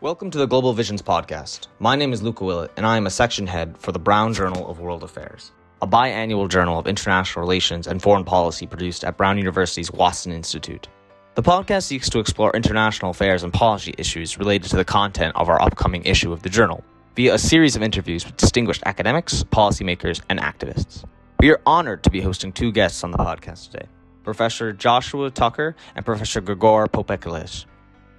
Welcome 0.00 0.30
to 0.30 0.38
the 0.38 0.46
Global 0.46 0.72
Visions 0.74 1.02
podcast. 1.02 1.66
My 1.80 1.96
name 1.96 2.12
is 2.12 2.22
Luca 2.22 2.44
Willett, 2.44 2.70
and 2.76 2.86
I 2.86 2.96
am 2.96 3.08
a 3.08 3.10
section 3.10 3.48
head 3.48 3.76
for 3.80 3.90
the 3.90 3.98
Brown 3.98 4.32
Journal 4.32 4.70
of 4.70 4.78
World 4.78 5.02
Affairs, 5.02 5.50
a 5.82 5.88
biannual 5.88 6.48
journal 6.48 6.78
of 6.78 6.86
international 6.86 7.40
relations 7.40 7.88
and 7.88 8.00
foreign 8.00 8.22
policy 8.22 8.64
produced 8.64 9.02
at 9.02 9.16
Brown 9.16 9.38
University's 9.38 9.90
Watson 9.90 10.30
Institute. 10.30 10.86
The 11.34 11.42
podcast 11.42 11.82
seeks 11.82 12.08
to 12.10 12.20
explore 12.20 12.52
international 12.54 13.10
affairs 13.10 13.42
and 13.42 13.52
policy 13.52 13.92
issues 13.98 14.38
related 14.38 14.70
to 14.70 14.76
the 14.76 14.84
content 14.84 15.34
of 15.34 15.48
our 15.48 15.60
upcoming 15.60 16.04
issue 16.04 16.32
of 16.32 16.42
the 16.42 16.48
journal 16.48 16.84
via 17.16 17.34
a 17.34 17.38
series 17.38 17.74
of 17.74 17.82
interviews 17.82 18.24
with 18.24 18.36
distinguished 18.36 18.84
academics, 18.86 19.42
policymakers, 19.42 20.22
and 20.28 20.38
activists. 20.38 21.02
We 21.40 21.50
are 21.50 21.60
honored 21.66 22.04
to 22.04 22.10
be 22.10 22.20
hosting 22.20 22.52
two 22.52 22.70
guests 22.70 23.02
on 23.02 23.10
the 23.10 23.18
podcast 23.18 23.72
today 23.72 23.88
Professor 24.22 24.72
Joshua 24.72 25.32
Tucker 25.32 25.74
and 25.96 26.06
Professor 26.06 26.40
Grigore 26.40 26.86
Pop-Eleches. 26.86 27.64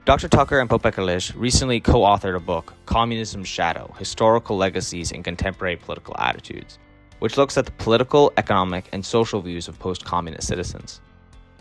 Dr. 0.10 0.28
Tucker 0.28 0.60
and 0.60 0.68
Pop-Eleches 0.68 1.36
recently 1.38 1.80
co 1.80 2.00
authored 2.00 2.36
a 2.36 2.40
book, 2.40 2.74
Communism's 2.88 3.48
Shadow 3.48 3.94
Historical 4.00 4.58
Legacies 4.58 5.12
and 5.12 5.24
Contemporary 5.24 5.76
Political 5.76 6.16
Attitudes, 6.18 6.80
which 7.20 7.38
looks 7.38 7.60
at 7.60 7.68
the 7.68 7.72
political, 7.74 8.34
economic, 8.36 8.90
and 8.92 9.06
social 9.06 9.40
views 9.40 9.68
of 9.68 9.78
post 9.78 10.06
communist 10.06 10.48
citizens. 10.48 11.00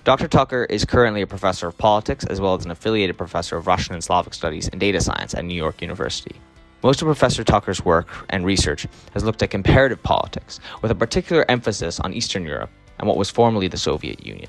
Dr. 0.04 0.28
Tucker 0.28 0.64
is 0.64 0.86
currently 0.86 1.20
a 1.20 1.26
professor 1.26 1.68
of 1.68 1.76
politics 1.76 2.24
as 2.24 2.40
well 2.40 2.54
as 2.54 2.64
an 2.64 2.70
affiliated 2.70 3.18
professor 3.18 3.58
of 3.58 3.66
Russian 3.66 3.92
and 3.92 4.02
Slavic 4.02 4.32
studies 4.32 4.66
and 4.68 4.80
data 4.80 5.02
science 5.02 5.34
at 5.34 5.44
New 5.44 5.54
York 5.54 5.82
University. 5.82 6.36
Most 6.82 7.02
of 7.02 7.06
Professor 7.06 7.44
Tucker's 7.44 7.84
work 7.84 8.08
and 8.30 8.46
research 8.46 8.86
has 9.12 9.24
looked 9.24 9.42
at 9.42 9.50
comparative 9.50 10.02
politics, 10.02 10.58
with 10.80 10.90
a 10.90 10.94
particular 10.94 11.44
emphasis 11.50 12.00
on 12.00 12.14
Eastern 12.14 12.46
Europe 12.46 12.70
and 12.98 13.06
what 13.06 13.18
was 13.18 13.28
formerly 13.28 13.68
the 13.68 13.76
Soviet 13.76 14.24
Union. 14.24 14.48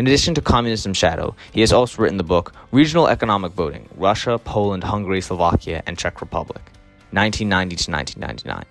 In 0.00 0.06
addition 0.06 0.32
to 0.36 0.40
Communism 0.40 0.94
Shadow, 0.94 1.36
he 1.52 1.60
has 1.60 1.74
also 1.74 2.00
written 2.00 2.16
the 2.16 2.24
book 2.24 2.54
Regional 2.72 3.06
Economic 3.06 3.52
Voting 3.52 3.86
Russia, 3.98 4.38
Poland, 4.38 4.82
Hungary, 4.82 5.20
Slovakia, 5.20 5.82
and 5.86 5.98
Czech 5.98 6.22
Republic, 6.22 6.62
1990 7.10 7.76
to 7.76 7.90
1999. 7.90 8.64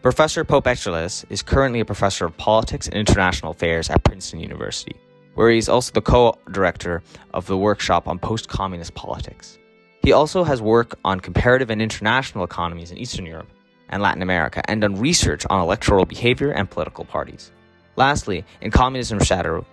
Professor 0.00 0.42
Pop-Eleches 0.42 1.26
is 1.28 1.42
currently 1.42 1.80
a 1.80 1.84
professor 1.84 2.24
of 2.24 2.34
politics 2.38 2.86
and 2.86 2.96
international 2.96 3.52
affairs 3.52 3.90
at 3.90 4.02
Princeton 4.04 4.40
University, 4.40 4.96
where 5.34 5.50
he 5.50 5.58
is 5.58 5.68
also 5.68 5.92
the 5.92 6.00
co 6.00 6.38
director 6.50 7.02
of 7.34 7.46
the 7.46 7.58
workshop 7.58 8.08
on 8.08 8.18
post 8.18 8.48
communist 8.48 8.94
politics. 8.94 9.58
He 10.02 10.12
also 10.12 10.44
has 10.44 10.62
work 10.62 10.98
on 11.04 11.20
comparative 11.20 11.68
and 11.68 11.82
international 11.82 12.42
economies 12.42 12.90
in 12.90 12.96
Eastern 12.96 13.26
Europe 13.26 13.50
and 13.90 14.00
Latin 14.00 14.22
America 14.22 14.62
and 14.64 14.80
done 14.80 14.98
research 14.98 15.44
on 15.50 15.60
electoral 15.60 16.06
behavior 16.06 16.52
and 16.52 16.70
political 16.70 17.04
parties. 17.04 17.52
Lastly, 17.96 18.46
in 18.62 18.70
Communism 18.70 19.18
Shadow, 19.22 19.66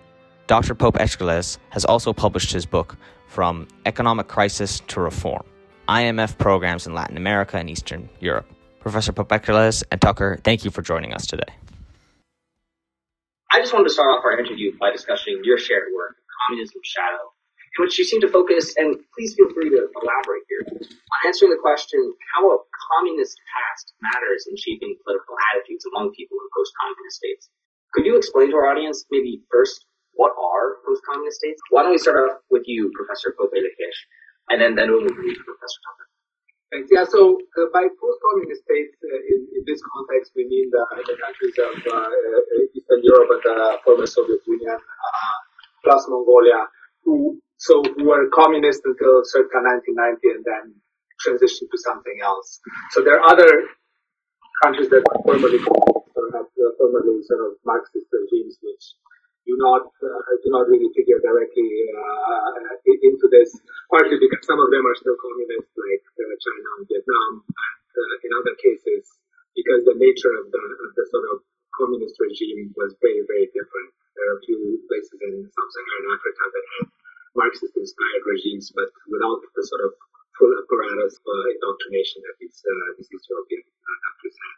Dr. 0.48 0.74
Pop-Eleches 0.74 1.60
has 1.76 1.84
also 1.84 2.16
published 2.16 2.56
his 2.56 2.64
book, 2.64 2.96
From 3.28 3.68
Economic 3.84 4.28
Crisis 4.28 4.80
to 4.88 4.98
Reform 4.98 5.44
IMF 5.92 6.38
Programs 6.38 6.86
in 6.86 6.94
Latin 6.96 7.18
America 7.20 7.58
and 7.58 7.68
Eastern 7.68 8.08
Europe. 8.20 8.48
Professor 8.80 9.12
Pop-Eleches 9.12 9.84
and 9.92 10.00
Tucker, 10.00 10.40
thank 10.42 10.64
you 10.64 10.70
for 10.70 10.80
joining 10.80 11.12
us 11.12 11.26
today. 11.26 11.52
I 13.52 13.60
just 13.60 13.76
wanted 13.76 13.88
to 13.88 13.92
start 13.92 14.08
off 14.08 14.24
our 14.24 14.40
interview 14.40 14.72
by 14.80 14.88
discussing 14.90 15.44
your 15.44 15.58
shared 15.58 15.92
work, 15.92 16.16
Communism 16.48 16.80
Shadow, 16.80 17.28
in 17.76 17.84
which 17.84 17.98
you 17.98 18.08
seem 18.08 18.22
to 18.22 18.28
focus, 18.32 18.72
and 18.80 18.96
please 19.12 19.36
feel 19.36 19.52
free 19.52 19.68
to 19.68 19.84
elaborate 20.00 20.48
here, 20.48 20.64
on 20.64 21.18
answering 21.28 21.52
the 21.52 21.60
question 21.60 22.00
how 22.32 22.48
a 22.48 22.56
communist 22.96 23.36
past 23.52 23.92
matters 24.00 24.48
in 24.48 24.56
shaping 24.56 24.96
political 25.04 25.36
attitudes 25.52 25.84
among 25.92 26.08
people 26.16 26.40
in 26.40 26.48
post-communist 26.56 27.20
states. 27.20 27.52
Could 27.92 28.08
you 28.08 28.16
explain 28.16 28.48
to 28.48 28.56
our 28.56 28.72
audience, 28.72 29.04
maybe 29.12 29.44
first, 29.52 29.84
what 30.18 30.34
are 30.34 30.82
post-communist 30.82 31.38
states? 31.38 31.62
Why 31.70 31.86
don't 31.86 31.94
we 31.94 32.02
start 32.02 32.18
off 32.18 32.42
with 32.50 32.66
you, 32.66 32.90
Professor 32.90 33.30
Pop-Eleches, 33.38 33.96
and 34.50 34.58
then, 34.58 34.74
then 34.74 34.90
we'll 34.90 35.06
move 35.06 35.14
to 35.14 35.44
Professor 35.46 35.80
Tucker. 35.86 36.06
Thanks. 36.74 36.90
Yeah, 36.90 37.06
so 37.06 37.38
uh, 37.38 37.70
by 37.72 37.86
post-communist 37.86 38.66
states, 38.66 38.98
uh, 38.98 39.22
in, 39.30 39.40
in, 39.56 39.62
this 39.64 39.80
context, 39.94 40.34
we 40.34 40.44
mean 40.50 40.68
the, 40.74 40.84
the 41.06 41.16
countries 41.16 41.56
of 41.56 41.72
uh, 41.86 41.96
uh 41.96 42.76
Eastern 42.76 43.00
Europe 43.06 43.30
and 43.30 43.42
the 43.46 43.78
former 43.86 44.04
Soviet 44.04 44.42
Union, 44.44 44.76
uh, 44.76 45.36
plus 45.86 46.04
Mongolia, 46.10 46.66
who 47.06 47.40
so 47.56 47.82
who 47.96 48.10
were 48.10 48.28
communist 48.34 48.82
until 48.84 49.22
circa 49.24 49.58
1990 49.64 50.34
and 50.34 50.44
then 50.44 50.64
transitioned 51.22 51.70
to 51.70 51.78
something 51.78 52.18
else. 52.22 52.60
So 52.90 53.02
there 53.02 53.18
are 53.18 53.26
other 53.32 53.50
countries 54.62 54.90
that 54.90 55.02
were 55.08 55.18
formerly 55.24 55.58
or 55.66 56.24
have 56.36 56.46
formerly 56.78 57.22
sort 57.24 57.42
of 57.48 57.58
Marxist 57.64 58.06
regimes 58.12 58.58
which 58.62 58.84
do 59.48 59.56
not 59.56 59.88
uh, 59.88 60.32
do 60.44 60.48
not 60.52 60.68
really 60.68 60.92
figure 60.92 61.16
directly 61.24 61.70
uh, 61.96 62.76
into 62.84 63.26
this. 63.32 63.48
Partly 63.88 64.20
because 64.20 64.44
some 64.44 64.60
of 64.60 64.68
them 64.68 64.84
are 64.84 64.96
still 65.00 65.16
communist, 65.16 65.72
like 65.72 66.04
uh, 66.04 66.36
China 66.36 66.68
and 66.76 66.84
Vietnam, 66.84 67.30
and 67.40 67.80
uh, 67.96 68.26
in 68.28 68.30
other 68.36 68.54
cases 68.60 69.08
because 69.56 69.82
the 69.88 69.96
nature 69.96 70.36
of 70.36 70.52
the 70.52 70.64
of 70.84 70.90
the 70.92 71.04
sort 71.08 71.26
of 71.32 71.42
communist 71.80 72.20
regime 72.20 72.70
was 72.76 72.92
very 73.00 73.24
very 73.24 73.48
different. 73.56 73.90
There 74.14 74.28
are 74.28 74.38
a 74.38 74.44
few 74.44 74.60
places 74.90 75.18
in 75.24 75.46
sub-Saharan 75.46 76.06
Africa 76.10 76.44
that 76.52 76.66
had 76.74 76.86
Marxist-inspired 77.38 78.24
regimes, 78.26 78.74
but 78.74 78.90
without 79.06 79.40
the 79.54 79.62
sort 79.62 79.86
of 79.86 79.94
full 80.36 80.50
apparatus 80.58 81.22
for 81.22 81.36
indoctrination 81.54 82.18
that 82.26 82.36
these 82.42 82.58
uh, 82.62 82.88
these 82.98 83.10
East 83.10 83.26
European 83.30 83.62
countries 83.64 84.36
had. 84.36 84.56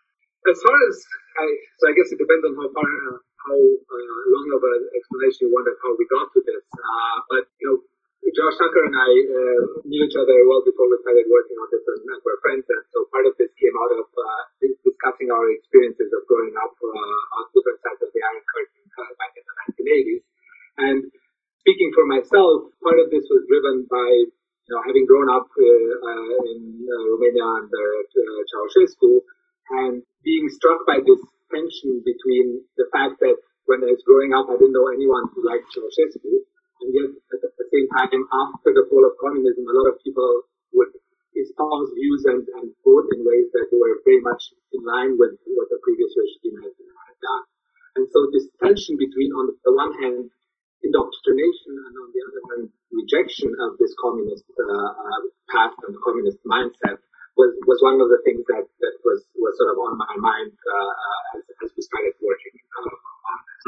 As 0.49 0.59
far 0.65 0.77
as 0.89 0.97
I, 1.37 1.47
so 1.77 1.85
I 1.89 1.93
guess 1.93 2.09
it 2.13 2.21
depends 2.21 2.45
on 2.49 2.57
how 2.57 2.69
far 2.73 2.89
how 3.47 3.57
uh, 3.57 4.21
long 4.29 4.49
of 4.53 4.63
an 4.63 4.83
explanation 4.93 5.49
you 5.49 5.51
wanted 5.53 5.77
how 5.81 5.93
we 5.97 6.05
got 6.11 6.29
to 6.37 6.41
this. 6.45 6.65
Uh, 6.77 7.17
but 7.33 7.45
you 7.61 7.67
know, 7.69 7.79
Josh 8.37 8.57
Tucker 8.61 8.85
and 8.85 8.95
I 8.95 9.11
uh, 9.11 9.63
knew 9.89 10.05
each 10.05 10.15
other 10.15 10.37
well 10.45 10.63
before 10.63 10.87
we 10.87 11.01
started 11.03 11.27
working 11.27 11.57
on 11.57 11.69
this, 11.73 11.83
and 11.89 12.05
we're 12.21 12.41
friends. 12.45 12.69
And 12.69 12.85
so 12.93 13.09
part 13.09 13.25
of 13.25 13.35
this 13.41 13.51
came 13.57 13.73
out 13.75 13.93
of 13.97 14.07
uh, 14.13 14.43
discussing 14.61 15.33
our 15.33 15.49
experiences 15.51 16.13
of 16.13 16.23
growing 16.29 16.55
up 16.61 16.77
uh, 16.77 17.37
on 17.41 17.45
different 17.57 17.81
sides 17.81 18.01
of 18.05 18.13
the 18.13 18.21
Iron 18.21 18.45
Curtain 18.45 18.85
uh, 19.01 19.13
back 19.17 19.33
in 19.35 19.45
the 19.45 19.55
1980s. 19.83 20.23
And 20.79 20.99
speaking 21.65 21.91
for 21.97 22.05
myself, 22.07 22.71
part 22.85 23.01
of 23.01 23.09
this 23.09 23.25
was 23.33 23.43
driven 23.49 23.89
by 23.89 24.11
you 24.29 24.71
know 24.71 24.81
having 24.85 25.09
grown 25.09 25.27
up 25.33 25.49
in 25.57 26.87
Romania 26.87 27.49
under 27.49 27.87
Ceausescu 28.47 29.25
and 29.71 30.03
being 30.23 30.47
struck 30.53 30.85
by 30.87 31.01
this 31.03 31.21
tension 31.51 32.03
between 32.07 32.63
the 32.79 32.87
fact 32.95 33.21
that 33.21 33.37
when 33.67 33.85
I 33.87 33.93
was 33.95 34.03
growing 34.07 34.35
up, 34.35 34.51
I 34.51 34.59
didn't 34.59 34.75
know 34.75 34.91
anyone 34.91 35.31
who 35.31 35.47
liked 35.47 35.71
Ceausescu, 35.71 36.27
and 36.81 36.89
yet 36.91 37.11
at 37.13 37.41
the 37.45 37.67
same 37.71 37.87
time, 37.93 38.25
after 38.31 38.71
the 38.75 38.87
fall 38.89 39.05
of 39.07 39.15
communism, 39.21 39.69
a 39.69 39.77
lot 39.77 39.95
of 39.95 40.01
people 40.03 40.49
would 40.75 40.91
espouse 41.37 41.91
views 41.95 42.23
and, 42.27 42.43
and 42.59 42.75
vote 42.83 43.07
in 43.15 43.23
ways 43.23 43.47
that 43.55 43.71
were 43.71 44.03
very 44.03 44.23
much 44.25 44.43
in 44.75 44.83
line 44.83 45.15
with 45.15 45.39
what 45.55 45.69
the 45.71 45.79
previous 45.87 46.11
regime 46.17 46.59
had, 46.63 46.75
done. 47.21 47.45
And 48.01 48.05
so 48.09 48.33
this 48.33 48.49
tension 48.59 48.97
between, 48.97 49.31
on 49.37 49.53
the 49.53 49.75
one 49.77 49.93
hand, 50.01 50.33
indoctrination 50.81 51.73
and 51.77 51.95
on 52.01 52.09
the 52.17 52.23
other 52.25 52.43
hand, 52.49 52.65
rejection 52.91 53.53
of 53.61 53.77
this 53.77 53.93
communist 54.01 54.49
uh, 54.57 54.91
uh, 54.97 55.21
path 55.53 55.77
and 55.85 55.95
communist 56.01 56.41
mindset 56.49 56.97
was, 57.41 57.57
was 57.65 57.81
one 57.81 57.97
of 58.05 58.13
the 58.13 58.21
things 58.29 58.45
that, 58.53 58.69
that 58.69 58.95
was, 59.01 59.25
was 59.41 59.57
sort 59.57 59.73
of 59.73 59.81
on 59.81 59.97
my 59.97 60.15
mind 60.21 60.53
uh, 60.53 60.93
uh 60.93 61.39
as, 61.41 61.45
as 61.65 61.71
we 61.73 61.81
started 61.81 62.13
working 62.21 62.53
uh, 62.53 63.33
on 63.33 63.39
this. 63.49 63.65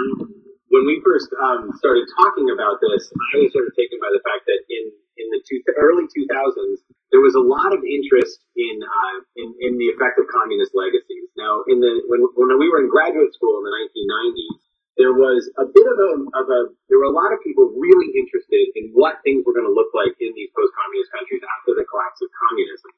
When 0.69 0.89
we 0.89 1.05
first 1.05 1.29
um, 1.37 1.69
started 1.81 2.09
talking 2.17 2.49
about 2.49 2.81
this, 2.81 3.09
I 3.13 3.45
was 3.45 3.53
sort 3.53 3.69
of 3.69 3.77
taken 3.77 4.01
by 4.01 4.09
the 4.09 4.25
fact 4.25 4.49
that 4.49 4.61
in, 4.73 4.89
in 5.21 5.27
the 5.29 5.41
two, 5.45 5.61
early 5.77 6.09
2000s, 6.09 6.81
there 7.13 7.21
was 7.21 7.37
a 7.37 7.45
lot 7.45 7.77
of 7.77 7.85
interest 7.85 8.41
in, 8.57 8.81
uh, 8.81 9.17
in, 9.37 9.53
in 9.61 9.73
the 9.77 9.93
effect 9.93 10.17
of 10.17 10.25
communist 10.33 10.73
legacies. 10.73 11.29
Now, 11.37 11.61
in 11.69 11.85
the 11.85 12.09
when, 12.09 12.25
when 12.41 12.57
we 12.57 12.73
were 12.73 12.81
in 12.81 12.89
graduate 12.89 13.37
school 13.37 13.61
in 13.61 13.65
the 13.69 13.75
1990s, 13.85 14.65
there 14.97 15.13
was 15.13 15.45
a 15.61 15.69
bit 15.69 15.87
of 15.89 15.97
a, 15.97 16.11
of 16.41 16.47
a, 16.49 16.61
there 16.89 17.01
were 17.01 17.09
a 17.09 17.17
lot 17.17 17.33
of 17.33 17.41
people 17.45 17.73
really 17.77 18.13
interested 18.17 18.73
in 18.77 18.93
what 18.93 19.21
things 19.25 19.45
were 19.45 19.57
going 19.57 19.69
to 19.69 19.73
look 19.73 19.93
like 19.97 20.13
in 20.21 20.33
these 20.37 20.53
post-communist 20.53 21.13
countries 21.13 21.41
after 21.45 21.73
the 21.77 21.85
collapse 21.89 22.21
of 22.21 22.29
communism. 22.49 22.93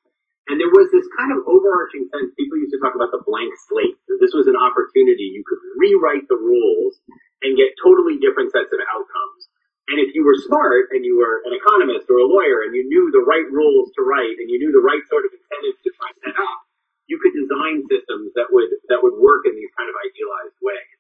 And 0.49 0.61
there 0.61 0.69
was 0.69 0.93
this 0.93 1.09
kind 1.17 1.33
of 1.33 1.41
overarching 1.49 2.05
sense, 2.13 2.29
people 2.37 2.61
used 2.61 2.77
to 2.77 2.81
talk 2.85 2.93
about 2.93 3.09
the 3.17 3.25
blank 3.25 3.49
slate. 3.65 3.97
This 4.21 4.37
was 4.37 4.45
an 4.45 4.61
opportunity 4.61 5.33
you 5.33 5.41
could 5.41 5.63
rewrite 5.81 6.29
the 6.29 6.37
rules 6.37 7.01
and 7.41 7.57
get 7.57 7.73
totally 7.81 8.21
different 8.21 8.53
sets 8.53 8.69
of 8.69 8.81
outcomes. 8.93 9.49
And 9.89 10.01
if 10.01 10.13
you 10.17 10.25
were 10.25 10.37
smart 10.49 10.93
and 10.93 11.05
you 11.05 11.17
were 11.17 11.45
an 11.49 11.53
economist 11.57 12.09
or 12.09 12.21
a 12.21 12.29
lawyer 12.29 12.65
and 12.65 12.73
you 12.77 12.85
knew 12.89 13.09
the 13.13 13.25
right 13.25 13.45
rules 13.53 13.93
to 13.97 14.05
write 14.05 14.37
and 14.41 14.49
you 14.49 14.57
knew 14.61 14.73
the 14.73 14.85
right 14.85 15.01
sort 15.09 15.29
of 15.29 15.33
incentives 15.33 15.81
to 15.85 15.91
try 15.97 16.09
to 16.13 16.21
set 16.25 16.37
up, 16.37 16.59
you 17.05 17.21
could 17.21 17.37
design 17.37 17.85
systems 17.89 18.33
that 18.33 18.49
would 18.49 18.73
that 18.89 19.05
would 19.05 19.17
work 19.21 19.45
in 19.45 19.53
these 19.53 19.69
kind 19.77 19.93
of 19.93 19.97
idealized 20.01 20.57
ways. 20.65 20.97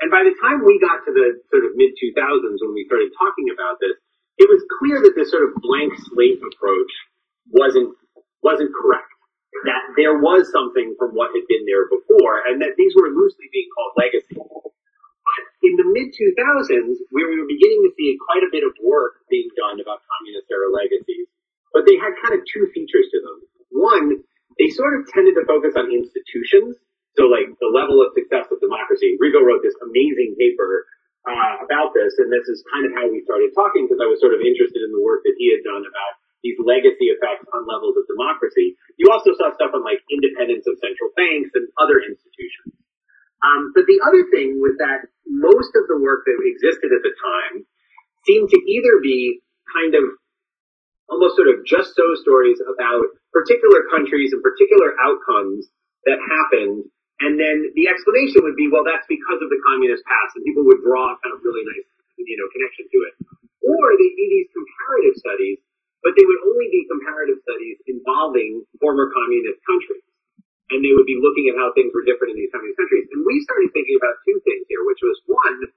And 0.00 0.08
by 0.08 0.24
the 0.24 0.32
time 0.40 0.64
we 0.64 0.80
got 0.80 1.04
to 1.04 1.12
the 1.12 1.44
sort 1.52 1.68
of 1.68 1.76
mid 1.76 1.92
2000s 2.00 2.60
when 2.64 2.72
we 2.72 2.88
started 2.88 3.12
talking 3.20 3.52
about 3.52 3.76
this, 3.84 4.00
it 4.40 4.48
was 4.48 4.64
clear 4.80 5.04
that 5.04 5.12
this 5.12 5.28
sort 5.28 5.44
of 5.44 5.60
blank 5.60 5.92
slate 6.08 6.40
approach 6.40 6.92
wasn't 7.52 7.92
wasn't 8.42 8.74
correct. 8.74 9.08
That 9.64 9.94
there 9.94 10.18
was 10.18 10.50
something 10.50 10.98
from 10.98 11.14
what 11.14 11.30
had 11.30 11.46
been 11.46 11.62
there 11.66 11.86
before, 11.86 12.42
and 12.50 12.58
that 12.62 12.74
these 12.74 12.92
were 12.98 13.14
loosely 13.14 13.46
being 13.54 13.70
called 13.70 13.94
legacy. 13.94 14.36
But 14.36 15.42
in 15.62 15.72
the 15.78 15.86
mid 15.94 16.10
2000s, 16.10 16.98
where 17.14 17.30
we 17.30 17.38
were 17.38 17.46
beginning 17.46 17.86
to 17.86 17.92
see 17.94 18.18
quite 18.26 18.42
a 18.42 18.50
bit 18.50 18.66
of 18.66 18.74
work 18.82 19.22
being 19.30 19.46
done 19.54 19.78
about 19.78 20.02
communist 20.02 20.50
era 20.50 20.66
legacies, 20.72 21.30
but 21.70 21.86
they 21.86 21.94
had 21.96 22.12
kind 22.20 22.34
of 22.34 22.42
two 22.48 22.66
features 22.74 23.06
to 23.14 23.18
them. 23.22 23.38
One, 23.70 24.06
they 24.58 24.68
sort 24.74 24.98
of 24.98 25.08
tended 25.14 25.38
to 25.38 25.46
focus 25.46 25.78
on 25.78 25.88
institutions. 25.94 26.76
So 27.16 27.28
like 27.28 27.52
the 27.60 27.68
level 27.68 28.00
of 28.00 28.16
success 28.16 28.48
of 28.50 28.58
democracy. 28.60 29.20
Rigo 29.20 29.44
wrote 29.44 29.60
this 29.60 29.76
amazing 29.84 30.34
paper 30.40 30.88
uh, 31.28 31.60
about 31.62 31.92
this, 31.92 32.16
and 32.18 32.32
this 32.32 32.48
is 32.48 32.64
kind 32.72 32.88
of 32.88 32.92
how 32.96 33.04
we 33.06 33.20
started 33.22 33.52
talking 33.52 33.84
because 33.84 34.00
I 34.00 34.08
was 34.08 34.18
sort 34.18 34.32
of 34.32 34.40
interested 34.40 34.80
in 34.80 34.90
the 34.90 35.02
work 35.04 35.22
that 35.28 35.36
he 35.36 35.52
had 35.52 35.60
done 35.62 35.84
about 35.84 36.12
these 36.42 36.58
legacy 36.58 37.14
effects 37.14 37.46
on 37.54 37.64
levels 37.64 37.94
of 37.96 38.04
democracy. 38.10 38.74
You 38.98 39.10
also 39.14 39.32
saw 39.38 39.54
stuff 39.54 39.72
on 39.72 39.86
like 39.86 40.02
independence 40.10 40.66
of 40.66 40.78
central 40.82 41.14
banks 41.14 41.54
and 41.54 41.70
other 41.78 42.02
institutions. 42.02 42.74
Um, 43.42 43.74
but 43.74 43.86
the 43.90 43.98
other 44.06 44.22
thing 44.30 44.62
was 44.62 44.78
that 44.78 45.10
most 45.26 45.74
of 45.74 45.86
the 45.90 45.98
work 45.98 46.22
that 46.26 46.38
existed 46.42 46.94
at 46.94 47.02
the 47.02 47.14
time 47.14 47.66
seemed 48.26 48.50
to 48.50 48.58
either 48.58 49.02
be 49.02 49.42
kind 49.70 49.98
of 49.98 50.04
almost 51.10 51.34
sort 51.34 51.50
of 51.50 51.66
just 51.66 51.94
so 51.98 52.06
stories 52.22 52.58
about 52.62 53.02
particular 53.34 53.82
countries 53.90 54.30
and 54.30 54.40
particular 54.42 54.94
outcomes 55.02 55.66
that 56.06 56.18
happened. 56.22 56.86
And 57.22 57.38
then 57.38 57.70
the 57.78 57.86
explanation 57.86 58.42
would 58.42 58.58
be, 58.58 58.66
well, 58.70 58.82
that's 58.82 59.06
because 59.06 59.38
of 59.42 59.50
the 59.50 59.60
communist 59.70 60.02
past, 60.06 60.34
and 60.34 60.42
people 60.42 60.66
would 60.66 60.82
draw 60.82 61.14
kind 61.22 61.34
of 61.34 61.42
really 61.46 61.62
nice, 61.66 61.86
you 62.18 62.34
know, 62.34 62.48
connection 62.50 62.86
to 62.90 62.98
it. 63.10 63.14
Or 63.62 63.82
they'd 63.94 64.18
be 64.18 64.26
these 64.26 64.50
comparative 64.50 65.16
studies, 65.22 65.58
but 66.02 66.18
they 66.18 66.26
would 66.26 66.42
only 66.50 66.68
be 66.68 66.82
comparative 66.90 67.38
studies 67.46 67.78
involving 67.86 68.66
former 68.82 69.08
communist 69.14 69.62
countries. 69.62 70.04
And 70.74 70.82
they 70.82 70.94
would 70.94 71.06
be 71.06 71.20
looking 71.20 71.52
at 71.52 71.58
how 71.58 71.70
things 71.76 71.92
were 71.94 72.02
different 72.02 72.34
in 72.34 72.38
these 72.42 72.50
communist 72.50 72.78
countries. 72.80 73.06
And 73.14 73.22
we 73.22 73.38
started 73.46 73.70
thinking 73.70 73.96
about 73.98 74.18
two 74.24 74.40
things 74.42 74.64
here, 74.66 74.82
which 74.88 75.02
was 75.04 75.16
one, 75.28 75.68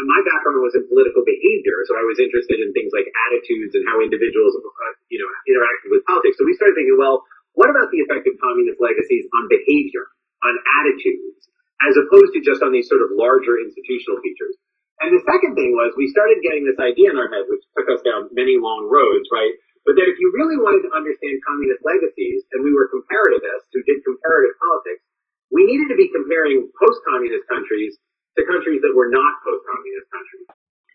my 0.00 0.20
background 0.24 0.64
was 0.64 0.74
in 0.74 0.88
political 0.88 1.22
behavior, 1.22 1.84
so 1.84 1.94
I 1.94 2.04
was 2.08 2.16
interested 2.16 2.58
in 2.58 2.72
things 2.72 2.90
like 2.96 3.06
attitudes 3.28 3.76
and 3.76 3.84
how 3.84 4.00
individuals, 4.00 4.56
uh, 4.56 4.94
you 5.12 5.20
know, 5.20 5.28
interacted 5.46 5.92
with 5.92 6.02
politics. 6.08 6.40
So 6.40 6.48
we 6.48 6.56
started 6.56 6.74
thinking, 6.74 6.96
well, 6.96 7.22
what 7.54 7.68
about 7.68 7.92
the 7.92 8.00
effect 8.00 8.24
of 8.24 8.34
communist 8.40 8.80
legacies 8.80 9.28
on 9.28 9.52
behavior, 9.52 10.08
on 10.42 10.54
attitudes, 10.80 11.44
as 11.84 11.94
opposed 12.00 12.32
to 12.32 12.40
just 12.40 12.64
on 12.64 12.72
these 12.72 12.88
sort 12.88 13.04
of 13.04 13.12
larger 13.12 13.60
institutional 13.60 14.16
features? 14.24 14.56
And 15.00 15.10
the 15.16 15.24
second 15.24 15.56
thing 15.56 15.72
was 15.72 15.96
we 15.96 16.12
started 16.12 16.44
getting 16.44 16.68
this 16.68 16.78
idea 16.78 17.10
in 17.10 17.18
our 17.18 17.30
head, 17.32 17.48
which 17.48 17.64
took 17.74 17.88
us 17.90 18.04
down 18.04 18.30
many 18.36 18.60
long 18.60 18.86
roads, 18.86 19.26
right? 19.32 19.56
But 19.82 19.98
that 19.98 20.06
if 20.06 20.14
you 20.20 20.30
really 20.30 20.60
wanted 20.60 20.86
to 20.86 20.94
understand 20.94 21.42
communist 21.42 21.82
legacies, 21.82 22.46
and 22.54 22.62
we 22.62 22.70
were 22.70 22.86
comparativists 22.92 23.66
who 23.74 23.82
did 23.82 23.98
comparative 24.06 24.54
politics, 24.62 25.02
we 25.50 25.66
needed 25.66 25.90
to 25.90 25.98
be 25.98 26.06
comparing 26.14 26.70
post-communist 26.78 27.44
countries 27.50 27.98
to 28.38 28.46
countries 28.46 28.80
that 28.86 28.94
were 28.94 29.10
not 29.10 29.32
post-communist 29.42 30.08
countries. 30.08 30.48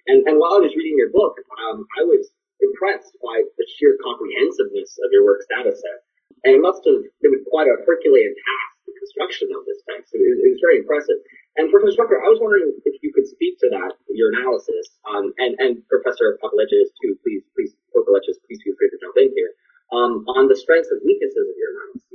And, 0.08 0.18
and 0.32 0.36
while 0.40 0.56
I 0.56 0.64
was 0.64 0.74
reading 0.74 0.96
your 0.96 1.12
book, 1.12 1.36
um, 1.68 1.84
I 2.00 2.08
was 2.08 2.32
impressed 2.64 3.12
by 3.20 3.44
the 3.44 3.66
sheer 3.76 4.00
comprehensiveness 4.02 4.98
of 5.04 5.12
your 5.12 5.28
work 5.28 5.44
data 5.52 5.76
set. 5.76 6.07
And 6.46 6.56
it 6.56 6.62
must 6.62 6.86
have 6.86 7.02
been 7.22 7.44
quite 7.50 7.68
a 7.68 7.76
Herculean 7.84 8.32
task, 8.32 8.74
the 8.88 8.94
construction 8.96 9.52
of 9.52 9.66
this 9.68 9.82
text. 9.90 10.14
It, 10.14 10.22
it 10.22 10.50
was 10.54 10.62
very 10.64 10.80
impressive. 10.84 11.20
And 11.58 11.74
Professor 11.74 11.98
Tucker, 11.98 12.22
I 12.22 12.30
was 12.30 12.38
wondering 12.38 12.70
if 12.86 12.96
you 13.02 13.10
could 13.12 13.26
speak 13.26 13.58
to 13.66 13.68
that, 13.74 13.98
your 14.14 14.30
analysis, 14.38 14.94
um, 15.10 15.34
and, 15.42 15.58
and 15.58 15.82
Professor 15.90 16.38
Pop-Eleches 16.38 16.94
too, 17.02 17.18
please, 17.26 17.42
please, 17.58 17.74
Pop-Eleches, 17.92 18.38
please 18.46 18.62
feel 18.62 18.78
free 18.78 18.94
to 18.94 19.00
jump 19.02 19.18
in 19.18 19.34
here, 19.34 19.52
um, 19.90 20.22
on 20.38 20.46
the 20.46 20.56
strengths 20.56 20.94
and 20.94 21.02
weaknesses 21.02 21.50
of 21.50 21.58
your 21.58 21.72
analysis. 21.74 22.08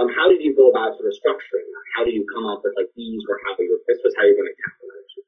Um, 0.00 0.08
how 0.16 0.32
did 0.32 0.40
you 0.40 0.56
go 0.56 0.72
about 0.72 0.96
sort 0.96 1.12
of 1.12 1.14
structuring 1.14 1.68
that? 1.68 1.86
How 1.92 2.02
did 2.08 2.16
you 2.16 2.24
come 2.24 2.48
up 2.48 2.64
with 2.64 2.72
like 2.72 2.88
these 2.96 3.20
were 3.28 3.36
how 3.44 3.52
you 3.60 3.76
this 3.84 4.00
was 4.00 4.16
how 4.16 4.24
you're 4.24 4.38
going 4.38 4.48
to 4.48 4.56
tackle 4.56 4.88
that 4.88 5.00
issue? 5.04 5.24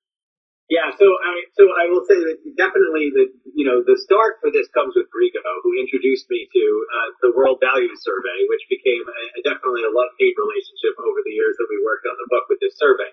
Yeah, 0.73 0.89
so 0.97 1.05
I 1.05 1.33
so 1.53 1.63
I 1.77 1.85
will 1.93 2.01
say 2.09 2.17
that 2.17 2.41
definitely 2.57 3.13
the 3.13 3.29
you 3.63 3.71
know 3.71 3.79
the 3.87 3.95
start 3.95 4.43
for 4.43 4.51
this 4.51 4.67
comes 4.75 4.99
with 4.99 5.07
Rigo, 5.15 5.39
who 5.63 5.79
introduced 5.79 6.27
me 6.27 6.51
to 6.51 6.65
uh, 6.67 7.09
the 7.23 7.31
World 7.31 7.63
Values 7.63 8.03
Survey, 8.03 8.43
which 8.51 8.67
became 8.67 9.07
a, 9.07 9.23
a 9.39 9.41
definitely 9.47 9.87
a 9.87 9.95
love 9.95 10.11
hate 10.19 10.35
relationship 10.35 10.99
over 10.99 11.23
the 11.23 11.31
years 11.31 11.55
that 11.63 11.71
we 11.71 11.79
worked 11.87 12.03
on 12.11 12.19
the 12.19 12.27
book 12.27 12.51
with 12.51 12.59
this 12.59 12.75
survey. 12.75 13.07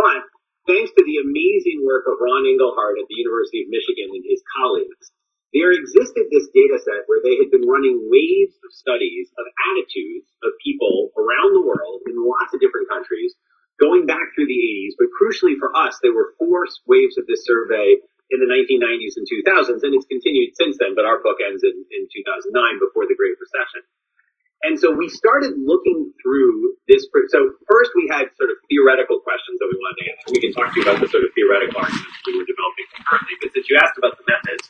But 0.00 0.24
thanks 0.64 0.88
to 0.96 1.04
the 1.04 1.20
amazing 1.20 1.84
work 1.84 2.08
of 2.08 2.16
Ron 2.16 2.48
Inglehart 2.48 2.96
at 2.96 3.12
the 3.12 3.20
University 3.20 3.60
of 3.60 3.68
Michigan 3.68 4.08
and 4.08 4.24
his 4.24 4.40
colleagues, 4.56 5.12
there 5.52 5.76
existed 5.76 6.32
this 6.32 6.48
data 6.56 6.80
set 6.80 7.04
where 7.04 7.20
they 7.20 7.36
had 7.36 7.52
been 7.52 7.68
running 7.68 8.00
waves 8.08 8.56
of 8.64 8.72
studies 8.72 9.28
of 9.36 9.44
attitudes 9.68 10.32
of 10.48 10.56
people 10.64 11.12
around 11.20 11.52
the 11.52 11.66
world 11.68 12.08
in 12.08 12.16
lots 12.16 12.56
of 12.56 12.64
different 12.64 12.88
countries 12.88 13.36
going 13.76 14.08
back 14.08 14.32
through 14.32 14.48
the 14.48 14.64
80s. 14.64 14.96
But 14.96 15.12
crucially 15.12 15.60
for 15.60 15.68
us, 15.76 16.00
there 16.00 16.16
were 16.16 16.32
four 16.40 16.64
waves 16.88 17.20
of 17.20 17.28
this 17.28 17.44
survey 17.44 18.00
in 18.30 18.38
the 18.38 18.48
1990s 18.48 19.18
and 19.18 19.26
2000s, 19.26 19.82
and 19.82 19.92
it's 19.94 20.06
continued 20.06 20.54
since 20.54 20.78
then, 20.78 20.94
but 20.94 21.04
our 21.04 21.18
book 21.22 21.42
ends 21.42 21.66
in, 21.66 21.74
in 21.90 22.06
2009 22.06 22.54
before 22.78 23.10
the 23.10 23.18
Great 23.18 23.34
Recession. 23.38 23.82
And 24.60 24.76
so 24.76 24.92
we 24.92 25.08
started 25.08 25.56
looking 25.56 26.12
through 26.20 26.76
this. 26.84 27.08
So 27.32 27.56
first 27.64 27.96
we 27.96 28.12
had 28.12 28.28
sort 28.36 28.52
of 28.52 28.60
theoretical 28.68 29.24
questions 29.24 29.56
that 29.56 29.68
we 29.72 29.76
wanted 29.80 29.96
to 29.98 30.06
answer. 30.12 30.26
We 30.36 30.40
can 30.44 30.52
talk 30.52 30.68
to 30.68 30.76
you 30.76 30.84
about 30.84 31.00
the 31.00 31.08
sort 31.08 31.24
of 31.24 31.32
theoretical 31.32 31.80
arguments 31.80 32.20
we 32.28 32.36
were 32.36 32.44
developing 32.44 32.86
currently, 33.08 33.34
but 33.40 33.48
since 33.56 33.66
you 33.72 33.80
asked 33.80 33.96
about 33.96 34.20
the 34.20 34.26
methods, 34.28 34.68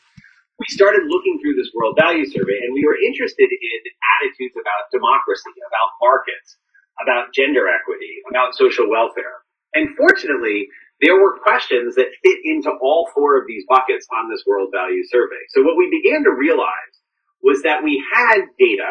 we 0.62 0.68
started 0.70 1.08
looking 1.10 1.42
through 1.42 1.58
this 1.58 1.74
world 1.74 1.98
value 1.98 2.22
survey 2.28 2.54
and 2.62 2.70
we 2.70 2.86
were 2.86 2.94
interested 3.02 3.50
in 3.50 3.80
attitudes 4.20 4.54
about 4.54 4.92
democracy, 4.94 5.58
about 5.58 5.90
markets, 5.98 6.60
about 7.02 7.34
gender 7.34 7.66
equity, 7.66 8.22
about 8.30 8.54
social 8.54 8.86
welfare. 8.86 9.42
And 9.74 9.96
fortunately, 9.96 10.70
there 11.00 11.16
were 11.16 11.40
questions 11.40 11.96
that 11.96 12.12
fit 12.22 12.38
into 12.44 12.70
all 12.82 13.08
four 13.14 13.40
of 13.40 13.48
these 13.48 13.64
buckets 13.68 14.06
on 14.12 14.28
this 14.28 14.44
world 14.46 14.68
value 14.72 15.02
survey. 15.08 15.40
So 15.56 15.64
what 15.64 15.80
we 15.80 15.88
began 15.88 16.24
to 16.24 16.32
realize 16.36 16.94
was 17.42 17.62
that 17.64 17.80
we 17.82 18.04
had 18.12 18.44
data 18.60 18.90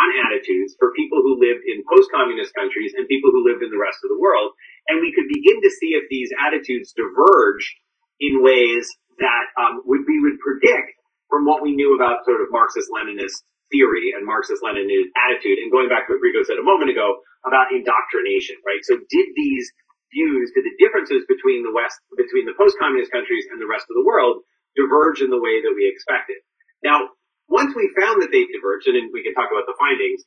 on 0.00 0.08
attitudes 0.24 0.72
for 0.80 0.96
people 0.96 1.20
who 1.20 1.36
lived 1.36 1.68
in 1.68 1.84
post-communist 1.84 2.56
countries 2.56 2.96
and 2.96 3.04
people 3.12 3.28
who 3.28 3.44
lived 3.44 3.60
in 3.60 3.68
the 3.68 3.80
rest 3.80 4.00
of 4.00 4.08
the 4.08 4.16
world. 4.16 4.56
And 4.88 5.04
we 5.04 5.12
could 5.12 5.28
begin 5.28 5.60
to 5.60 5.70
see 5.76 5.92
if 5.92 6.08
these 6.08 6.32
attitudes 6.40 6.96
diverged 6.96 7.76
in 8.20 8.40
ways 8.40 8.88
that 9.20 9.52
um, 9.60 9.84
would 9.84 10.08
we 10.08 10.16
would 10.24 10.40
predict 10.40 10.96
from 11.28 11.44
what 11.44 11.60
we 11.60 11.76
knew 11.76 11.92
about 11.92 12.24
sort 12.24 12.40
of 12.40 12.48
Marxist-Leninist 12.48 13.44
theory 13.68 14.16
and 14.16 14.24
Marxist-Leninist 14.24 15.12
attitude, 15.28 15.60
and 15.60 15.72
going 15.72 15.88
back 15.88 16.08
to 16.08 16.16
what 16.16 16.24
Rigo 16.24 16.44
said 16.44 16.60
a 16.60 16.64
moment 16.64 16.88
ago 16.88 17.20
about 17.44 17.72
indoctrination, 17.72 18.56
right? 18.64 18.80
So 18.84 18.96
did 18.96 19.28
these 19.36 19.68
views, 20.12 20.52
did 20.52 20.68
the 20.68 20.76
differences 20.78 21.24
between 21.26 21.64
the 21.64 21.72
West, 21.74 21.98
between 22.14 22.44
the 22.44 22.54
post-communist 22.54 23.10
countries 23.10 23.48
and 23.50 23.58
the 23.58 23.68
rest 23.68 23.88
of 23.88 23.96
the 23.96 24.06
world 24.06 24.44
diverge 24.76 25.24
in 25.24 25.32
the 25.32 25.40
way 25.40 25.60
that 25.64 25.74
we 25.74 25.88
expected? 25.88 26.38
Now, 26.84 27.16
once 27.48 27.74
we 27.74 27.92
found 27.98 28.22
that 28.22 28.32
they 28.32 28.48
diverged, 28.48 28.88
and 28.88 29.10
we 29.12 29.24
can 29.24 29.34
talk 29.34 29.50
about 29.50 29.68
the 29.68 29.76
findings, 29.76 30.24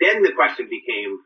then 0.00 0.24
the 0.24 0.34
question 0.34 0.68
became, 0.68 1.16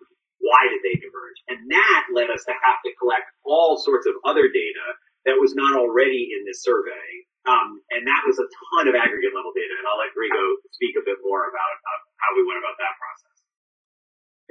why 0.42 0.62
did 0.70 0.82
they 0.82 0.98
diverge? 0.98 1.38
And 1.48 1.58
that 1.70 2.02
led 2.10 2.30
us 2.30 2.42
to 2.50 2.54
have 2.54 2.78
to 2.82 2.90
collect 2.98 3.30
all 3.46 3.78
sorts 3.78 4.10
of 4.10 4.18
other 4.26 4.50
data 4.50 4.86
that 5.24 5.38
was 5.38 5.54
not 5.54 5.78
already 5.78 6.34
in 6.34 6.42
this 6.42 6.66
survey. 6.66 7.06
Um, 7.46 7.78
and 7.94 8.06
that 8.06 8.22
was 8.26 8.38
a 8.38 8.46
ton 8.46 8.90
of 8.90 8.94
aggregate 8.94 9.34
level 9.34 9.54
data. 9.54 9.74
And 9.74 9.86
I'll 9.86 9.98
let 9.98 10.14
Rigo 10.14 10.62
speak 10.74 10.94
a 10.98 11.04
bit 11.06 11.18
more 11.22 11.46
about 11.46 11.74
uh, 11.78 12.00
how 12.22 12.30
we 12.38 12.42
went 12.46 12.58
about 12.58 12.78
that 12.78 12.94
process. 12.98 13.31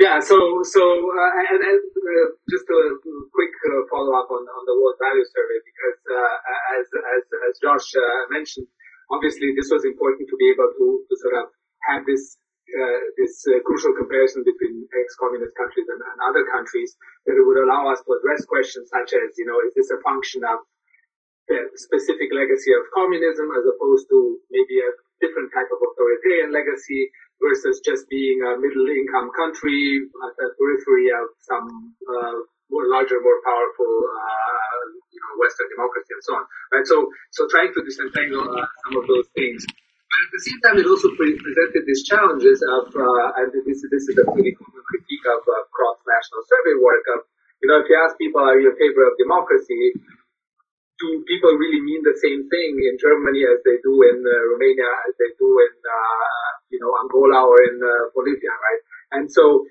Yeah, 0.01 0.17
so 0.17 0.33
so 0.65 0.81
uh, 0.81 1.31
and, 1.53 1.61
and 1.61 1.77
uh, 1.77 2.27
just 2.49 2.65
a 2.65 2.81
quick 3.37 3.53
uh, 3.69 3.85
follow 3.85 4.17
up 4.17 4.33
on, 4.33 4.41
on 4.49 4.63
the 4.65 4.73
World 4.73 4.97
Value 4.97 5.21
Survey 5.29 5.61
because 5.61 5.99
uh, 6.09 6.35
as 6.73 6.89
as 6.89 7.23
as 7.45 7.53
Josh 7.61 7.85
uh, 7.93 8.25
mentioned, 8.33 8.65
obviously 9.13 9.53
this 9.53 9.69
was 9.69 9.85
important 9.85 10.25
to 10.25 10.35
be 10.41 10.49
able 10.49 10.73
to, 10.73 11.05
to 11.05 11.13
sort 11.21 11.37
of 11.45 11.53
have 11.85 12.01
this 12.09 12.33
uh, 12.73 12.99
this 13.13 13.45
crucial 13.61 13.93
comparison 13.93 14.41
between 14.41 14.89
ex-communist 14.89 15.53
countries 15.53 15.85
and, 15.85 16.01
and, 16.01 16.17
other 16.25 16.49
countries 16.49 16.97
that 17.29 17.37
it 17.37 17.45
would 17.45 17.61
allow 17.61 17.85
us 17.93 18.01
to 18.01 18.09
address 18.17 18.41
questions 18.49 18.89
such 18.89 19.13
as, 19.13 19.37
you 19.37 19.45
know, 19.45 19.59
is 19.67 19.75
this 19.75 19.91
a 19.93 19.99
function 20.01 20.41
of 20.47 20.65
the 21.45 21.67
specific 21.77 22.31
legacy 22.33 22.71
of 22.73 22.87
communism 22.95 23.51
as 23.53 23.67
opposed 23.69 24.07
to 24.07 24.39
maybe 24.49 24.81
a 24.81 24.89
different 25.19 25.51
type 25.51 25.67
of 25.67 25.83
authoritarian 25.83 26.49
legacy 26.49 27.11
versus 27.41 27.81
just 27.83 28.07
being 28.07 28.39
a 28.45 28.55
middle 28.61 28.87
income 28.87 29.33
country 29.33 30.05
at 30.29 30.33
the 30.37 30.47
periphery 30.55 31.09
of 31.11 31.27
some 31.41 31.65
uh, 32.05 32.37
more 32.69 32.85
larger, 32.87 33.19
more 33.19 33.41
powerful, 33.43 33.91
uh, 34.07 34.81
you 35.11 35.19
know, 35.19 35.31
Western 35.41 35.67
democracy 35.73 36.13
and 36.13 36.23
so 36.23 36.31
on. 36.37 36.45
Right. 36.71 36.85
So, 36.87 37.09
so 37.33 37.49
trying 37.49 37.73
to 37.73 37.81
disentangle 37.83 38.45
uh, 38.45 38.67
some 38.85 39.01
of 39.01 39.09
those 39.09 39.27
things 39.35 39.65
but 40.11 40.19
at 40.27 40.31
the 40.35 40.43
same 40.43 40.59
time, 40.59 40.75
it 40.83 40.87
also 40.91 41.07
pre- 41.15 41.39
presented 41.39 41.87
these 41.87 42.03
challenges 42.03 42.59
of, 42.67 42.91
uh, 42.91 43.39
and 43.39 43.47
this, 43.63 43.79
this 43.79 44.05
is 44.11 44.15
a 44.19 44.27
pretty 44.27 44.51
common 44.59 44.83
critique 44.83 45.23
of 45.23 45.39
uh, 45.47 45.63
cross-national 45.71 46.41
survey 46.51 46.75
work 46.83 47.05
of, 47.15 47.23
you 47.63 47.71
know, 47.71 47.79
if 47.79 47.87
you 47.87 47.95
ask 47.95 48.19
people, 48.19 48.43
are 48.43 48.59
you 48.59 48.75
in 48.75 48.77
favor 48.77 49.07
of 49.07 49.15
democracy? 49.15 49.95
Do 51.01 51.25
people 51.25 51.57
really 51.57 51.81
mean 51.81 52.05
the 52.05 52.13
same 52.21 52.45
thing 52.45 52.77
in 52.77 52.95
Germany 53.01 53.41
as 53.49 53.57
they 53.65 53.81
do 53.81 53.93
in 54.05 54.21
uh, 54.21 54.33
Romania, 54.53 54.85
as 55.09 55.17
they 55.17 55.33
do 55.41 55.49
in, 55.49 55.73
uh, 55.81 56.47
you 56.69 56.77
know, 56.77 56.93
Angola 57.01 57.49
or 57.49 57.57
in 57.65 57.81
uh, 57.81 58.13
Bolivia, 58.13 58.53
right? 58.53 58.81
And 59.17 59.25
so 59.25 59.65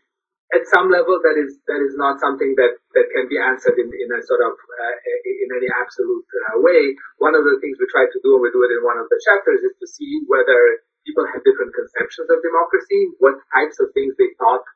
at 0.50 0.66
some 0.74 0.90
level, 0.90 1.22
that 1.22 1.38
is 1.38 1.62
that 1.70 1.78
is 1.78 1.94
not 1.94 2.18
something 2.18 2.58
that 2.58 2.74
that 2.98 3.06
can 3.14 3.30
be 3.30 3.38
answered 3.38 3.78
in, 3.78 3.86
in 3.94 4.10
a 4.10 4.20
sort 4.26 4.42
of 4.42 4.58
uh, 4.58 4.94
in 5.22 5.48
any 5.54 5.70
absolute 5.70 6.26
uh, 6.50 6.58
way. 6.58 6.98
One 7.22 7.38
of 7.38 7.46
the 7.46 7.62
things 7.62 7.78
we 7.78 7.86
try 7.94 8.10
to 8.10 8.20
do, 8.26 8.34
and 8.34 8.42
we 8.42 8.50
do 8.50 8.66
it 8.66 8.74
in 8.74 8.82
one 8.82 8.98
of 8.98 9.06
the 9.06 9.20
chapters, 9.22 9.62
is 9.62 9.74
to 9.78 9.86
see 9.86 10.26
whether 10.26 10.58
people 11.06 11.22
have 11.30 11.46
different 11.46 11.70
conceptions 11.78 12.26
of 12.26 12.42
democracy, 12.42 13.14
what 13.22 13.38
types 13.54 13.78
of 13.78 13.94
things 13.94 14.18
they 14.18 14.34
thought 14.42 14.66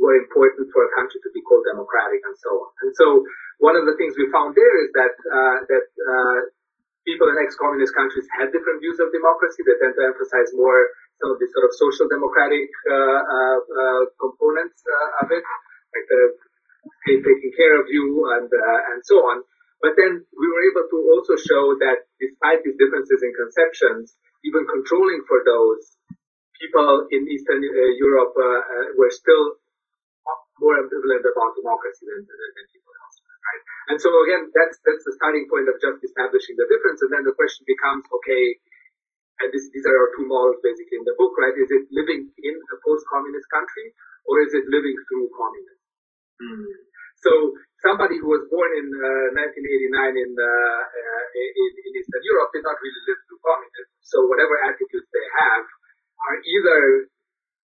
were 0.00 0.16
important 0.16 0.72
for 0.72 0.88
a 0.88 0.92
country 0.96 1.20
to 1.20 1.30
be 1.36 1.44
called 1.44 1.68
democratic 1.68 2.24
and 2.24 2.36
so 2.40 2.50
on. 2.64 2.70
And 2.88 2.92
so 2.96 3.06
one 3.60 3.76
of 3.76 3.84
the 3.84 3.94
things 4.00 4.16
we 4.16 4.24
found 4.32 4.56
there 4.56 4.74
is 4.80 4.90
that 4.96 5.14
uh, 5.28 5.56
that 5.68 5.86
uh, 6.00 6.38
people 7.04 7.28
in 7.28 7.36
ex-communist 7.40 7.92
countries 7.92 8.24
had 8.32 8.48
different 8.52 8.80
views 8.80 8.96
of 9.00 9.12
democracy. 9.12 9.60
They 9.64 9.76
tend 9.80 9.94
to 10.00 10.04
emphasize 10.08 10.50
more 10.56 10.80
some 11.20 11.36
of 11.36 11.38
the 11.38 11.48
sort 11.52 11.68
of 11.68 11.72
social 11.76 12.08
democratic 12.08 12.72
uh, 12.88 13.20
uh, 13.20 13.58
uh 13.60 14.02
components 14.16 14.80
uh, 14.80 15.24
of 15.24 15.28
it, 15.28 15.44
like 15.92 16.06
the 16.08 16.22
taking 17.04 17.52
care 17.52 17.76
of 17.76 17.86
you 17.92 18.24
and 18.40 18.48
and 18.48 19.00
so 19.04 19.20
on. 19.28 19.44
But 19.84 19.96
then 19.96 20.24
we 20.24 20.46
were 20.48 20.64
able 20.72 20.86
to 20.88 20.98
also 21.12 21.36
show 21.36 21.76
that 21.84 22.04
despite 22.20 22.64
these 22.64 22.76
differences 22.80 23.20
in 23.24 23.32
conceptions, 23.32 24.16
even 24.44 24.68
controlling 24.68 25.24
for 25.24 25.40
those, 25.44 25.96
people 26.60 27.08
in 27.12 27.24
Eastern 27.28 27.64
Europe 27.64 28.36
were 28.96 29.12
still 29.12 29.56
more 30.60 30.76
ambivalent 30.76 31.24
about 31.24 31.56
democracy 31.56 32.04
than, 32.04 32.28
than 32.28 32.64
people? 32.68 32.90
And 33.90 33.98
so 33.98 34.06
again, 34.22 34.54
that's 34.54 34.78
that's 34.86 35.02
the 35.02 35.18
starting 35.18 35.50
point 35.50 35.66
of 35.66 35.74
just 35.82 35.98
establishing 35.98 36.54
the 36.54 36.70
difference, 36.70 37.02
and 37.02 37.10
then 37.10 37.26
the 37.26 37.34
question 37.34 37.66
becomes, 37.66 38.06
okay, 38.06 38.54
and 39.42 39.50
this, 39.50 39.66
these 39.74 39.82
are 39.82 39.96
our 39.98 40.14
two 40.14 40.30
models 40.30 40.62
basically 40.62 41.02
in 41.02 41.06
the 41.08 41.18
book, 41.18 41.34
right? 41.42 41.56
Is 41.58 41.74
it 41.74 41.90
living 41.90 42.30
in 42.38 42.54
a 42.54 42.76
post-communist 42.86 43.50
country, 43.50 43.90
or 44.30 44.46
is 44.46 44.54
it 44.54 44.62
living 44.70 44.94
through 45.10 45.26
communism? 45.34 45.78
Mm. 46.38 46.70
So 47.20 47.32
somebody 47.82 48.16
who 48.16 48.30
was 48.30 48.46
born 48.46 48.70
in 48.78 48.86
uh, 48.94 49.42
1989 49.42 50.22
in, 50.22 50.30
uh, 50.38 50.46
uh, 50.46 51.24
in, 51.34 51.72
in 51.84 51.90
Eastern 51.98 52.24
Europe 52.24 52.54
did 52.54 52.64
not 52.64 52.78
really 52.80 53.02
live 53.10 53.20
through 53.26 53.42
communism. 53.42 53.90
So 54.06 54.24
whatever 54.30 54.54
attitudes 54.70 55.08
they 55.10 55.26
have 55.40 55.64
are 56.30 56.38
either 56.40 57.10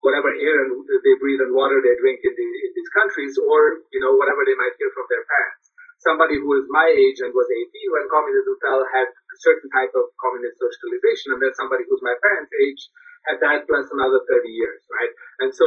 whatever 0.06 0.30
air 0.30 0.70
they 0.70 1.16
breathe 1.18 1.42
and 1.42 1.54
water 1.54 1.82
they 1.82 1.98
drink 1.98 2.22
in, 2.22 2.34
the, 2.38 2.46
in 2.46 2.72
these 2.78 2.92
countries, 2.94 3.34
or 3.42 3.82
you 3.90 4.02
know 4.02 4.14
whatever 4.14 4.46
they 4.46 4.54
might 4.54 4.78
hear 4.78 4.94
from 4.94 5.10
their 5.10 5.26
parents. 5.26 5.65
Somebody 6.04 6.38
who 6.38 6.52
is 6.60 6.68
my 6.70 6.86
age 6.92 7.24
and 7.24 7.32
was 7.34 7.48
18 7.48 7.96
when 7.96 8.12
communism 8.12 8.56
fell 8.62 8.84
had 8.94 9.08
a 9.10 9.38
certain 9.42 9.70
type 9.72 9.94
of 9.96 10.12
communist 10.22 10.60
socialization, 10.60 11.34
and 11.34 11.42
then 11.42 11.54
somebody 11.56 11.88
who's 11.88 12.04
my 12.04 12.14
parents' 12.20 12.54
age 12.56 12.82
had 13.26 13.42
that 13.42 13.66
plus 13.66 13.90
another 13.90 14.22
30 14.28 14.50
years, 14.50 14.86
right? 14.92 15.14
And 15.42 15.50
so 15.56 15.66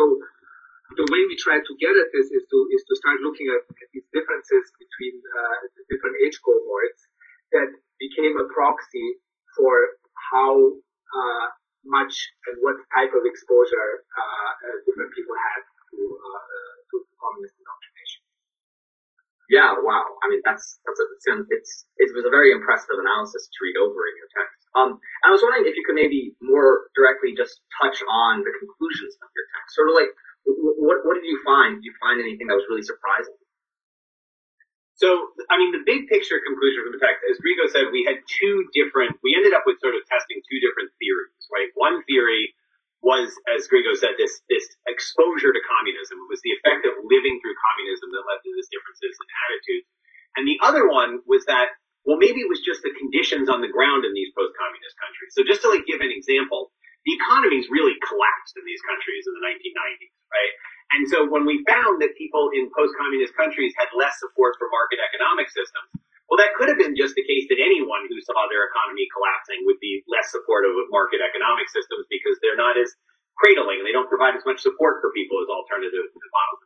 the 0.96 1.04
way 1.12 1.20
we 1.28 1.36
try 1.36 1.60
to 1.60 1.72
get 1.76 1.92
at 1.92 2.08
this 2.16 2.32
is 2.32 2.44
to 2.48 2.58
is 2.72 2.82
to 2.88 2.94
start 2.96 3.20
looking 3.20 3.48
at, 3.52 3.64
these 3.92 4.08
differences 4.12 4.64
between 4.76 5.20
uh, 5.20 5.56
different 5.88 6.16
age 6.24 6.38
cohorts 6.44 7.08
that 7.52 7.68
became 8.00 8.36
a 8.36 8.46
proxy 8.52 9.20
for 9.56 9.96
how 10.32 10.52
uh, 10.76 11.46
much 11.84 12.14
and 12.48 12.60
what 12.60 12.76
type 12.92 13.12
of 13.16 13.24
exposure 13.24 14.04
uh, 14.04 14.50
uh, 14.52 14.76
different 14.84 15.12
people 15.16 15.34
had 15.36 15.62
to, 15.92 15.98
uh, 16.20 16.74
to 16.92 16.96
indoctrination. 17.00 17.77
Yeah, 19.48 19.72
wow. 19.80 20.04
I 20.20 20.28
mean, 20.28 20.44
that's 20.44 20.76
that's 20.84 21.00
a, 21.00 21.06
it's 21.48 21.88
it 21.96 22.12
was 22.12 22.28
a 22.28 22.32
very 22.32 22.52
impressive 22.52 23.00
analysis 23.00 23.48
to 23.48 23.58
read 23.64 23.80
over 23.80 23.96
in 23.96 24.14
your 24.20 24.30
text. 24.36 24.60
Um, 24.76 25.00
I 25.24 25.32
was 25.32 25.40
wondering 25.40 25.64
if 25.64 25.72
you 25.72 25.84
could 25.88 25.96
maybe 25.96 26.36
more 26.44 26.92
directly 26.92 27.32
just 27.32 27.64
touch 27.80 27.96
on 28.04 28.44
the 28.44 28.52
conclusions 28.60 29.16
of 29.24 29.28
your 29.32 29.46
text. 29.56 29.72
Sort 29.72 29.88
of 29.88 29.96
like, 29.96 30.12
what 30.84 31.00
what 31.08 31.16
did 31.16 31.24
you 31.24 31.40
find? 31.48 31.80
Did 31.80 31.88
you 31.88 31.96
find 31.96 32.20
anything 32.20 32.52
that 32.52 32.60
was 32.60 32.68
really 32.68 32.84
surprising? 32.84 33.40
So, 34.98 35.14
I 35.46 35.54
mean, 35.56 35.70
the 35.70 35.86
big 35.86 36.10
picture 36.10 36.42
conclusion 36.42 36.82
from 36.82 36.92
the 36.92 36.98
text, 36.98 37.22
as 37.30 37.38
Grigo 37.38 37.70
said, 37.70 37.94
we 37.94 38.02
had 38.02 38.18
two 38.26 38.66
different, 38.74 39.14
we 39.22 39.30
ended 39.38 39.54
up 39.54 39.62
with 39.62 39.78
sort 39.78 39.94
of 39.94 40.02
testing 40.10 40.42
two 40.42 40.58
different 40.58 40.90
theories, 40.98 41.38
right? 41.54 41.70
One 41.78 42.02
theory 42.10 42.50
was, 43.00 43.30
as 43.54 43.70
Grigo 43.70 43.94
said, 43.94 44.18
this, 44.18 44.42
this 44.50 44.66
exposure 44.90 45.54
to 45.54 45.62
communism. 45.64 46.18
It 46.18 46.30
was 46.30 46.42
the 46.42 46.54
effect 46.58 46.82
of 46.82 46.98
living 47.06 47.38
through 47.38 47.54
communism 47.54 48.10
that 48.10 48.26
led 48.26 48.42
to 48.42 48.50
these 48.50 48.70
differences 48.70 49.14
in 49.14 49.26
attitudes. 49.46 49.88
And 50.34 50.42
the 50.46 50.58
other 50.62 50.90
one 50.90 51.22
was 51.26 51.46
that, 51.46 51.78
well, 52.02 52.18
maybe 52.18 52.42
it 52.42 52.50
was 52.50 52.62
just 52.62 52.82
the 52.82 52.94
conditions 52.94 53.46
on 53.46 53.62
the 53.62 53.70
ground 53.70 54.02
in 54.02 54.12
these 54.14 54.34
post-communist 54.34 54.96
countries. 54.98 55.30
So 55.34 55.46
just 55.46 55.62
to 55.62 55.70
like 55.70 55.86
give 55.86 56.02
an 56.02 56.10
example, 56.10 56.74
the 57.06 57.14
economies 57.14 57.70
really 57.70 57.94
collapsed 58.02 58.54
in 58.58 58.66
these 58.66 58.82
countries 58.82 59.24
in 59.30 59.32
the 59.38 59.44
1990s, 59.46 60.14
right? 60.28 60.52
And 60.98 61.02
so 61.06 61.18
when 61.28 61.44
we 61.44 61.62
found 61.68 62.00
that 62.00 62.16
people 62.16 62.50
in 62.56 62.66
post-communist 62.72 63.36
countries 63.36 63.76
had 63.76 63.92
less 63.94 64.16
support 64.18 64.56
for 64.56 64.66
market 64.72 64.98
economic 65.04 65.52
systems, 65.52 65.97
well, 66.28 66.36
that 66.36 66.52
could 66.60 66.68
have 66.68 66.76
been 66.76 66.92
just 66.92 67.16
the 67.16 67.24
case 67.24 67.48
that 67.48 67.56
anyone 67.56 68.04
who 68.04 68.20
saw 68.20 68.44
their 68.52 68.68
economy 68.68 69.08
collapsing 69.08 69.64
would 69.64 69.80
be 69.80 70.04
less 70.04 70.28
supportive 70.28 70.76
of 70.76 70.92
market 70.92 71.24
economic 71.24 71.72
systems 71.72 72.04
because 72.12 72.36
they're 72.44 72.58
not 72.60 72.76
as 72.76 72.92
cradling. 73.40 73.80
They 73.80 73.96
don't 73.96 74.12
provide 74.12 74.36
as 74.36 74.44
much 74.44 74.60
support 74.60 75.00
for 75.00 75.08
people 75.16 75.40
as 75.40 75.48
alternative 75.48 76.04
models. 76.12 76.60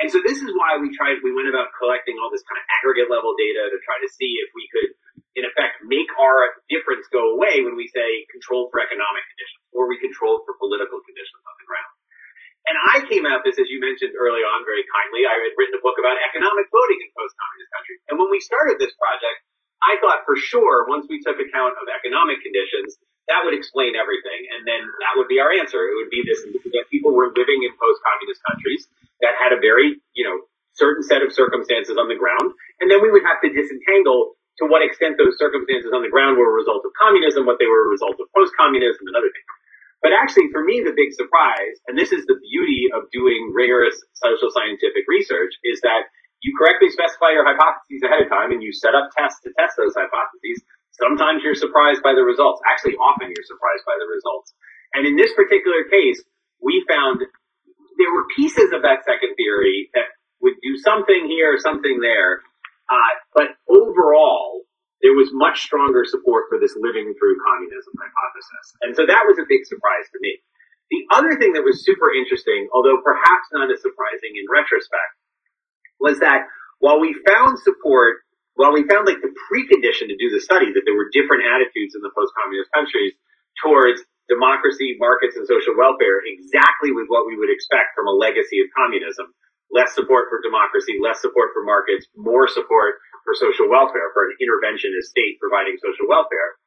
And 0.00 0.08
so 0.08 0.20
this 0.24 0.40
is 0.40 0.52
why 0.56 0.80
we 0.80 0.92
tried, 0.96 1.20
we 1.20 1.32
went 1.32 1.48
about 1.48 1.72
collecting 1.76 2.16
all 2.20 2.32
this 2.32 2.44
kind 2.44 2.56
of 2.56 2.64
aggregate 2.80 3.12
level 3.12 3.36
data 3.36 3.68
to 3.68 3.78
try 3.84 4.00
to 4.00 4.08
see 4.08 4.40
if 4.40 4.48
we 4.56 4.64
could, 4.72 4.88
in 5.36 5.44
effect, 5.44 5.84
make 5.84 6.08
our 6.16 6.60
difference 6.72 7.04
go 7.12 7.36
away 7.36 7.60
when 7.60 7.76
we 7.76 7.88
say 7.92 8.24
control 8.32 8.72
for 8.72 8.80
economic 8.80 9.24
conditions 9.32 9.64
or 9.76 9.88
we 9.88 10.00
control 10.00 10.40
for 10.48 10.56
political 10.56 11.04
conditions 11.04 11.44
on 11.44 11.56
the 11.60 11.68
ground. 11.68 11.99
And 12.70 12.78
I 12.86 13.02
came 13.10 13.26
at 13.26 13.42
this, 13.42 13.58
as 13.58 13.66
you 13.66 13.82
mentioned 13.82 14.14
early 14.14 14.46
on 14.46 14.62
very 14.62 14.86
kindly. 14.86 15.26
I 15.26 15.34
had 15.42 15.58
written 15.58 15.74
a 15.74 15.82
book 15.82 15.98
about 15.98 16.14
economic 16.22 16.70
voting 16.70 17.02
in 17.02 17.10
post-communist 17.18 17.70
countries. 17.74 18.00
And 18.06 18.14
when 18.14 18.30
we 18.30 18.38
started 18.38 18.78
this 18.78 18.94
project, 18.94 19.42
I 19.82 19.98
thought 19.98 20.22
for 20.22 20.38
sure 20.38 20.86
once 20.86 21.10
we 21.10 21.18
took 21.18 21.34
account 21.42 21.74
of 21.82 21.90
economic 21.90 22.38
conditions, 22.46 22.94
that 23.26 23.42
would 23.42 23.58
explain 23.58 23.98
everything. 23.98 24.46
And 24.54 24.62
then 24.62 24.86
that 25.02 25.18
would 25.18 25.26
be 25.26 25.42
our 25.42 25.50
answer. 25.50 25.82
It 25.82 25.98
would 25.98 26.14
be 26.14 26.22
this, 26.22 26.46
that 26.46 26.86
people 26.94 27.10
were 27.10 27.34
living 27.34 27.66
in 27.66 27.74
post-communist 27.74 28.38
countries 28.46 28.86
that 29.18 29.34
had 29.34 29.50
a 29.50 29.58
very, 29.58 29.98
you 30.14 30.22
know, 30.22 30.46
certain 30.78 31.02
set 31.02 31.26
of 31.26 31.34
circumstances 31.34 31.98
on 31.98 32.06
the 32.06 32.14
ground. 32.14 32.54
And 32.78 32.86
then 32.86 33.02
we 33.02 33.10
would 33.10 33.26
have 33.26 33.42
to 33.42 33.50
disentangle 33.50 34.38
to 34.62 34.70
what 34.70 34.86
extent 34.86 35.18
those 35.18 35.34
circumstances 35.42 35.90
on 35.90 36.06
the 36.06 36.12
ground 36.12 36.38
were 36.38 36.54
a 36.54 36.54
result 36.54 36.86
of 36.86 36.94
communism, 36.94 37.50
what 37.50 37.58
they 37.58 37.66
were 37.66 37.90
a 37.90 37.90
result 37.90 38.14
of 38.22 38.30
post-communism 38.30 39.02
and 39.10 39.16
other 39.18 39.32
things. 39.34 39.50
But 40.00 40.16
actually, 40.16 40.48
for 40.48 40.64
me, 40.64 40.80
the 40.80 40.96
big 40.96 41.12
surprise, 41.12 41.76
and 41.86 41.96
this 41.96 42.12
is 42.12 42.24
the 42.24 42.40
beauty 42.40 42.88
of 42.96 43.12
doing 43.12 43.52
rigorous 43.52 44.00
social 44.16 44.48
scientific 44.48 45.04
research, 45.08 45.52
is 45.64 45.80
that 45.84 46.08
you 46.40 46.56
correctly 46.56 46.88
specify 46.88 47.36
your 47.36 47.44
hypotheses 47.44 48.00
ahead 48.00 48.24
of 48.24 48.32
time 48.32 48.48
and 48.48 48.64
you 48.64 48.72
set 48.72 48.96
up 48.96 49.12
tests 49.12 49.44
to 49.44 49.52
test 49.60 49.76
those 49.76 49.92
hypotheses. 49.92 50.64
Sometimes 50.96 51.44
you're 51.44 51.58
surprised 51.58 52.00
by 52.00 52.16
the 52.16 52.24
results. 52.24 52.64
Actually, 52.64 52.96
often 52.96 53.28
you're 53.28 53.44
surprised 53.44 53.84
by 53.84 53.96
the 54.00 54.08
results. 54.08 54.56
And 54.96 55.04
in 55.04 55.20
this 55.20 55.36
particular 55.36 55.84
case, 55.92 56.24
we 56.64 56.80
found 56.88 57.20
there 57.20 58.12
were 58.12 58.24
pieces 58.36 58.72
of 58.72 58.80
that 58.88 59.04
second 59.04 59.36
theory 59.36 59.92
that 59.92 60.16
would 60.40 60.56
do 60.64 60.80
something 60.80 61.28
here, 61.28 61.60
something 61.60 62.00
there. 62.00 62.40
Uh, 62.88 63.12
but 63.36 63.48
overall, 63.68 64.64
there 65.00 65.16
was 65.16 65.32
much 65.32 65.64
stronger 65.64 66.04
support 66.04 66.52
for 66.52 66.60
this 66.60 66.76
living 66.76 67.12
through 67.16 67.36
communism 67.40 67.92
hypothesis. 67.96 68.66
And 68.84 68.92
so 68.92 69.08
that 69.08 69.24
was 69.24 69.40
a 69.40 69.48
big 69.48 69.64
surprise 69.64 70.08
to 70.12 70.18
me. 70.20 70.40
The 70.92 71.02
other 71.14 71.38
thing 71.38 71.54
that 71.54 71.64
was 71.64 71.86
super 71.86 72.12
interesting, 72.12 72.68
although 72.74 73.00
perhaps 73.00 73.48
not 73.54 73.70
as 73.72 73.80
surprising 73.80 74.36
in 74.36 74.44
retrospect, 74.50 75.14
was 76.02 76.18
that 76.20 76.50
while 76.82 76.98
we 76.98 77.14
found 77.24 77.56
support, 77.60 78.26
while 78.58 78.74
we 78.74 78.84
found 78.84 79.06
like 79.06 79.22
the 79.22 79.32
precondition 79.48 80.10
to 80.10 80.18
do 80.18 80.28
the 80.28 80.42
study 80.42 80.72
that 80.74 80.82
there 80.84 80.98
were 80.98 81.08
different 81.14 81.46
attitudes 81.46 81.94
in 81.94 82.02
the 82.02 82.12
post-communist 82.12 82.68
countries 82.74 83.14
towards 83.62 84.02
democracy, 84.28 84.98
markets, 84.98 85.38
and 85.38 85.46
social 85.46 85.78
welfare, 85.78 86.22
exactly 86.26 86.90
with 86.90 87.06
what 87.08 87.24
we 87.24 87.38
would 87.38 87.50
expect 87.50 87.94
from 87.94 88.10
a 88.10 88.14
legacy 88.14 88.60
of 88.60 88.68
communism. 88.74 89.30
Less 89.70 89.94
support 89.94 90.26
for 90.26 90.42
democracy, 90.42 90.98
less 90.98 91.22
support 91.22 91.54
for 91.54 91.62
markets, 91.62 92.10
more 92.18 92.50
support 92.50 92.98
for 93.30 93.38
social 93.38 93.70
welfare, 93.70 94.10
for 94.10 94.26
an 94.26 94.34
interventionist 94.42 95.14
state 95.14 95.38
providing 95.38 95.78
social 95.78 96.10
welfare. 96.10 96.58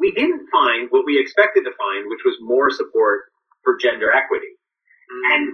We 0.00 0.12
didn't 0.12 0.48
find 0.48 0.88
what 0.88 1.04
we 1.04 1.20
expected 1.20 1.68
to 1.68 1.76
find, 1.76 2.08
which 2.08 2.24
was 2.24 2.40
more 2.40 2.72
support 2.72 3.28
for 3.60 3.76
gender 3.76 4.08
equity. 4.08 4.56
Mm. 4.56 5.20
And 5.36 5.44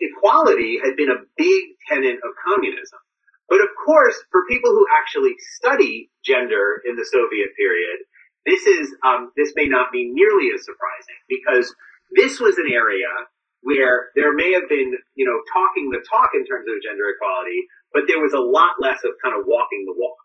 equality 0.00 0.80
had 0.80 0.96
been 0.96 1.12
a 1.12 1.28
big 1.36 1.62
tenet 1.88 2.16
of 2.24 2.32
communism. 2.40 3.00
But 3.48 3.60
of 3.60 3.68
course, 3.84 4.16
for 4.32 4.48
people 4.48 4.70
who 4.72 4.86
actually 4.88 5.36
study 5.60 6.08
gender 6.24 6.80
in 6.88 6.96
the 6.96 7.04
Soviet 7.04 7.52
period, 7.56 8.00
this 8.48 8.64
is 8.64 8.96
um, 9.04 9.32
this 9.36 9.52
may 9.56 9.68
not 9.68 9.92
be 9.92 10.08
nearly 10.08 10.48
as 10.54 10.64
surprising 10.64 11.20
because 11.28 11.74
this 12.16 12.40
was 12.40 12.56
an 12.56 12.68
area 12.72 13.08
where 13.64 14.12
there 14.12 14.36
may 14.36 14.52
have 14.52 14.68
been, 14.68 14.92
you 15.16 15.24
know, 15.24 15.38
talking 15.48 15.88
the 15.88 16.04
talk 16.04 16.36
in 16.36 16.44
terms 16.44 16.68
of 16.68 16.76
gender 16.84 17.08
equality, 17.16 17.64
but 17.96 18.04
there 18.06 18.20
was 18.20 18.36
a 18.36 18.44
lot 18.44 18.76
less 18.78 19.00
of 19.08 19.16
kind 19.24 19.32
of 19.32 19.48
walking 19.48 19.88
the 19.88 19.96
walk. 19.96 20.20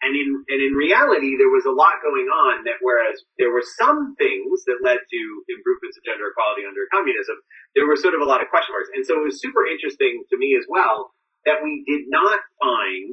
And 0.00 0.16
in, 0.16 0.28
and 0.48 0.60
in 0.64 0.72
reality, 0.72 1.36
there 1.36 1.52
was 1.52 1.68
a 1.68 1.76
lot 1.76 2.00
going 2.00 2.24
on 2.32 2.64
that 2.64 2.80
whereas 2.80 3.20
there 3.36 3.52
were 3.52 3.60
some 3.76 4.16
things 4.16 4.64
that 4.64 4.80
led 4.80 4.96
to 4.96 5.20
improvements 5.52 6.00
of 6.00 6.08
gender 6.08 6.32
equality 6.32 6.64
under 6.64 6.88
communism, 6.88 7.36
there 7.76 7.84
were 7.84 8.00
sort 8.00 8.16
of 8.16 8.24
a 8.24 8.28
lot 8.28 8.40
of 8.40 8.48
question 8.48 8.72
marks. 8.72 8.88
And 8.96 9.04
so 9.04 9.20
it 9.20 9.28
was 9.28 9.44
super 9.44 9.68
interesting 9.68 10.24
to 10.32 10.40
me 10.40 10.56
as 10.56 10.64
well 10.72 11.12
that 11.44 11.60
we 11.60 11.84
did 11.84 12.08
not 12.08 12.40
find 12.56 13.12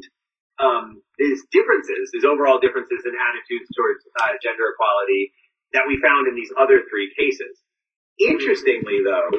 um, 0.63 1.03
these 1.19 1.43
differences, 1.51 2.07
these 2.15 2.23
overall 2.23 2.63
differences 2.63 3.03
in 3.03 3.13
attitudes 3.13 3.67
towards 3.75 4.07
uh, 4.23 4.39
gender 4.39 4.71
equality 4.71 5.35
that 5.75 5.83
we 5.85 5.99
found 5.99 6.31
in 6.31 6.39
these 6.39 6.55
other 6.55 6.87
three 6.87 7.11
cases. 7.19 7.66
Interestingly, 8.19 8.99
though, 9.05 9.29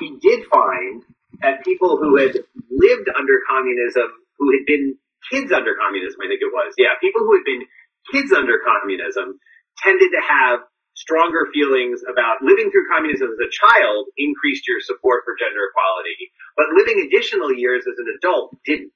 we 0.00 0.18
did 0.20 0.46
find 0.50 1.02
that 1.42 1.64
people 1.64 1.96
who 1.96 2.16
had 2.16 2.34
lived 2.70 3.08
under 3.16 3.36
communism, 3.48 4.08
who 4.38 4.50
had 4.52 4.66
been 4.66 4.98
kids 5.30 5.52
under 5.52 5.74
communism, 5.78 6.18
I 6.22 6.28
think 6.28 6.42
it 6.42 6.52
was, 6.52 6.74
yeah, 6.78 6.98
people 7.00 7.22
who 7.22 7.34
had 7.38 7.46
been 7.46 7.62
kids 8.12 8.32
under 8.32 8.58
communism 8.66 9.38
tended 9.82 10.10
to 10.10 10.22
have 10.22 10.60
stronger 10.94 11.46
feelings 11.52 12.00
about 12.08 12.42
living 12.42 12.70
through 12.72 12.88
communism 12.88 13.28
as 13.28 13.38
a 13.38 13.50
child 13.52 14.08
increased 14.16 14.66
your 14.66 14.80
support 14.80 15.22
for 15.28 15.36
gender 15.38 15.68
equality, 15.70 16.32
but 16.56 16.66
living 16.74 17.04
additional 17.06 17.52
years 17.52 17.84
as 17.86 17.98
an 17.98 18.08
adult 18.16 18.56
didn't. 18.64 18.90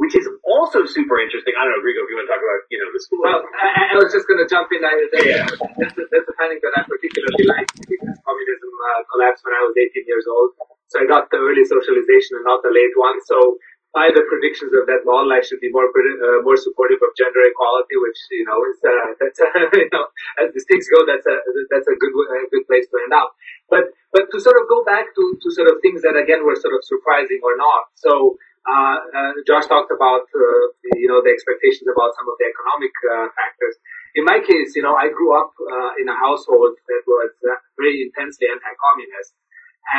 Which 0.00 0.16
is 0.18 0.26
also 0.42 0.82
super 0.88 1.20
interesting. 1.20 1.54
I 1.54 1.62
don't 1.62 1.78
know, 1.78 1.84
Rigo, 1.84 2.02
if 2.02 2.08
you 2.10 2.16
want 2.18 2.26
to 2.26 2.32
talk 2.34 2.42
about, 2.42 2.60
you 2.72 2.78
know, 2.80 2.90
the 2.90 2.98
school. 2.98 3.22
Well, 3.22 3.44
I, 3.54 3.92
I 3.92 3.96
was 4.00 4.10
just 4.10 4.26
going 4.26 4.40
to 4.40 4.48
jump 4.48 4.72
in. 4.74 4.82
I, 4.82 4.92
yeah. 5.22 5.46
That's, 5.78 5.94
a, 5.94 6.04
that's 6.10 6.26
a 6.26 6.34
finding 6.34 6.58
that 6.64 6.74
I 6.74 6.82
particularly 6.88 7.44
like 7.46 7.68
because 7.86 8.18
communism 8.24 8.72
uh, 8.72 9.00
collapsed 9.12 9.44
when 9.46 9.54
I 9.54 9.62
was 9.62 9.76
18 9.78 10.08
years 10.08 10.26
old. 10.26 10.58
So 10.90 11.00
I 11.00 11.06
got 11.06 11.30
the 11.30 11.38
early 11.38 11.62
socialization 11.62 12.40
and 12.40 12.44
not 12.48 12.64
the 12.66 12.72
late 12.72 12.92
one. 12.98 13.20
So 13.24 13.60
by 13.92 14.08
the 14.08 14.24
predictions 14.24 14.72
of 14.72 14.88
that 14.88 15.04
model, 15.04 15.28
I 15.32 15.44
should 15.44 15.60
be 15.60 15.68
more 15.68 15.84
uh, 15.84 16.40
more 16.40 16.56
supportive 16.56 17.00
of 17.04 17.12
gender 17.12 17.44
equality, 17.44 17.96
which 18.00 18.16
you 18.32 18.44
know 18.48 18.58
is 18.64 18.80
uh, 18.80 19.12
that's 19.20 19.40
uh, 19.40 19.68
you 19.76 19.88
know 19.92 20.08
as 20.40 20.48
these 20.56 20.64
things 20.64 20.88
go, 20.88 21.04
that's 21.04 21.28
a 21.28 21.36
that's 21.68 21.88
a 21.88 21.96
good 22.00 22.12
a 22.12 22.48
good 22.48 22.64
place 22.64 22.88
to 22.88 22.96
end 23.04 23.12
up. 23.12 23.36
But 23.68 23.92
but 24.12 24.32
to 24.32 24.40
sort 24.40 24.56
of 24.56 24.64
go 24.68 24.80
back 24.84 25.12
to 25.12 25.24
to 25.36 25.48
sort 25.52 25.68
of 25.68 25.84
things 25.84 26.00
that 26.02 26.16
again 26.16 26.44
were 26.44 26.56
sort 26.56 26.72
of 26.72 26.82
surprising 26.88 27.44
or 27.44 27.52
not. 27.60 27.92
So 28.00 28.40
uh, 28.62 28.98
uh, 29.10 29.32
Josh 29.42 29.66
talked 29.66 29.90
about 29.90 30.30
uh, 30.30 30.64
you 30.94 31.10
know 31.10 31.18
the 31.18 31.34
expectations 31.34 31.90
about 31.90 32.14
some 32.14 32.30
of 32.30 32.38
the 32.38 32.46
economic 32.46 32.94
factors. 33.34 33.74
In 34.14 34.22
my 34.28 34.38
case, 34.38 34.76
you 34.76 34.84
know, 34.84 34.94
I 34.94 35.10
grew 35.10 35.34
up 35.34 35.50
in 35.98 36.06
a 36.06 36.14
household 36.14 36.76
that 36.76 37.02
was 37.06 37.32
very 37.74 38.06
intensely 38.06 38.46
anti-communist, 38.46 39.34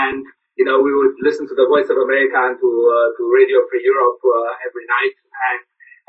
and 0.05 0.23
you 0.55 0.65
know, 0.65 0.79
we 0.79 0.93
would 0.93 1.17
listen 1.19 1.49
to 1.49 1.55
the 1.57 1.65
Voice 1.65 1.89
of 1.89 1.97
America 1.97 2.37
and 2.37 2.55
to 2.61 2.69
uh, 2.69 3.07
to 3.17 3.21
Radio 3.25 3.65
Free 3.67 3.81
Europe 3.83 4.21
uh, 4.21 4.53
every 4.63 4.85
night, 4.85 5.15
and 5.17 5.59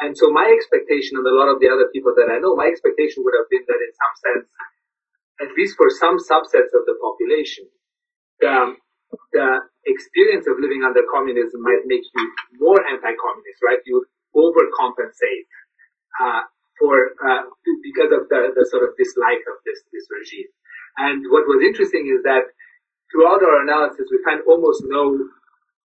and 0.04 0.10
so 0.14 0.28
my 0.30 0.46
expectation 0.46 1.16
and 1.16 1.26
a 1.26 1.34
lot 1.34 1.48
of 1.48 1.58
the 1.58 1.70
other 1.70 1.88
people 1.90 2.12
that 2.14 2.28
I 2.28 2.38
know, 2.38 2.54
my 2.54 2.68
expectation 2.68 3.24
would 3.24 3.34
have 3.34 3.48
been 3.48 3.64
that 3.66 3.80
in 3.80 3.92
some 3.94 4.14
sense, 4.20 4.46
at 5.40 5.50
least 5.56 5.74
for 5.80 5.88
some 5.88 6.20
subsets 6.20 6.70
of 6.76 6.84
the 6.84 6.98
population, 7.00 7.66
the 8.38 8.76
the 9.32 9.48
experience 9.86 10.46
of 10.46 10.60
living 10.60 10.82
under 10.82 11.02
communism 11.12 11.62
might 11.62 11.84
make 11.86 12.02
you 12.02 12.24
more 12.58 12.80
anti-communist, 12.86 13.60
right? 13.62 13.80
You 13.84 14.04
overcompensate 14.34 15.48
uh, 16.20 16.42
for 16.78 16.94
uh, 17.22 17.42
because 17.82 18.10
of 18.10 18.28
the, 18.28 18.50
the 18.54 18.64
sort 18.70 18.82
of 18.82 18.96
dislike 18.98 19.42
of 19.46 19.62
this 19.64 19.82
this 19.92 20.06
regime. 20.10 20.50
And 20.98 21.26
what 21.30 21.46
was 21.46 21.62
interesting 21.62 22.06
is 22.06 22.22
that 22.22 22.46
throughout 23.10 23.42
our 23.42 23.62
analysis, 23.62 24.06
we 24.10 24.18
find 24.26 24.42
almost 24.46 24.82
no, 24.86 25.14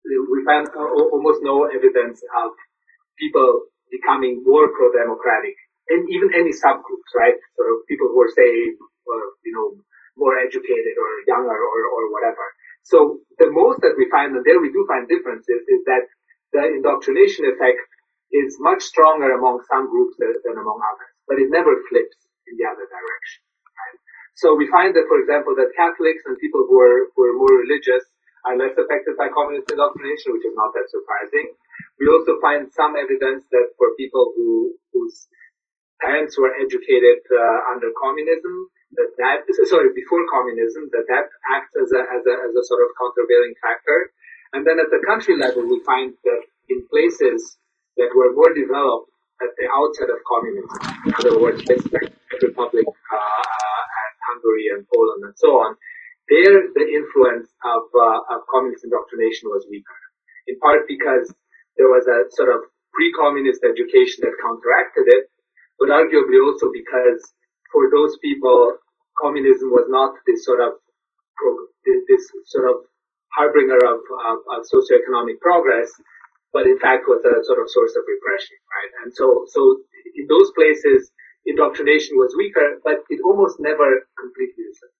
we 0.05 0.39
find 0.45 0.69
almost 0.73 1.41
no 1.41 1.65
evidence 1.69 2.21
of 2.41 2.51
people 3.17 3.69
becoming 3.89 4.41
more 4.45 4.69
pro-democratic, 4.69 5.57
and 5.89 6.05
even 6.09 6.29
any 6.33 6.53
subgroups, 6.53 7.11
right? 7.17 7.33
Of 7.33 7.85
people 7.89 8.07
who 8.13 8.21
are 8.21 8.33
say, 8.33 8.49
uh, 8.77 9.27
you 9.45 9.53
know, 9.53 9.81
more 10.17 10.37
educated 10.37 10.95
or 10.97 11.09
younger 11.25 11.57
or, 11.57 11.79
or 11.89 12.03
whatever. 12.13 12.45
So 12.89 13.21
the 13.37 13.53
most 13.53 13.85
that 13.85 13.93
we 14.01 14.09
find, 14.09 14.33
and 14.33 14.41
there 14.41 14.57
we 14.57 14.73
do 14.73 14.81
find 14.89 15.05
differences, 15.05 15.61
is 15.69 15.81
that 15.85 16.09
the 16.57 16.65
indoctrination 16.73 17.45
effect 17.45 17.77
is 18.33 18.57
much 18.59 18.81
stronger 18.81 19.29
among 19.37 19.61
some 19.69 19.85
groups 19.93 20.17
than, 20.17 20.33
among 20.57 20.79
others, 20.81 21.13
but 21.29 21.37
it 21.37 21.53
never 21.53 21.69
flips 21.89 22.17
in 22.49 22.57
the 22.57 22.65
other 22.65 22.89
direction. 22.89 23.41
So 24.41 24.55
we 24.57 24.65
find 24.73 24.95
that, 24.97 25.05
for 25.05 25.21
example, 25.21 25.53
that 25.59 25.75
Catholics 25.77 26.23
and 26.25 26.39
people 26.41 26.65
who 26.65 26.81
are, 26.81 27.11
who 27.13 27.21
are 27.29 27.37
more 27.37 27.53
religious 27.61 28.01
are 28.47 28.57
less 28.57 28.73
affected 28.73 29.19
by 29.19 29.29
communist 29.29 29.69
indoctrination, 29.69 30.33
which 30.33 30.47
is 30.47 30.55
not 30.55 30.73
that 30.73 30.87
surprising. 30.89 31.53
We 31.99 32.07
also 32.09 32.39
find 32.41 32.71
some 32.73 32.95
evidence 32.95 33.45
that 33.51 33.75
for 33.77 33.93
people 33.99 34.33
who, 34.33 34.73
whose 34.95 35.27
parents 36.01 36.39
were 36.39 36.55
educated 36.55 37.19
uh, 37.27 37.59
under 37.75 37.91
communism, 37.99 38.71
that 38.97 39.09
that, 39.21 39.39
sorry, 39.69 39.93
before 39.93 40.23
communism, 40.31 40.89
that 40.93 41.05
that 41.07 41.27
acts 41.53 41.73
as 41.77 41.89
a, 41.93 42.01
as 42.09 42.23
a, 42.25 42.35
as 42.49 42.53
a 42.55 42.63
sort 42.65 42.81
of 42.81 42.89
countervailing 42.97 43.53
factor. 43.61 44.09
And 44.53 44.65
then 44.65 44.81
at 44.81 44.89
the 44.89 45.01
country 45.05 45.37
level, 45.37 45.67
we 45.69 45.77
find 45.85 46.13
that 46.25 46.41
in 46.69 46.81
places 46.89 47.57
that 47.97 48.09
were 48.17 48.33
more 48.33 48.49
developed 48.53 49.13
at 49.45 49.53
the 49.61 49.69
outset 49.69 50.09
of 50.09 50.19
communism, 50.25 50.77
in 51.05 51.13
other 51.21 51.37
words, 51.37 51.61
places 51.63 51.85
the 51.91 52.01
Republic, 52.41 52.85
uh, 52.87 53.43
Hungary 54.33 54.73
and 54.73 54.85
Poland 54.89 55.21
and 55.29 55.37
so 55.37 55.53
on, 55.61 55.77
there 56.29 56.69
the 56.73 56.85
influence 56.85 57.49
of, 57.65 57.89
uh, 57.93 58.33
of 58.33 58.45
communist 58.49 58.85
indoctrination 58.85 59.49
was 59.49 59.65
weaker. 59.69 59.97
In 60.47 60.57
part 60.59 60.85
because 60.87 61.29
there 61.77 61.89
was 61.89 62.05
a 62.09 62.29
sort 62.33 62.49
of 62.49 62.65
pre-communist 62.93 63.61
education 63.65 64.25
that 64.25 64.33
counteracted 64.41 65.05
it, 65.09 65.29
but 65.77 65.89
arguably 65.89 66.41
also 66.41 66.69
because 66.73 67.21
for 67.71 67.89
those 67.93 68.17
people, 68.21 68.77
communism 69.21 69.69
was 69.71 69.87
not 69.89 70.15
this 70.25 70.45
sort 70.45 70.61
of 70.61 70.73
this 72.07 72.23
sort 72.45 72.69
of 72.69 72.75
harbinger 73.35 73.77
of, 73.77 73.99
of, 74.01 74.37
of 74.51 74.59
socioeconomic 74.65 75.39
progress, 75.39 75.89
but 76.51 76.65
in 76.65 76.77
fact 76.79 77.05
was 77.07 77.21
a 77.23 77.43
sort 77.45 77.61
of 77.61 77.69
source 77.69 77.93
of 77.95 78.03
repression, 78.03 78.57
right? 78.73 78.91
And 79.05 79.13
so, 79.13 79.45
so 79.47 79.61
in 80.15 80.25
those 80.27 80.51
places, 80.57 81.11
indoctrination 81.45 82.17
was 82.17 82.35
weaker, 82.37 82.81
but 82.83 83.05
it 83.09 83.21
almost 83.23 83.57
never 83.59 84.05
completely 84.17 84.65
disappeared. 84.65 84.99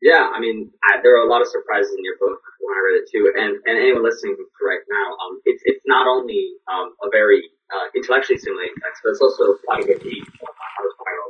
Yeah, 0.00 0.28
I 0.32 0.38
mean, 0.38 0.70
I, 0.84 1.00
there 1.02 1.16
are 1.16 1.24
a 1.24 1.30
lot 1.30 1.40
of 1.40 1.48
surprises 1.48 1.94
in 1.96 2.04
your 2.04 2.20
book 2.20 2.40
when 2.60 2.76
I 2.76 2.80
read 2.84 3.00
it 3.02 3.08
too, 3.08 3.24
and, 3.34 3.56
and 3.64 3.74
anyone 3.80 4.04
listening 4.04 4.36
right 4.60 4.84
now, 4.84 5.08
um, 5.16 5.40
it's 5.48 5.62
it's 5.64 5.80
not 5.86 6.06
only 6.06 6.60
um, 6.68 6.92
a 7.00 7.08
very 7.08 7.40
uh, 7.72 7.86
intellectually 7.96 8.36
stimulating 8.36 8.76
text, 8.82 9.00
but 9.04 9.16
it's 9.16 9.24
also 9.24 9.56
quite 9.64 9.84
a 9.84 9.86
good 9.86 10.02
read. 10.04 10.24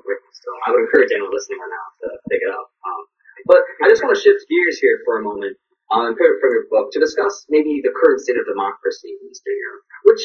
Written, 0.04 0.28
so 0.36 0.50
I 0.66 0.74
would 0.74 0.84
encourage 0.84 1.08
anyone 1.14 1.32
listening 1.32 1.56
right 1.62 1.72
now 1.72 1.86
to 2.04 2.06
pick 2.28 2.44
it 2.44 2.52
up. 2.52 2.68
Um, 2.84 3.02
but 3.48 3.64
I 3.80 3.88
just 3.88 4.04
want 4.04 4.12
to 4.12 4.20
shift 4.20 4.44
gears 4.52 4.76
here 4.76 5.00
for 5.06 5.16
a 5.16 5.22
moment 5.24 5.56
um, 5.88 6.12
from 6.12 6.50
your 6.52 6.68
book 6.68 6.92
to 6.92 7.00
discuss 7.00 7.46
maybe 7.48 7.80
the 7.80 7.92
current 7.94 8.20
state 8.20 8.36
of 8.36 8.44
democracy 8.44 9.16
in 9.16 9.30
Eastern 9.30 9.56
Europe, 9.56 9.84
which 10.04 10.22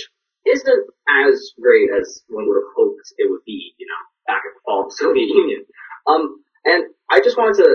isn't 0.47 0.83
as 1.27 1.53
great 1.59 1.89
as 1.91 2.23
one 2.27 2.47
would 2.47 2.59
have 2.59 2.71
hoped 2.75 3.07
it 3.17 3.29
would 3.29 3.43
be, 3.45 3.71
you 3.77 3.87
know, 3.87 4.01
back 4.27 4.43
at 4.43 4.51
the 4.55 4.61
fall 4.65 4.83
of 4.83 4.91
the 4.91 4.97
Soviet 4.99 5.27
Union. 5.43 5.63
Um, 6.07 6.43
and 6.65 6.91
I 7.11 7.19
just 7.19 7.37
wanted 7.37 7.61
to, 7.63 7.69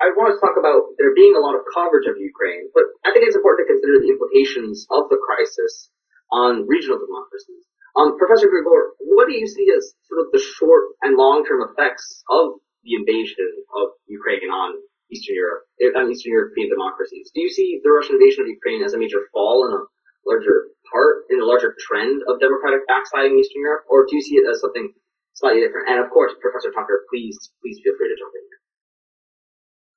I 0.00 0.10
wanted 0.16 0.38
to 0.38 0.42
talk 0.42 0.58
about 0.58 0.94
there 0.98 1.14
being 1.14 1.34
a 1.36 1.42
lot 1.42 1.54
of 1.54 1.62
coverage 1.70 2.06
of 2.06 2.18
Ukraine, 2.18 2.70
but 2.74 2.84
I 3.06 3.12
think 3.12 3.26
it's 3.26 3.36
important 3.38 3.66
to 3.66 3.72
consider 3.78 4.02
the 4.02 4.10
implications 4.10 4.86
of 4.90 5.06
the 5.10 5.18
crisis 5.22 5.90
on 6.32 6.66
regional 6.66 6.98
democracies. 6.98 7.62
Um, 7.94 8.18
Professor 8.18 8.50
Grigore, 8.50 8.98
what 8.98 9.30
do 9.30 9.34
you 9.38 9.46
see 9.46 9.70
as 9.70 9.94
sort 10.10 10.26
of 10.26 10.32
the 10.34 10.42
short 10.42 10.98
and 11.02 11.16
long-term 11.16 11.62
effects 11.70 12.22
of 12.28 12.58
the 12.82 12.98
invasion 12.98 13.46
of 13.70 13.94
Ukraine 14.10 14.50
on 14.50 14.74
Eastern 15.10 15.38
Europe, 15.38 15.62
on 15.94 16.10
Eastern 16.10 16.32
European 16.32 16.68
democracies? 16.70 17.30
Do 17.34 17.40
you 17.40 17.50
see 17.50 17.80
the 17.82 17.90
Russian 17.90 18.18
invasion 18.18 18.42
of 18.42 18.48
Ukraine 18.50 18.82
as 18.82 18.94
a 18.94 18.98
major 18.98 19.30
fall 19.30 19.70
in 19.70 19.72
a 19.78 19.82
larger 20.26 20.74
part 20.90 21.24
in 21.30 21.40
a 21.40 21.46
larger 21.46 21.74
trend 21.78 22.22
of 22.28 22.40
democratic 22.40 22.86
backsliding 22.86 23.32
in 23.32 23.40
Eastern 23.40 23.62
Europe, 23.62 23.84
or 23.88 24.06
do 24.06 24.16
you 24.16 24.22
see 24.22 24.36
it 24.36 24.46
as 24.48 24.60
something 24.60 24.92
slightly 25.34 25.60
different? 25.60 25.88
And 25.88 26.02
of 26.02 26.10
course, 26.10 26.32
Professor 26.40 26.70
Tucker, 26.72 27.06
please, 27.10 27.36
please 27.62 27.78
feel 27.82 27.94
free 27.96 28.10
to 28.10 28.16
jump 28.18 28.34
in. 28.34 28.44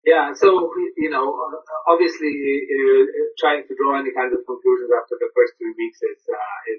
Yeah, 0.07 0.31
so, 0.31 0.71
you 0.95 1.11
know, 1.11 1.35
obviously, 1.83 2.31
uh, 2.31 3.03
trying 3.35 3.67
to 3.67 3.73
draw 3.75 3.99
any 3.99 4.15
kind 4.15 4.31
of 4.31 4.39
conclusions 4.47 4.87
after 4.95 5.19
the 5.19 5.27
first 5.35 5.59
three 5.59 5.75
weeks 5.75 5.99
is, 5.99 6.23
uh, 6.31 6.71
is, 6.71 6.76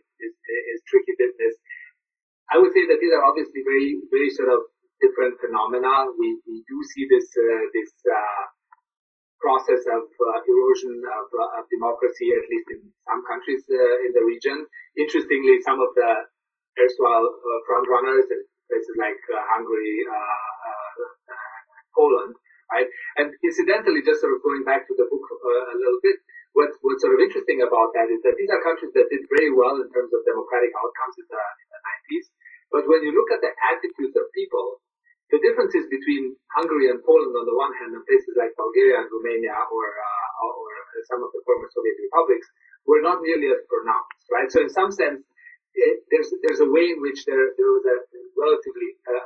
would 2.69 2.77
say 2.77 2.85
that 2.85 3.01
these 3.01 3.17
are 3.17 3.25
obviously 3.25 3.65
very, 3.65 3.97
very 4.13 4.29
sort 4.37 4.53
of 4.53 4.69
different 5.01 5.41
phenomena. 5.41 6.13
We, 6.21 6.37
we 6.45 6.61
do 6.69 6.77
see 6.93 7.09
this, 7.09 7.25
uh, 7.33 7.65
this, 7.73 7.89
uh, 8.05 8.45
process 9.41 9.81
of 9.89 10.05
uh, 10.05 10.39
erosion 10.45 10.99
of, 10.99 11.27
uh, 11.31 11.63
of, 11.63 11.65
democracy, 11.71 12.29
at 12.35 12.45
least 12.51 12.69
in 12.75 12.83
some 13.07 13.23
countries 13.25 13.63
uh, 13.71 14.05
in 14.05 14.11
the 14.11 14.21
region. 14.27 14.67
Interestingly, 14.99 15.63
some 15.63 15.79
of 15.79 15.95
the 15.95 16.11
erstwhile 16.77 17.23
uh, 17.23 17.59
frontrunners 17.65 18.27
in 18.29 18.43
places 18.67 18.97
like 18.99 19.17
Hungary, 19.55 20.05
Poland, 21.95 22.35
right? 22.75 22.91
And 23.23 23.31
incidentally, 23.47 24.03
just 24.03 24.21
sort 24.21 24.35
of 24.35 24.43
going 24.43 24.67
back 24.67 24.91
to 24.91 24.95
the 24.99 25.07
book 25.07 25.23
a 25.23 25.79
little 25.79 26.03
bit, 26.03 26.19
what, 26.59 26.75
what's 26.83 27.07
sort 27.07 27.15
of 27.15 27.23
interesting 27.23 27.63
about 27.63 27.95
that 27.95 28.11
is 28.11 28.19
that 28.27 28.35
these 28.35 28.51
are 28.51 28.61
countries 28.67 28.91
that 28.99 29.07
did 29.07 29.23
very 29.39 29.55
well 29.55 29.79
in 29.79 29.89
terms 29.95 30.11
of 30.11 30.21
democratic 30.27 30.75
outcomes 30.75 31.15
in 31.23 31.27
the, 31.31 31.43
in 31.63 31.67
the 31.71 31.81
90s. 32.19 32.27
But 32.71 32.85
when 32.89 33.01
you 33.05 33.13
look 33.17 33.31
at 33.33 33.41
the 33.41 33.53
attitudes 33.53 34.17
of 34.17 34.29
people, 34.37 34.81
the 35.29 35.41
differences 35.45 35.85
between 35.93 36.37
Hungary 36.57 36.89
and 36.89 37.05
Poland 37.05 37.37
on 37.37 37.45
the 37.45 37.57
one 37.57 37.73
hand 37.77 37.93
and 37.93 38.05
places 38.09 38.33
like 38.37 38.57
Bulgaria 38.57 39.05
and 39.05 39.09
Romania 39.13 39.57
or, 39.69 39.87
uh, 39.93 40.45
or 40.45 40.73
some 41.05 41.21
of 41.21 41.29
the 41.37 41.45
former 41.45 41.69
Soviet 41.69 42.01
republics 42.01 42.49
were 42.89 43.05
not 43.05 43.21
nearly 43.21 43.53
as 43.53 43.61
pronounced, 43.69 44.25
right? 44.33 44.49
So 44.49 44.65
in 44.65 44.73
some 44.73 44.89
sense, 44.89 45.21
it, 45.77 46.01
there's, 46.09 46.33
there's 46.41 46.65
a 46.65 46.71
way 46.73 46.97
in 46.97 47.05
which 47.05 47.29
there, 47.29 47.53
there 47.61 47.71
was 47.77 47.85
a, 47.85 47.97
relatively 48.41 48.97
uh, 49.05 49.21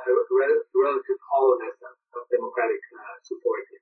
relative 0.75 1.19
hollowness 1.29 1.77
of, 1.85 1.95
of 2.19 2.21
democratic 2.33 2.81
uh, 2.91 3.15
support 3.23 3.63
in 3.71 3.79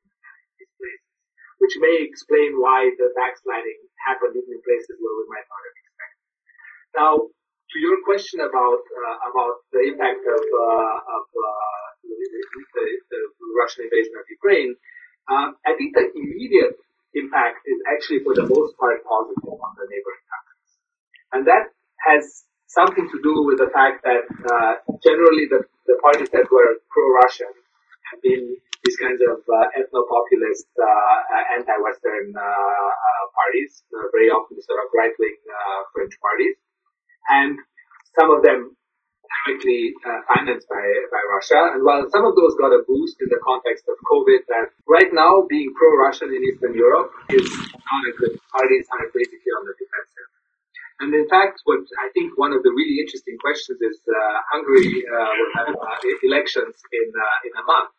these 0.59 0.71
places, 0.77 1.11
which 1.57 1.75
may 1.81 2.05
explain 2.05 2.59
why 2.61 2.91
the 3.01 3.09
backsliding 3.17 3.79
happened 4.05 4.37
even 4.37 4.59
in 4.59 4.61
places 4.61 4.99
where 5.01 5.15
we 5.17 5.25
might 5.31 5.47
not 5.47 5.61
have 5.65 5.77
expected. 5.79 6.21
Now, 6.93 7.13
to 7.71 7.77
your 7.79 7.97
question 8.03 8.43
about 8.43 8.83
uh, 8.83 9.17
about 9.31 9.63
the 9.71 9.81
impact 9.87 10.23
of 10.27 10.43
uh, 10.43 11.15
of 11.15 11.23
uh, 11.31 11.85
the, 12.03 12.15
the, 12.75 12.85
the, 13.11 13.21
Russian 13.51 13.85
invasion 13.87 14.15
of 14.17 14.25
Ukraine, 14.31 14.73
um, 15.29 15.55
I 15.67 15.75
think 15.77 15.93
the 15.93 16.07
immediate 16.15 16.79
impact 17.13 17.63
is 17.67 17.79
actually 17.91 18.23
for 18.23 18.33
the 18.33 18.47
most 18.47 18.75
part 18.79 19.03
positive 19.03 19.43
on 19.47 19.71
the 19.77 19.85
neighboring 19.91 20.25
countries, 20.27 20.71
and 21.35 21.41
that 21.47 21.71
has 22.07 22.47
something 22.67 23.05
to 23.11 23.17
do 23.21 23.43
with 23.43 23.59
the 23.59 23.69
fact 23.75 24.03
that 24.07 24.23
uh, 24.47 24.73
generally 25.03 25.45
the, 25.51 25.61
the 25.85 25.99
parties 25.99 26.31
that 26.31 26.47
were 26.47 26.79
pro-Russian 26.89 27.51
have 28.09 28.19
been 28.23 28.55
these 28.83 28.97
kinds 28.97 29.21
of 29.21 29.43
uh, 29.45 29.77
ethno-populist, 29.77 30.65
uh, 30.79 31.53
anti-Western 31.53 32.33
uh, 32.33 32.41
uh, 32.41 33.23
parties, 33.35 33.83
uh, 33.93 34.09
very 34.09 34.31
often 34.33 34.57
sort 34.63 34.79
of 34.81 34.89
right-wing 34.95 35.37
French 35.93 36.15
parties, 36.17 36.57
and 37.29 37.59
some 38.17 38.31
of 38.31 38.43
them 38.43 38.75
directly 39.45 39.93
uh, 40.05 40.19
financed 40.27 40.67
by, 40.67 40.83
by 41.09 41.21
Russia. 41.31 41.71
And 41.73 41.83
while 41.83 42.03
some 42.11 42.25
of 42.25 42.35
those 42.35 42.53
got 42.59 42.75
a 42.75 42.83
boost 42.83 43.15
in 43.21 43.29
the 43.31 43.39
context 43.41 43.87
of 43.87 43.95
COVID, 44.11 44.43
that 44.51 44.67
right 44.87 45.11
now 45.13 45.47
being 45.47 45.71
pro-Russian 45.73 46.29
in 46.35 46.41
Eastern 46.43 46.75
Europe 46.75 47.11
is 47.31 47.47
not 47.47 48.03
a 48.09 48.13
good. 48.19 48.35
Parties 48.51 48.87
are 48.91 49.07
basically 49.13 49.51
on 49.55 49.63
the 49.65 49.75
defensive. 49.79 50.29
And 51.01 51.09
in 51.17 51.25
fact, 51.33 51.65
what 51.65 51.81
I 51.97 52.13
think 52.13 52.37
one 52.37 52.53
of 52.53 52.61
the 52.61 52.69
really 52.69 53.01
interesting 53.01 53.33
questions 53.41 53.81
is 53.81 53.97
uh, 54.05 54.37
Hungary 54.53 55.01
uh, 55.09 55.31
will 55.33 55.53
have 55.57 55.73
uh, 55.73 55.97
elections 56.21 56.77
in 56.93 57.07
uh, 57.09 57.47
in 57.47 57.53
a 57.57 57.65
month, 57.65 57.89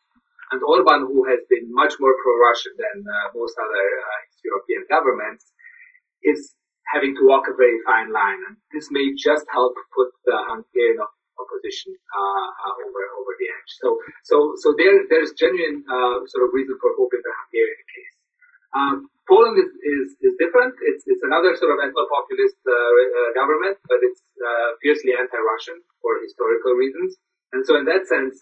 and 0.55 0.63
Orban, 0.63 1.11
who 1.11 1.27
has 1.27 1.43
been 1.51 1.67
much 1.75 1.99
more 1.99 2.15
pro-Russian 2.23 2.79
than 2.79 3.03
uh, 3.03 3.35
most 3.35 3.59
other 3.59 3.87
uh, 4.07 4.21
European 4.47 4.87
governments, 4.87 5.51
is 6.23 6.55
having 6.91 7.15
to 7.15 7.23
walk 7.29 7.47
a 7.47 7.55
very 7.55 7.79
fine 7.87 8.11
line, 8.13 8.41
and 8.49 8.57
this 8.75 8.91
may 8.91 9.15
just 9.15 9.47
help 9.53 9.75
put 9.95 10.11
the 10.27 10.37
Hungarian 10.51 10.99
opposition 11.39 11.95
over 12.19 13.03
over 13.19 13.33
the 13.39 13.49
edge. 13.49 13.71
So 13.81 13.99
so 14.25 14.37
so 14.59 14.75
there 14.77 15.07
there's 15.09 15.33
genuine 15.33 15.85
sort 16.27 16.43
of 16.47 16.51
reason 16.53 16.77
for 16.83 16.91
hope 16.99 17.13
in 17.15 17.23
the 17.23 17.35
Hungarian 17.45 17.83
case. 17.87 18.15
Um, 18.73 18.97
Poland 19.29 19.57
is, 19.61 19.71
is, 19.71 20.07
is 20.21 20.35
different. 20.41 20.75
It's, 20.83 21.05
it's 21.07 21.23
another 21.23 21.55
sort 21.55 21.77
of 21.77 21.79
ethno-populist 21.85 22.59
uh, 22.67 22.73
uh, 22.73 23.31
government, 23.37 23.79
but 23.87 24.01
it's 24.03 24.23
uh, 24.41 24.75
fiercely 24.83 25.13
anti-Russian 25.15 25.79
for 26.01 26.19
historical 26.25 26.75
reasons. 26.75 27.21
And 27.53 27.63
so 27.69 27.77
in 27.79 27.85
that 27.87 28.09
sense, 28.09 28.41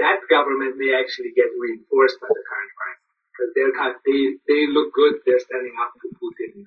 that 0.00 0.24
government 0.26 0.74
may 0.80 0.96
actually 0.96 1.30
get 1.36 1.52
reinforced 1.54 2.18
by 2.18 2.26
the 2.26 2.42
current 2.42 2.72
crisis 2.74 3.14
because 3.30 3.50
they're 3.54 3.74
they, 4.02 4.20
they 4.50 4.62
look 4.72 4.90
good. 4.92 5.22
They're 5.22 5.44
standing 5.44 5.76
up 5.78 5.94
to 6.02 6.08
Putin. 6.18 6.66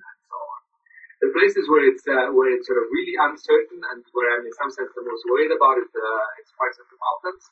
The 1.18 1.34
places 1.34 1.66
where 1.66 1.82
it's, 1.82 2.06
uh, 2.06 2.30
where 2.30 2.50
it's 2.54 2.70
sort 2.70 2.78
of 2.78 2.86
really 2.94 3.18
uncertain 3.18 3.82
and 3.90 4.06
where 4.14 4.38
I'm 4.38 4.46
in 4.46 4.54
some 4.54 4.70
sense 4.70 4.90
the 4.94 5.02
most 5.02 5.26
worried 5.26 5.50
about 5.50 5.82
is, 5.82 5.90
it's 5.90 6.54
parts 6.54 6.78
of 6.78 6.86
the 6.86 6.98
Balkans. 6.98 7.44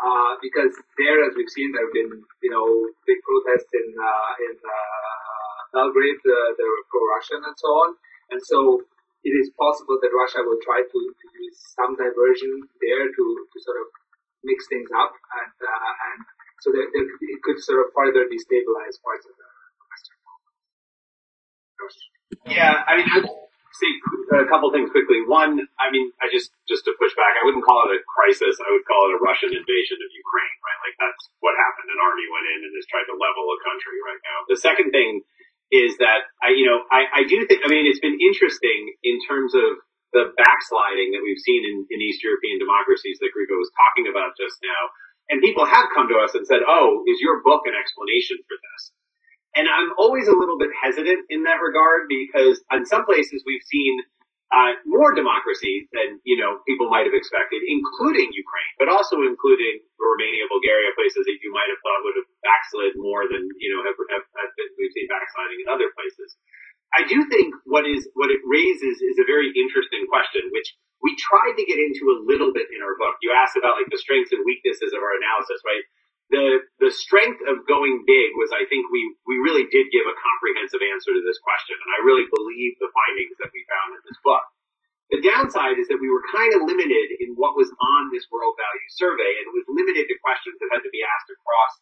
Uh, 0.00 0.32
because 0.40 0.72
there, 0.96 1.20
as 1.28 1.36
we've 1.36 1.52
seen, 1.52 1.76
there 1.76 1.84
have 1.84 1.92
been, 1.92 2.08
you 2.40 2.48
know, 2.48 2.64
big 3.04 3.20
protests 3.20 3.68
in 3.76 3.92
uh, 3.92 4.32
in 4.48 4.56
uh, 4.56 5.58
Belgrade. 5.76 6.16
Uh, 6.24 6.56
they 6.56 6.64
were 6.64 6.82
pro-Russian 6.88 7.44
and 7.44 7.52
so 7.60 7.68
on, 7.84 7.88
and 8.32 8.40
so 8.40 8.80
it 9.28 9.34
is 9.36 9.52
possible 9.60 10.00
that 10.00 10.08
Russia 10.08 10.40
will 10.40 10.56
try 10.64 10.80
to, 10.80 11.00
to 11.12 11.26
use 11.44 11.56
some 11.76 12.00
diversion 12.00 12.64
there 12.80 13.12
to, 13.12 13.24
to 13.52 13.56
sort 13.60 13.76
of 13.84 13.92
mix 14.40 14.64
things 14.72 14.88
up, 14.88 15.12
and 15.12 15.56
uh, 15.68 15.92
and 16.16 16.20
so 16.64 16.72
that 16.72 16.88
it 16.96 17.38
could 17.44 17.60
sort 17.60 17.84
of 17.84 17.92
further 17.92 18.24
destabilize 18.24 18.96
parts 19.04 19.28
of 19.28 19.36
the 19.36 19.48
Western 19.84 20.16
Balkans. 20.24 22.19
Yeah, 22.46 22.82
I 22.86 22.96
mean 22.96 23.06
say 23.80 23.90
a 24.44 24.48
couple 24.50 24.68
things 24.70 24.92
quickly. 24.92 25.24
One, 25.24 25.56
I 25.80 25.88
mean, 25.88 26.12
I 26.20 26.28
just 26.28 26.52
just 26.68 26.84
to 26.86 26.92
push 27.00 27.16
back, 27.16 27.40
I 27.40 27.42
wouldn't 27.48 27.64
call 27.64 27.88
it 27.88 27.96
a 27.96 28.00
crisis. 28.04 28.60
I 28.60 28.68
would 28.70 28.84
call 28.84 29.08
it 29.10 29.16
a 29.16 29.20
Russian 29.24 29.50
invasion 29.56 29.98
of 29.98 30.08
Ukraine, 30.12 30.58
right? 30.60 30.80
Like 30.84 30.96
that's 31.00 31.22
what 31.40 31.56
happened. 31.56 31.88
An 31.88 32.00
army 32.00 32.26
went 32.28 32.46
in 32.52 32.60
and 32.68 32.72
has 32.76 32.86
tried 32.92 33.08
to 33.08 33.16
level 33.16 33.48
a 33.48 33.58
country 33.64 33.98
right 34.04 34.22
now. 34.22 34.38
The 34.52 34.60
second 34.60 34.92
thing 34.92 35.24
is 35.72 35.96
that 36.02 36.28
I, 36.44 36.52
you 36.52 36.68
know, 36.68 36.84
I, 36.92 37.22
I 37.22 37.22
do 37.24 37.46
think. 37.48 37.64
I 37.64 37.68
mean, 37.72 37.88
it's 37.88 38.02
been 38.02 38.20
interesting 38.20 38.94
in 39.06 39.22
terms 39.24 39.56
of 39.56 39.80
the 40.10 40.34
backsliding 40.34 41.14
that 41.14 41.22
we've 41.22 41.40
seen 41.40 41.62
in, 41.62 41.86
in 41.88 41.98
East 42.02 42.20
European 42.26 42.58
democracies 42.58 43.22
that 43.22 43.30
Grigo 43.30 43.54
was 43.54 43.70
talking 43.78 44.10
about 44.10 44.34
just 44.34 44.58
now. 44.60 44.82
And 45.30 45.38
people 45.38 45.62
have 45.62 45.94
come 45.94 46.10
to 46.10 46.18
us 46.18 46.34
and 46.34 46.42
said, 46.42 46.66
"Oh, 46.66 47.06
is 47.06 47.22
your 47.22 47.38
book 47.46 47.62
an 47.70 47.78
explanation 47.78 48.42
for 48.50 48.58
this?" 48.58 48.90
And 49.56 49.66
I'm 49.66 49.90
always 49.98 50.28
a 50.28 50.36
little 50.36 50.58
bit 50.58 50.70
hesitant 50.78 51.26
in 51.28 51.42
that 51.44 51.58
regard 51.58 52.06
because 52.06 52.62
in 52.70 52.86
some 52.86 53.04
places 53.04 53.42
we've 53.46 53.64
seen 53.66 53.98
uh, 54.50 54.74
more 54.82 55.14
democracy 55.14 55.86
than 55.94 56.18
you 56.26 56.34
know 56.34 56.58
people 56.66 56.90
might 56.90 57.06
have 57.06 57.14
expected, 57.14 57.62
including 57.66 58.30
Ukraine, 58.34 58.72
but 58.82 58.90
also 58.90 59.22
including 59.22 59.78
Romania, 59.94 60.46
Bulgaria, 60.50 60.90
places 60.98 61.22
that 61.26 61.38
you 61.38 61.54
might 61.54 61.70
have 61.70 61.78
thought 61.86 62.02
would 62.02 62.18
have 62.18 62.30
backslid 62.42 62.92
more 62.98 63.30
than 63.30 63.46
you 63.62 63.70
know 63.70 63.82
have, 63.86 63.94
have, 64.10 64.26
have 64.26 64.52
been, 64.58 64.70
we've 64.74 64.90
seen 64.94 65.06
backsliding 65.06 65.62
in 65.62 65.68
other 65.70 65.94
places. 65.94 66.34
I 66.98 67.06
do 67.06 67.22
think 67.30 67.54
what 67.62 67.86
is 67.86 68.10
what 68.18 68.34
it 68.34 68.42
raises 68.42 68.98
is 68.98 69.22
a 69.22 69.26
very 69.26 69.54
interesting 69.54 70.02
question, 70.10 70.50
which 70.50 70.74
we 70.98 71.14
tried 71.14 71.54
to 71.54 71.64
get 71.64 71.78
into 71.78 72.10
a 72.10 72.18
little 72.26 72.50
bit 72.50 72.66
in 72.74 72.82
our 72.82 72.98
book. 72.98 73.22
You 73.22 73.30
asked 73.30 73.54
about 73.54 73.78
like 73.78 73.88
the 73.94 74.02
strengths 74.02 74.34
and 74.34 74.42
weaknesses 74.42 74.90
of 74.90 74.98
our 74.98 75.14
analysis, 75.14 75.62
right? 75.62 75.84
The 76.30 76.66
the 76.78 76.90
strength 76.94 77.42
of 77.46 77.66
going 77.66 78.02
big 78.06 78.30
was 78.38 78.50
I 78.54 78.66
think 78.70 78.88
we 78.90 79.02
we 79.26 79.38
really 79.42 79.66
did 79.70 79.90
give 79.90 80.06
a 80.06 80.16
comprehensive 80.16 80.82
answer 80.82 81.12
to 81.14 81.22
this 81.26 81.38
question, 81.42 81.76
and 81.78 81.90
I 81.98 82.06
really 82.06 82.26
believe 82.30 82.78
the 82.78 82.90
findings 82.94 83.36
that 83.42 83.50
we 83.54 83.62
found 83.70 83.98
in 83.98 84.02
this 84.06 84.20
book. 84.24 84.42
The 85.14 85.22
downside 85.22 85.78
is 85.78 85.86
that 85.90 86.02
we 86.02 86.10
were 86.10 86.22
kind 86.34 86.50
of 86.58 86.66
limited 86.66 87.08
in 87.22 87.38
what 87.38 87.54
was 87.54 87.70
on 87.70 88.02
this 88.10 88.26
world 88.30 88.58
value 88.58 88.90
survey, 88.94 89.42
and 89.42 89.46
it 89.50 89.54
was 89.54 89.66
limited 89.70 90.10
to 90.10 90.16
questions 90.22 90.58
that 90.58 90.70
had 90.74 90.82
to 90.86 90.90
be 90.94 91.02
asked 91.06 91.30
across 91.30 91.72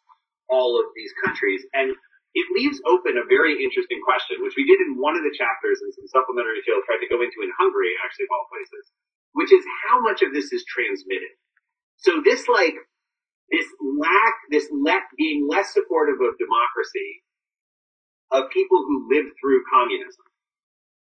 all 0.53 0.77
of 0.77 0.93
these 0.93 1.13
countries. 1.25 1.65
And 1.73 1.97
it 2.37 2.47
leaves 2.53 2.81
open 2.85 3.17
a 3.17 3.25
very 3.29 3.57
interesting 3.65 4.01
question, 4.05 4.45
which 4.45 4.57
we 4.61 4.69
did 4.69 4.81
in 4.85 5.01
one 5.01 5.17
of 5.17 5.25
the 5.25 5.33
chapters 5.33 5.81
in 5.81 5.93
some 5.97 6.09
supplementary 6.09 6.61
material, 6.61 6.85
tried 6.85 7.01
to 7.05 7.09
go 7.13 7.21
into 7.25 7.41
in 7.45 7.53
Hungary, 7.57 7.93
actually, 8.05 8.29
of 8.29 8.35
all 8.37 8.49
places, 8.53 8.85
which 9.37 9.53
is 9.53 9.65
how 9.89 10.01
much 10.05 10.21
of 10.21 10.37
this 10.37 10.53
is 10.53 10.65
transmitted. 10.69 11.33
So 12.01 12.21
this 12.25 12.49
like 12.49 12.77
this 13.51 13.67
lack, 13.81 14.35
this 14.51 14.69
le- 14.71 15.09
being 15.17 15.49
less 15.49 15.73
supportive 15.73 16.21
of 16.21 16.37
democracy, 16.39 17.25
of 18.31 18.51
people 18.53 18.85
who 18.85 19.09
lived 19.09 19.33
through 19.41 19.65
communism, 19.73 20.25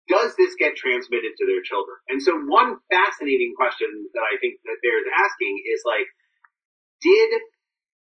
does 0.06 0.38
this 0.38 0.54
get 0.54 0.78
transmitted 0.78 1.34
to 1.34 1.44
their 1.46 1.62
children? 1.66 1.98
And 2.06 2.22
so 2.22 2.38
one 2.46 2.78
fascinating 2.86 3.54
question 3.58 3.90
that 4.14 4.22
I 4.22 4.38
think 4.38 4.62
that 4.62 4.78
they're 4.78 5.02
asking 5.02 5.54
is 5.66 5.82
like, 5.82 6.06
did 7.02 7.30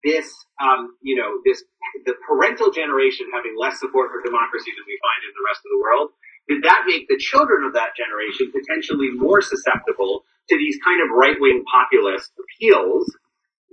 this, 0.03 0.31
um, 0.63 0.95
you 1.03 1.19
know, 1.19 1.43
this, 1.43 1.63
the 2.07 2.15
parental 2.25 2.71
generation 2.71 3.27
having 3.35 3.53
less 3.59 3.79
support 3.79 4.09
for 4.09 4.23
democracy 4.23 4.71
than 4.71 4.87
we 4.87 4.97
find 4.97 5.21
in 5.27 5.33
the 5.35 5.45
rest 5.45 5.61
of 5.67 5.71
the 5.75 5.81
world, 5.83 6.07
did 6.47 6.63
that 6.63 6.87
make 6.87 7.05
the 7.11 7.19
children 7.19 7.67
of 7.67 7.75
that 7.75 7.93
generation 7.99 8.49
potentially 8.49 9.11
more 9.13 9.43
susceptible 9.43 10.23
to 10.49 10.57
these 10.57 10.79
kind 10.81 11.03
of 11.03 11.11
right-wing 11.13 11.63
populist 11.69 12.31
appeals 12.39 13.05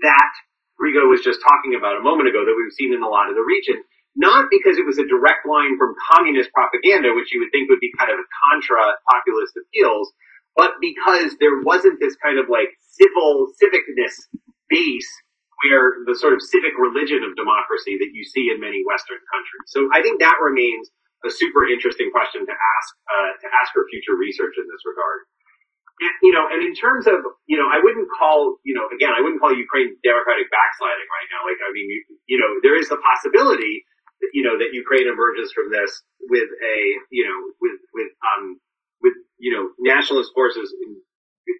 that 0.02 0.32
Grigo 0.78 1.10
was 1.10 1.26
just 1.26 1.42
talking 1.42 1.74
about 1.74 1.98
a 1.98 2.06
moment 2.06 2.30
ago 2.30 2.46
that 2.46 2.54
we've 2.54 2.78
seen 2.78 2.94
in 2.94 3.02
a 3.02 3.10
lot 3.10 3.28
of 3.28 3.34
the 3.34 3.42
region, 3.42 3.82
not 4.14 4.46
because 4.50 4.78
it 4.78 4.86
was 4.86 4.98
a 4.98 5.06
direct 5.06 5.44
line 5.44 5.76
from 5.76 5.98
communist 6.14 6.54
propaganda, 6.54 7.12
which 7.12 7.34
you 7.34 7.42
would 7.42 7.50
think 7.50 7.68
would 7.68 7.82
be 7.82 7.90
kind 7.98 8.10
of 8.10 8.18
a 8.18 8.26
contra 8.48 8.78
populist 9.10 9.58
appeals, 9.58 10.14
but 10.54 10.78
because 10.80 11.34
there 11.42 11.62
wasn't 11.62 11.98
this 11.98 12.14
kind 12.22 12.38
of 12.38 12.46
like 12.46 12.70
civil 12.94 13.50
civicness 13.58 14.14
base 14.70 15.10
where 15.66 16.06
the 16.06 16.14
sort 16.14 16.34
of 16.34 16.40
civic 16.42 16.74
religion 16.78 17.26
of 17.26 17.34
democracy 17.34 17.98
that 17.98 18.14
you 18.14 18.22
see 18.22 18.46
in 18.54 18.62
many 18.62 18.86
Western 18.86 19.18
countries. 19.26 19.66
So 19.66 19.90
I 19.90 20.02
think 20.02 20.22
that 20.22 20.38
remains 20.38 20.90
a 21.26 21.30
super 21.30 21.66
interesting 21.66 22.14
question 22.14 22.46
to 22.46 22.54
ask 22.54 22.88
uh, 23.10 23.32
to 23.42 23.46
ask 23.58 23.74
for 23.74 23.82
future 23.90 24.14
research 24.14 24.54
in 24.54 24.70
this 24.70 24.82
regard 24.86 25.26
you 26.22 26.32
know, 26.32 26.46
and 26.46 26.62
in 26.62 26.74
terms 26.74 27.06
of, 27.06 27.18
you 27.46 27.58
know, 27.58 27.66
I 27.66 27.82
wouldn't 27.82 28.06
call, 28.18 28.58
you 28.62 28.74
know, 28.74 28.86
again, 28.94 29.10
I 29.10 29.20
wouldn't 29.22 29.40
call 29.42 29.50
Ukraine 29.50 29.98
democratic 30.02 30.46
backsliding 30.50 31.08
right 31.10 31.28
now. 31.34 31.42
Like, 31.46 31.58
I 31.58 31.70
mean, 31.74 31.86
you, 31.90 32.00
you 32.26 32.38
know, 32.38 32.50
there 32.62 32.78
is 32.78 32.86
the 32.88 32.98
possibility 33.02 33.82
that, 34.22 34.30
you 34.34 34.42
know, 34.46 34.58
that 34.58 34.70
Ukraine 34.74 35.10
emerges 35.10 35.50
from 35.50 35.70
this 35.70 35.90
with 36.30 36.46
a, 36.46 36.76
you 37.10 37.26
know, 37.26 37.38
with, 37.58 37.78
with, 37.94 38.10
um, 38.22 38.62
with, 39.02 39.14
you 39.38 39.50
know, 39.54 39.74
nationalist 39.78 40.30
forces, 40.34 40.70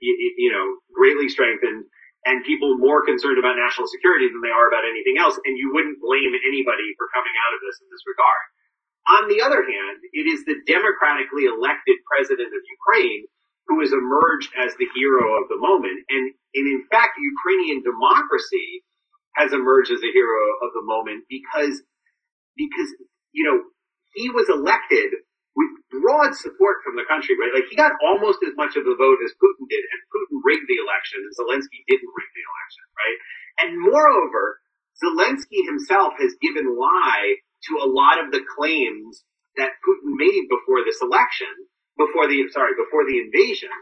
you 0.00 0.50
know, 0.54 0.64
greatly 0.94 1.28
strengthened 1.28 1.86
and 2.26 2.44
people 2.44 2.76
more 2.78 3.06
concerned 3.06 3.38
about 3.38 3.56
national 3.56 3.86
security 3.86 4.26
than 4.28 4.42
they 4.42 4.52
are 4.52 4.68
about 4.68 4.84
anything 4.84 5.16
else. 5.18 5.38
And 5.46 5.54
you 5.56 5.70
wouldn't 5.72 6.02
blame 6.02 6.34
anybody 6.34 6.94
for 6.98 7.06
coming 7.14 7.34
out 7.46 7.52
of 7.56 7.60
this 7.62 7.78
in 7.80 7.88
this 7.90 8.04
regard. 8.06 8.44
On 9.08 9.24
the 9.32 9.40
other 9.40 9.64
hand, 9.64 10.04
it 10.12 10.28
is 10.28 10.44
the 10.44 10.60
democratically 10.68 11.48
elected 11.48 11.96
president 12.04 12.52
of 12.52 12.60
Ukraine 12.60 13.24
who 13.68 13.80
has 13.84 13.92
emerged 13.92 14.50
as 14.56 14.72
the 14.80 14.88
hero 14.96 15.36
of 15.38 15.48
the 15.52 15.60
moment. 15.60 16.00
And, 16.08 16.24
and 16.56 16.66
in 16.66 16.82
fact, 16.90 17.20
Ukrainian 17.20 17.84
democracy 17.84 18.82
has 19.36 19.52
emerged 19.52 19.92
as 19.92 20.00
a 20.00 20.12
hero 20.12 20.42
of 20.64 20.72
the 20.72 20.82
moment 20.82 21.28
because, 21.28 21.84
because, 22.56 22.90
you 23.36 23.44
know, 23.44 23.60
he 24.16 24.32
was 24.32 24.48
elected 24.48 25.20
with 25.54 25.70
broad 25.92 26.32
support 26.34 26.80
from 26.82 26.96
the 26.96 27.04
country, 27.06 27.36
right? 27.36 27.52
Like 27.52 27.68
he 27.68 27.76
got 27.76 27.92
almost 28.00 28.40
as 28.46 28.56
much 28.56 28.74
of 28.74 28.88
the 28.88 28.96
vote 28.96 29.20
as 29.22 29.36
Putin 29.36 29.68
did, 29.68 29.84
and 29.84 30.00
Putin 30.10 30.38
rigged 30.42 30.66
the 30.70 30.80
election, 30.80 31.20
and 31.20 31.34
Zelensky 31.36 31.84
didn't 31.86 32.08
rig 32.08 32.30
the 32.32 32.46
election, 32.46 32.84
right? 32.96 33.18
And 33.58 33.70
moreover, 33.84 34.62
Zelensky 34.96 35.66
himself 35.66 36.14
has 36.18 36.34
given 36.40 36.78
lie 36.78 37.42
to 37.68 37.72
a 37.82 37.90
lot 37.90 38.22
of 38.22 38.30
the 38.30 38.42
claims 38.46 39.26
that 39.58 39.76
Putin 39.82 40.14
made 40.14 40.46
before 40.46 40.86
this 40.86 41.02
election, 41.02 41.50
before 41.98 42.30
the 42.30 42.46
sorry, 42.54 42.78
before 42.78 43.04
the 43.04 43.18
invasion, 43.18 43.74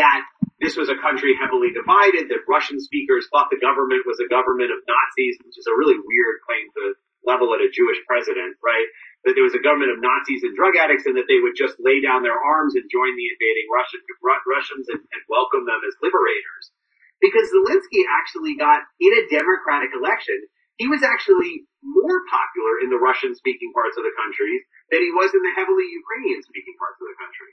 that 0.00 0.24
this 0.58 0.74
was 0.74 0.90
a 0.90 0.98
country 0.98 1.36
heavily 1.38 1.70
divided, 1.70 2.26
that 2.32 2.48
Russian 2.50 2.82
speakers 2.82 3.30
thought 3.30 3.52
the 3.52 3.62
government 3.62 4.02
was 4.08 4.18
a 4.18 4.26
government 4.26 4.74
of 4.74 4.82
Nazis, 4.88 5.38
which 5.44 5.54
is 5.54 5.68
a 5.70 5.78
really 5.78 6.00
weird 6.00 6.36
claim 6.42 6.66
to 6.74 6.98
level 7.22 7.52
at 7.54 7.62
a 7.62 7.70
Jewish 7.70 8.00
president, 8.08 8.58
right? 8.64 8.88
That 9.26 9.34
there 9.36 9.46
was 9.46 9.54
a 9.54 9.62
government 9.62 9.92
of 9.92 10.00
Nazis 10.00 10.42
and 10.46 10.54
drug 10.54 10.78
addicts 10.78 11.04
and 11.04 11.18
that 11.18 11.28
they 11.28 11.42
would 11.42 11.58
just 11.58 11.76
lay 11.78 12.00
down 12.00 12.24
their 12.24 12.38
arms 12.38 12.78
and 12.78 12.86
join 12.88 13.12
the 13.14 13.28
invading 13.28 13.68
Russian, 13.68 14.00
Russians 14.22 14.86
and, 14.88 15.02
and 15.02 15.22
welcome 15.28 15.66
them 15.66 15.82
as 15.84 15.94
liberators. 16.00 16.72
Because 17.18 17.50
Zelensky 17.50 18.06
actually 18.06 18.54
got, 18.54 18.86
in 19.02 19.10
a 19.10 19.26
democratic 19.26 19.90
election, 19.90 20.38
he 20.78 20.86
was 20.86 21.02
actually 21.02 21.66
more 21.82 22.22
popular 22.30 22.74
in 22.86 22.88
the 22.90 22.98
Russian 22.98 23.34
speaking 23.34 23.74
parts 23.74 23.98
of 23.98 24.06
the 24.06 24.14
country 24.14 24.62
than 24.90 25.02
he 25.02 25.10
was 25.10 25.34
in 25.34 25.42
the 25.42 25.54
heavily 25.58 25.86
Ukrainian 25.90 26.40
speaking 26.46 26.74
parts 26.78 26.98
of 27.02 27.06
the 27.10 27.18
country. 27.18 27.50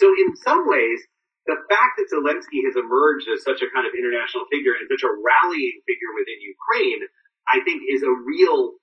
So 0.00 0.08
in 0.08 0.32
some 0.40 0.64
ways, 0.64 1.04
the 1.44 1.60
fact 1.68 2.00
that 2.00 2.08
Zelensky 2.08 2.64
has 2.64 2.78
emerged 2.80 3.28
as 3.28 3.44
such 3.44 3.60
a 3.60 3.68
kind 3.74 3.84
of 3.84 3.92
international 3.92 4.48
figure 4.48 4.72
and 4.72 4.88
such 4.88 5.04
a 5.04 5.12
rallying 5.12 5.76
figure 5.84 6.12
within 6.16 6.38
Ukraine, 6.40 7.02
I 7.50 7.60
think 7.66 7.84
is 7.84 8.00
a 8.00 8.14
real, 8.24 8.78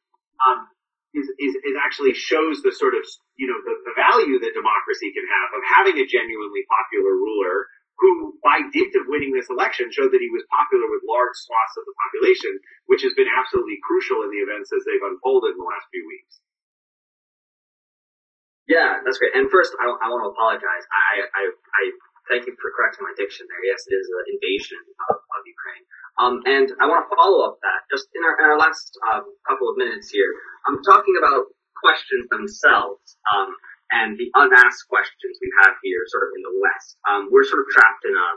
um, 0.46 0.70
is, 1.16 1.26
is, 1.40 1.56
actually 1.82 2.14
shows 2.14 2.62
the 2.62 2.76
sort 2.76 2.94
of, 2.94 3.02
you 3.40 3.48
know, 3.50 3.58
the, 3.64 3.74
the 3.90 3.96
value 3.98 4.38
that 4.44 4.54
democracy 4.54 5.10
can 5.16 5.26
have 5.26 5.50
of 5.56 5.62
having 5.66 5.98
a 5.98 6.06
genuinely 6.06 6.62
popular 6.68 7.16
ruler 7.16 7.72
who, 8.00 8.40
by 8.40 8.64
dint 8.72 8.96
of 8.96 9.12
winning 9.12 9.36
this 9.36 9.52
election, 9.52 9.92
showed 9.92 10.12
that 10.16 10.24
he 10.24 10.32
was 10.32 10.48
popular 10.48 10.88
with 10.88 11.04
large 11.04 11.36
swaths 11.36 11.76
of 11.76 11.84
the 11.84 11.96
population, 12.08 12.56
which 12.88 13.04
has 13.04 13.12
been 13.16 13.28
absolutely 13.28 13.78
crucial 13.84 14.24
in 14.24 14.32
the 14.32 14.40
events 14.40 14.72
as 14.72 14.88
they've 14.88 15.04
unfolded 15.04 15.56
in 15.56 15.60
the 15.60 15.68
last 15.68 15.88
few 15.92 16.08
weeks. 16.08 16.40
Yeah, 18.70 19.02
that's 19.02 19.18
great. 19.18 19.34
And 19.34 19.50
first, 19.50 19.74
I, 19.82 19.90
I 19.90 20.08
want 20.14 20.24
to 20.24 20.32
apologize. 20.32 20.86
I, 20.94 21.26
I, 21.26 21.44
I 21.52 21.84
thank 22.30 22.46
you 22.46 22.54
for 22.62 22.70
correcting 22.78 23.02
my 23.02 23.18
diction 23.18 23.50
there. 23.50 23.64
Yes, 23.66 23.82
it 23.90 23.98
is 23.98 24.08
an 24.14 24.28
invasion 24.38 24.82
of, 25.10 25.18
of 25.18 25.42
Ukraine. 25.44 25.86
Um, 26.22 26.36
and 26.46 26.68
I 26.78 26.86
want 26.86 27.04
to 27.04 27.10
follow 27.18 27.50
up 27.50 27.58
that 27.66 27.90
just 27.90 28.08
in 28.14 28.22
our, 28.22 28.36
in 28.38 28.46
our 28.46 28.60
last 28.62 28.94
uh, 29.10 29.26
couple 29.50 29.74
of 29.74 29.76
minutes 29.76 30.14
here. 30.14 30.30
I'm 30.70 30.86
talking 30.86 31.18
about 31.18 31.50
questions 31.82 32.30
themselves. 32.30 33.18
Um, 33.34 33.50
and 33.92 34.18
the 34.18 34.30
unasked 34.38 34.88
questions 34.90 35.38
we 35.42 35.50
have 35.66 35.74
here 35.82 36.06
sort 36.08 36.30
of 36.30 36.32
in 36.38 36.44
the 36.46 36.56
West. 36.62 36.98
Um, 37.10 37.30
we're 37.34 37.46
sort 37.46 37.66
of 37.66 37.68
trapped 37.74 38.06
in 38.06 38.14
a, 38.14 38.28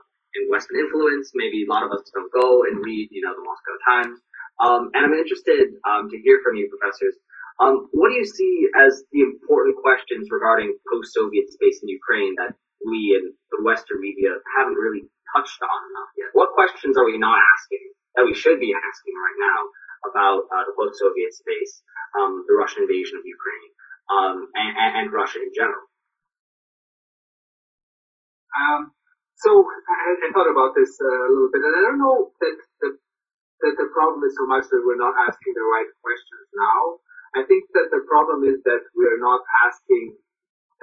in 0.40 0.42
Western 0.48 0.80
influence. 0.80 1.32
Maybe 1.36 1.64
a 1.64 1.70
lot 1.70 1.84
of 1.84 1.92
us 1.92 2.08
don't 2.12 2.32
go 2.32 2.64
and 2.64 2.80
read, 2.80 3.08
you 3.12 3.20
know, 3.20 3.36
the 3.36 3.44
Moscow 3.44 3.76
Times. 3.84 4.18
Um, 4.60 4.82
and 4.94 5.04
I'm 5.04 5.16
interested, 5.16 5.76
um, 5.84 6.08
to 6.08 6.16
hear 6.20 6.40
from 6.44 6.56
you, 6.56 6.72
professors. 6.72 7.16
Um, 7.60 7.88
what 7.92 8.08
do 8.08 8.16
you 8.16 8.24
see 8.24 8.68
as 8.80 9.04
the 9.12 9.22
important 9.22 9.76
questions 9.76 10.28
regarding 10.32 10.72
post-Soviet 10.88 11.52
space 11.52 11.84
in 11.84 11.88
Ukraine 11.88 12.34
that 12.40 12.56
we 12.80 13.14
in 13.14 13.32
the 13.52 13.60
Western 13.62 14.00
media 14.00 14.32
haven't 14.56 14.80
really 14.80 15.04
touched 15.36 15.60
on 15.60 15.80
enough 15.92 16.12
yet? 16.16 16.30
What 16.32 16.56
questions 16.56 16.96
are 16.96 17.04
we 17.04 17.18
not 17.20 17.36
asking 17.36 17.84
that 18.16 18.24
we 18.24 18.34
should 18.34 18.58
be 18.60 18.72
asking 18.72 19.14
right 19.20 19.38
now 19.40 19.60
about 20.08 20.48
uh, 20.48 20.64
the 20.64 20.74
post-Soviet 20.74 21.32
space, 21.36 21.84
um, 22.18 22.44
the 22.48 22.56
Russian 22.56 22.88
invasion 22.88 23.20
of 23.20 23.24
Ukraine? 23.28 23.70
Um, 24.12 24.48
and, 24.52 24.72
and, 24.76 25.08
Russia 25.12 25.40
in 25.40 25.52
general. 25.56 25.88
Um, 28.52 28.92
so 29.40 29.64
I, 29.64 30.28
I, 30.28 30.28
thought 30.36 30.50
about 30.50 30.76
this 30.76 30.92
uh, 31.00 31.22
a 31.26 31.30
little 31.32 31.48
bit, 31.48 31.64
and 31.64 31.74
I 31.74 31.82
don't 31.88 31.98
know 31.98 32.30
that 32.44 32.56
the, 32.84 32.88
that 33.64 33.74
the 33.80 33.88
problem 33.96 34.20
is 34.28 34.36
so 34.36 34.44
much 34.44 34.68
that 34.68 34.82
we're 34.84 35.00
not 35.00 35.16
asking 35.24 35.56
the 35.56 35.66
right 35.72 35.90
questions 36.04 36.46
now. 36.52 37.00
I 37.32 37.48
think 37.48 37.64
that 37.72 37.88
the 37.88 38.04
problem 38.04 38.44
is 38.44 38.60
that 38.68 38.84
we're 38.92 39.18
not 39.18 39.40
asking, 39.64 40.20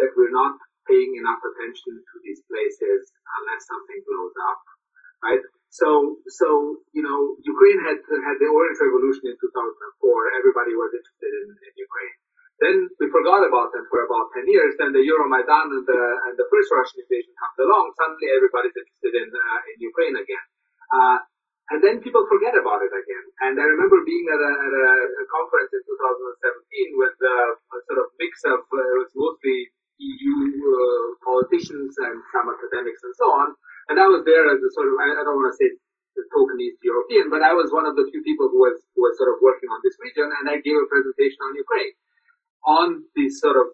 that 0.02 0.12
we're 0.18 0.34
not 0.34 0.58
paying 0.89 1.13
enough 1.22 1.38
attention 1.46 2.02
to 2.02 2.15
these 2.26 2.42
places 2.50 3.13
unless 3.13 3.70
something 3.70 4.02
blows 4.10 4.34
up, 4.50 4.62
right? 5.22 5.44
So, 5.70 6.18
so 6.26 6.82
you 6.98 7.06
know, 7.06 7.38
Ukraine 7.46 7.86
had 7.86 8.02
had 8.02 8.38
the 8.42 8.50
Orange 8.50 8.82
Revolution 8.82 9.30
in 9.30 9.38
2004. 9.38 10.42
Everybody 10.42 10.74
was 10.74 10.89
interested 10.98 11.30
in, 11.30 11.48
in 11.54 11.74
Ukraine. 11.78 12.18
Then 12.60 12.91
we 13.00 13.08
forgot 13.08 13.39
about 13.48 13.72
them 13.72 13.88
for 13.88 14.04
about 14.04 14.36
10 14.36 14.43
years. 14.52 14.76
Then 14.76 14.91
the 14.91 15.00
Euromaidan 15.00 15.67
and 15.72 15.86
the, 15.88 16.02
and 16.28 16.36
the 16.36 16.48
first 16.52 16.67
Russian 16.76 17.08
invasion 17.08 17.32
comes 17.39 17.58
along. 17.63 17.95
Suddenly 17.95 18.28
everybody's 18.36 18.76
interested 18.76 19.13
in, 19.15 19.28
uh, 19.32 19.60
in 19.72 19.76
Ukraine 19.80 20.19
again. 20.19 20.45
Uh, 20.91 21.17
and 21.72 21.80
then 21.80 22.04
people 22.04 22.26
forget 22.28 22.58
about 22.58 22.84
it 22.84 22.91
again. 22.91 23.26
And 23.48 23.56
I 23.56 23.63
remember 23.63 24.04
being 24.04 24.28
at 24.28 24.41
a, 24.41 24.52
at 24.60 24.74
a, 24.76 25.26
conference 25.30 25.72
in 25.72 25.84
2017 25.86 27.00
with 27.00 27.15
uh, 27.22 27.78
a 27.78 27.80
sort 27.86 28.00
of 28.04 28.08
mix 28.17 28.41
of, 28.50 28.65
uh, 28.65 28.82
it 28.82 28.98
was 29.08 29.13
mostly 29.13 29.69
EU 30.02 30.36
uh, 30.65 31.08
politicians 31.22 31.93
and 32.02 32.17
some 32.34 32.50
academics 32.50 33.00
and 33.06 33.13
so 33.15 33.30
on. 33.30 33.54
And 33.88 34.02
I 34.02 34.08
was 34.10 34.26
there 34.26 34.50
as 34.50 34.60
a 34.60 34.72
sort 34.74 34.89
of, 34.89 34.95
I, 34.98 35.08
I 35.15 35.22
don't 35.22 35.38
want 35.38 35.54
to 35.54 35.60
say 35.62 35.69
the 36.17 36.26
token 36.34 36.58
East 36.58 36.82
European, 36.82 37.30
but 37.30 37.45
I 37.45 37.54
was 37.54 37.69
one 37.69 37.86
of 37.86 37.93
the 37.93 38.10
few 38.10 38.26
people 38.26 38.50
who 38.50 38.60
was, 38.65 38.82
who 38.98 39.06
was 39.06 39.13
sort 39.15 39.30
of 39.30 39.38
working 39.39 39.69
on 39.69 39.80
this 39.86 39.95
region 40.02 40.28
and 40.28 40.50
I 40.50 40.58
gave 40.60 40.76
a 40.76 40.89
presentation 40.89 41.39
on 41.45 41.54
Ukraine 41.54 41.93
on 42.65 43.04
these 43.15 43.39
sort 43.39 43.58
of 43.58 43.74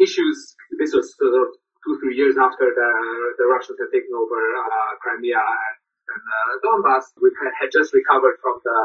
issues. 0.00 0.56
This 0.78 0.92
was 0.94 1.12
sort 1.16 1.34
of 1.34 1.48
two, 1.84 1.94
three 2.00 2.16
years 2.16 2.36
after 2.40 2.66
the, 2.72 2.90
the 3.38 3.46
Russians 3.48 3.78
had 3.80 3.90
taken 3.92 4.12
over 4.16 4.36
uh, 4.36 4.92
Crimea 5.00 5.40
and, 5.40 5.78
uh, 6.10 6.52
Donbass. 6.64 7.12
We 7.20 7.30
had 7.60 7.70
just 7.72 7.94
recovered 7.94 8.40
from 8.42 8.58
the 8.64 8.80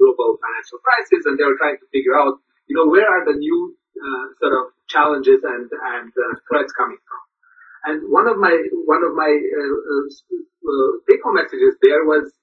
global 0.00 0.36
financial 0.40 0.78
crisis, 0.82 1.24
and 1.26 1.38
they 1.38 1.44
were 1.44 1.58
trying 1.60 1.78
to 1.78 1.86
figure 1.92 2.16
out, 2.16 2.40
you 2.66 2.74
know, 2.76 2.88
where 2.90 3.06
are 3.06 3.24
the 3.24 3.38
new 3.38 3.76
uh, 3.96 4.26
sort 4.40 4.52
of 4.52 4.64
challenges 4.88 5.40
and 5.44 5.70
and 5.70 6.10
uh, 6.12 6.34
threats 6.48 6.72
coming 6.76 7.00
from. 7.08 7.22
And 7.86 7.96
one 8.10 8.26
of 8.26 8.36
my 8.36 8.52
one 8.84 9.02
of 9.06 9.14
my 9.14 9.30
uh, 9.30 9.74
uh, 9.96 10.90
take 11.08 11.22
home 11.22 11.38
messages 11.38 11.78
there 11.80 12.04
was 12.04 12.35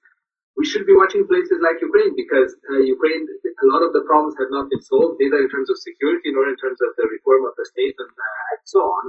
we 0.54 0.64
should 0.64 0.86
be 0.86 0.94
watching 0.94 1.26
places 1.26 1.58
like 1.58 1.82
Ukraine 1.82 2.14
because 2.14 2.54
uh, 2.70 2.78
Ukraine, 2.78 3.26
a 3.26 3.66
lot 3.74 3.82
of 3.82 3.90
the 3.90 4.06
problems 4.06 4.38
have 4.38 4.54
not 4.54 4.70
been 4.70 4.82
solved, 4.82 5.18
neither 5.18 5.42
in 5.42 5.50
terms 5.50 5.66
of 5.66 5.76
security 5.82 6.30
nor 6.30 6.46
in 6.46 6.54
terms 6.62 6.78
of 6.78 6.94
the 6.94 7.06
reform 7.10 7.42
of 7.50 7.58
the 7.58 7.66
state 7.66 7.96
and, 7.98 8.14
uh, 8.14 8.42
and 8.54 8.62
so 8.62 8.78
on. 8.78 9.04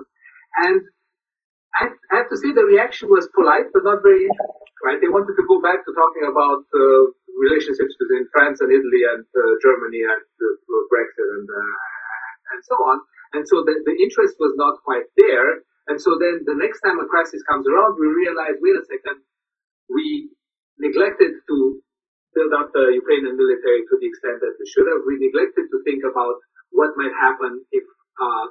And 0.66 0.80
I, 1.78 1.92
have 2.18 2.32
to 2.32 2.38
say 2.40 2.50
the 2.50 2.66
reaction 2.66 3.12
was 3.12 3.30
polite 3.36 3.70
but 3.76 3.84
not 3.84 4.02
very 4.02 4.26
interesting, 4.26 4.74
right? 4.88 4.98
They 4.98 5.12
wanted 5.12 5.38
to 5.38 5.46
go 5.46 5.62
back 5.62 5.86
to 5.86 5.92
talking 5.94 6.26
about 6.26 6.66
uh, 6.72 7.14
relationships 7.38 7.94
between 8.00 8.26
France 8.32 8.64
and 8.64 8.72
Italy 8.72 9.04
and 9.06 9.22
uh, 9.22 9.42
Germany 9.62 10.02
and 10.08 10.24
uh, 10.26 10.84
Brexit 10.90 11.30
and 11.36 11.46
uh, 11.46 11.76
and 12.56 12.60
so 12.64 12.76
on. 12.90 12.98
And 13.36 13.44
so 13.46 13.62
the, 13.68 13.76
the 13.84 13.96
interest 14.00 14.40
was 14.40 14.56
not 14.56 14.80
quite 14.88 15.12
there. 15.20 15.66
And 15.92 16.00
so 16.02 16.18
then 16.18 16.48
the 16.48 16.58
next 16.58 16.82
time 16.82 16.98
a 16.98 17.06
crisis 17.06 17.44
comes 17.46 17.68
around, 17.68 18.00
we 18.00 18.08
realize, 18.08 18.58
wait 18.64 18.80
a 18.80 18.86
second, 18.88 19.22
we 19.92 20.32
neglected 20.80 21.32
to 21.48 21.58
build 22.36 22.52
up 22.52 22.68
the 22.76 22.92
Ukrainian 22.92 23.40
military 23.40 23.88
to 23.88 23.96
the 23.96 24.08
extent 24.12 24.44
that 24.44 24.56
we 24.60 24.66
should 24.68 24.88
have. 24.92 25.08
We 25.08 25.16
neglected 25.24 25.72
to 25.72 25.78
think 25.88 26.04
about 26.04 26.36
what 26.76 26.92
might 27.00 27.16
happen 27.16 27.64
if 27.72 27.86
uh, 28.20 28.46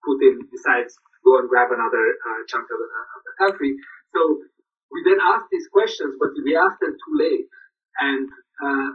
Putin 0.00 0.40
decides 0.48 0.96
to 0.96 1.18
go 1.24 1.32
and 1.44 1.46
grab 1.52 1.68
another 1.68 2.04
uh, 2.24 2.40
chunk 2.48 2.64
of, 2.72 2.80
uh, 2.80 3.14
of, 3.16 3.20
the 3.28 3.34
country. 3.36 3.76
So 4.16 4.20
we 4.88 5.04
then 5.04 5.20
asked 5.20 5.52
these 5.52 5.68
questions, 5.68 6.16
but 6.16 6.32
we 6.40 6.56
asked 6.56 6.80
them 6.80 6.96
too 6.96 7.14
late, 7.20 7.44
and 8.00 8.24
uh, 8.64 8.88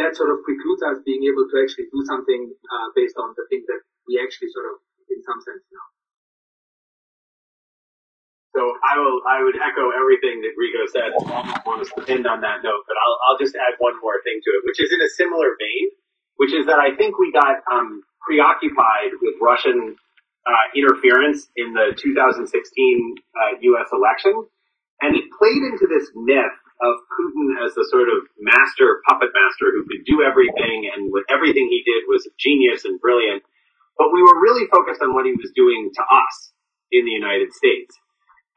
that, 0.00 0.16
sort 0.16 0.32
of 0.32 0.40
precludes 0.46 0.80
us 0.80 1.04
being 1.04 1.28
able 1.28 1.44
to 1.44 1.56
actually 1.60 1.92
do 1.92 2.00
something 2.08 2.48
uh, 2.48 2.88
based 2.96 3.20
on 3.20 3.36
the 3.36 3.44
things 3.52 3.68
that 3.68 3.84
we 4.08 4.16
actually 4.16 4.48
sort 4.56 4.72
of, 4.72 4.80
in 5.12 5.20
some 5.20 5.40
sense, 5.44 5.60
know. 5.68 5.99
So 8.50 8.60
I 8.82 8.98
will, 8.98 9.22
I 9.30 9.38
would 9.46 9.54
echo 9.62 9.94
everything 9.94 10.42
that 10.42 10.58
Rigo 10.58 10.82
said. 10.90 11.14
I 11.14 11.62
want 11.62 11.86
to 11.86 12.02
end 12.10 12.26
on 12.26 12.42
that 12.42 12.66
note, 12.66 12.82
but 12.90 12.98
I'll, 12.98 13.18
I'll 13.30 13.38
just 13.38 13.54
add 13.54 13.78
one 13.78 13.94
more 14.02 14.18
thing 14.26 14.42
to 14.42 14.50
it, 14.58 14.66
which 14.66 14.82
is 14.82 14.90
in 14.90 14.98
a 14.98 15.10
similar 15.14 15.54
vein, 15.54 15.94
which 16.34 16.50
is 16.50 16.66
that 16.66 16.82
I 16.82 16.98
think 16.98 17.14
we 17.14 17.30
got 17.30 17.62
um, 17.70 18.02
preoccupied 18.26 19.22
with 19.22 19.38
Russian 19.38 19.94
uh, 20.50 20.66
interference 20.74 21.46
in 21.54 21.78
the 21.78 21.94
2016 21.94 22.42
uh, 22.50 23.54
U.S. 23.60 23.88
election, 23.94 24.34
and 24.98 25.14
it 25.14 25.30
played 25.38 25.62
into 25.70 25.86
this 25.86 26.10
myth 26.18 26.58
of 26.82 26.94
Putin 27.14 27.54
as 27.62 27.76
the 27.78 27.86
sort 27.86 28.10
of 28.10 28.26
master 28.40 28.98
puppet 29.06 29.30
master 29.30 29.70
who 29.78 29.86
could 29.86 30.02
do 30.10 30.26
everything, 30.26 30.90
and 30.90 31.12
with 31.14 31.22
everything 31.30 31.70
he 31.70 31.86
did 31.86 32.02
was 32.10 32.26
genius 32.34 32.82
and 32.82 32.98
brilliant. 32.98 33.46
But 33.94 34.10
we 34.10 34.22
were 34.26 34.42
really 34.42 34.66
focused 34.72 35.04
on 35.06 35.14
what 35.14 35.22
he 35.28 35.38
was 35.38 35.52
doing 35.54 35.92
to 35.94 36.02
us 36.02 36.36
in 36.90 37.04
the 37.04 37.12
United 37.12 37.52
States. 37.52 37.94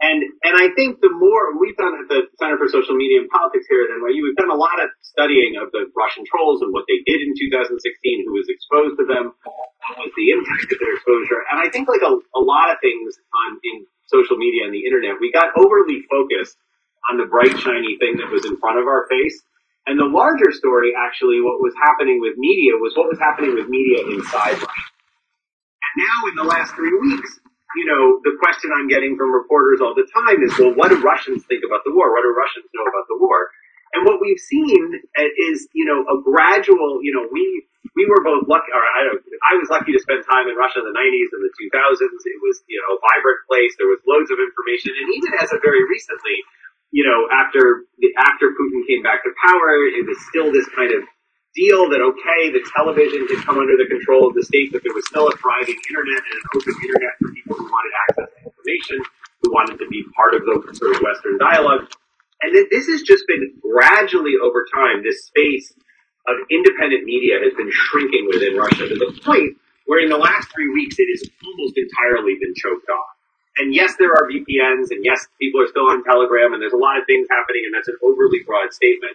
And 0.02 0.20
and 0.44 0.54
I 0.58 0.74
think 0.76 1.00
the 1.00 1.14
more 1.14 1.56
we've 1.56 1.78
done 1.78 1.96
at 1.96 2.10
the 2.10 2.28
Center 2.42 2.58
for 2.58 2.68
Social 2.68 2.98
Media 2.98 3.22
and 3.22 3.30
Politics 3.30 3.66
here 3.70 3.86
at 3.88 3.94
NYU, 3.94 4.26
we've 4.26 4.36
done 4.36 4.52
a 4.52 4.58
lot 4.58 4.82
of 4.82 4.90
studying 5.02 5.56
of 5.62 5.72
the 5.72 5.88
Russian 5.96 6.26
trolls 6.28 6.62
and 6.66 6.74
what 6.74 6.84
they 6.90 7.00
did 7.06 7.22
in 7.24 7.32
2016, 7.38 7.78
who 8.26 8.34
was 8.34 8.50
exposed 8.50 9.00
to 9.00 9.06
them, 9.06 9.32
what 9.46 9.96
was 10.02 10.12
the 10.18 10.34
impact 10.34 10.68
of 10.74 10.78
their 10.82 10.98
exposure. 10.98 11.46
And 11.54 11.62
I 11.62 11.70
think 11.70 11.88
like 11.88 12.04
a, 12.04 12.14
a 12.14 12.44
lot 12.44 12.74
of 12.74 12.82
things 12.84 13.16
on 13.16 13.62
in 13.64 13.86
social 14.12 14.36
media 14.36 14.66
and 14.68 14.74
the 14.74 14.84
internet, 14.84 15.22
we 15.22 15.32
got 15.32 15.56
overly 15.56 16.04
focused 16.10 16.58
on 17.10 17.18
the 17.18 17.26
bright 17.30 17.56
shiny 17.60 17.96
thing 18.00 18.18
that 18.20 18.28
was 18.28 18.46
in 18.46 18.58
front 18.58 18.80
of 18.80 18.88
our 18.88 19.08
face. 19.08 19.40
And 19.86 20.00
the 20.00 20.08
larger 20.08 20.52
story, 20.52 20.94
actually, 20.96 21.44
what 21.44 21.60
was 21.60 21.76
happening 21.76 22.20
with 22.20 22.36
media 22.38 22.80
was 22.80 22.96
what 22.96 23.08
was 23.08 23.20
happening 23.20 23.56
with 23.56 23.68
media 23.68 24.00
inside 24.16 24.56
Russia. 24.56 24.92
And 25.84 25.94
now 26.00 26.18
in 26.32 26.36
the 26.40 26.48
last 26.48 26.76
three 26.76 26.96
weeks, 26.96 27.40
you 27.76 27.86
know, 27.90 28.22
the 28.24 28.38
question 28.38 28.70
I'm 28.74 28.88
getting 28.88 29.18
from 29.18 29.34
reporters 29.34 29.82
all 29.82 29.94
the 29.98 30.08
time 30.14 30.42
is, 30.46 30.54
well, 30.58 30.74
what 30.78 30.90
do 30.94 31.02
Russians 31.02 31.44
think 31.50 31.66
about 31.66 31.82
the 31.86 31.94
war? 31.94 32.14
What 32.14 32.22
do 32.22 32.32
Russians 32.34 32.70
know 32.74 32.86
about 32.86 33.06
the 33.10 33.18
war? 33.18 33.50
And 33.94 34.06
what 34.10 34.18
we've 34.18 34.42
seen 34.42 35.02
eh, 35.18 35.30
is, 35.54 35.70
you 35.74 35.86
know, 35.86 36.02
a 36.10 36.18
gradual, 36.26 37.02
you 37.06 37.14
know, 37.14 37.30
we, 37.30 37.46
we 37.94 38.10
were 38.10 38.26
both 38.26 38.50
lucky, 38.50 38.74
or 38.74 38.82
I, 38.82 39.02
I 39.14 39.54
was 39.62 39.70
lucky 39.70 39.94
to 39.94 40.02
spend 40.02 40.26
time 40.26 40.50
in 40.50 40.58
Russia 40.58 40.82
in 40.82 40.90
the 40.90 40.98
90s 40.98 41.30
and 41.30 41.42
the 41.46 41.54
2000s. 41.54 42.22
It 42.26 42.40
was, 42.42 42.66
you 42.66 42.82
know, 42.82 42.98
a 42.98 43.00
vibrant 43.00 43.42
place. 43.46 43.78
There 43.78 43.90
was 43.90 44.02
loads 44.10 44.34
of 44.34 44.42
information. 44.42 44.98
And 44.98 45.08
even 45.14 45.32
as 45.38 45.54
of 45.54 45.62
very 45.62 45.86
recently, 45.86 46.42
you 46.90 47.06
know, 47.06 47.30
after, 47.30 47.86
after 48.18 48.54
Putin 48.54 48.82
came 48.90 49.06
back 49.06 49.22
to 49.26 49.32
power, 49.46 49.86
it 49.86 50.06
was 50.10 50.18
still 50.30 50.50
this 50.50 50.66
kind 50.74 50.90
of 50.90 51.06
deal 51.56 51.90
that 51.90 52.02
okay, 52.02 52.50
the 52.50 52.62
television 52.74 53.26
had 53.30 53.46
come 53.46 53.58
under 53.62 53.78
the 53.78 53.86
control 53.90 54.28
of 54.28 54.34
the 54.34 54.44
state, 54.44 54.74
but 54.74 54.82
there 54.82 54.94
was 54.94 55.06
still 55.08 55.30
a 55.30 55.36
thriving 55.38 55.78
internet 55.90 56.22
and 56.22 56.38
an 56.38 56.46
open 56.58 56.74
internet 56.74 57.14
for 57.22 57.30
people 57.34 57.56
who 57.58 57.66
wanted 57.70 57.94
access 58.10 58.30
to 58.34 58.40
information, 58.50 58.98
who 59.42 59.54
wanted 59.54 59.78
to 59.78 59.88
be 59.88 60.02
part 60.18 60.34
of 60.34 60.42
the 60.46 60.56
sort 60.74 60.98
of 60.98 61.02
Western 61.02 61.38
dialogue. 61.38 61.86
And 62.42 62.52
that 62.58 62.68
this 62.74 62.90
has 62.90 63.02
just 63.06 63.24
been 63.30 63.54
gradually 63.62 64.36
over 64.42 64.66
time, 64.74 65.06
this 65.06 65.30
space 65.30 65.72
of 66.28 66.36
independent 66.50 67.06
media 67.06 67.40
has 67.40 67.54
been 67.54 67.70
shrinking 67.72 68.28
within 68.32 68.58
Russia 68.58 68.90
to 68.90 68.96
the 68.96 69.12
point 69.24 69.56
where 69.86 70.00
in 70.00 70.10
the 70.10 70.18
last 70.18 70.48
three 70.52 70.72
weeks 70.72 70.96
it 71.00 71.08
has 71.12 71.24
almost 71.44 71.76
entirely 71.78 72.36
been 72.40 72.56
choked 72.56 72.88
off. 72.90 73.14
And 73.58 73.76
yes, 73.76 73.94
there 74.00 74.10
are 74.10 74.26
VPNs, 74.26 74.90
and 74.90 75.06
yes, 75.06 75.28
people 75.38 75.62
are 75.62 75.68
still 75.68 75.86
on 75.86 76.04
Telegram, 76.04 76.54
and 76.54 76.62
there's 76.62 76.74
a 76.74 76.80
lot 76.80 76.98
of 76.98 77.06
things 77.06 77.28
happening, 77.30 77.64
and 77.70 77.74
that's 77.76 77.88
an 77.88 78.00
overly 78.02 78.42
broad 78.48 78.74
statement. 78.74 79.14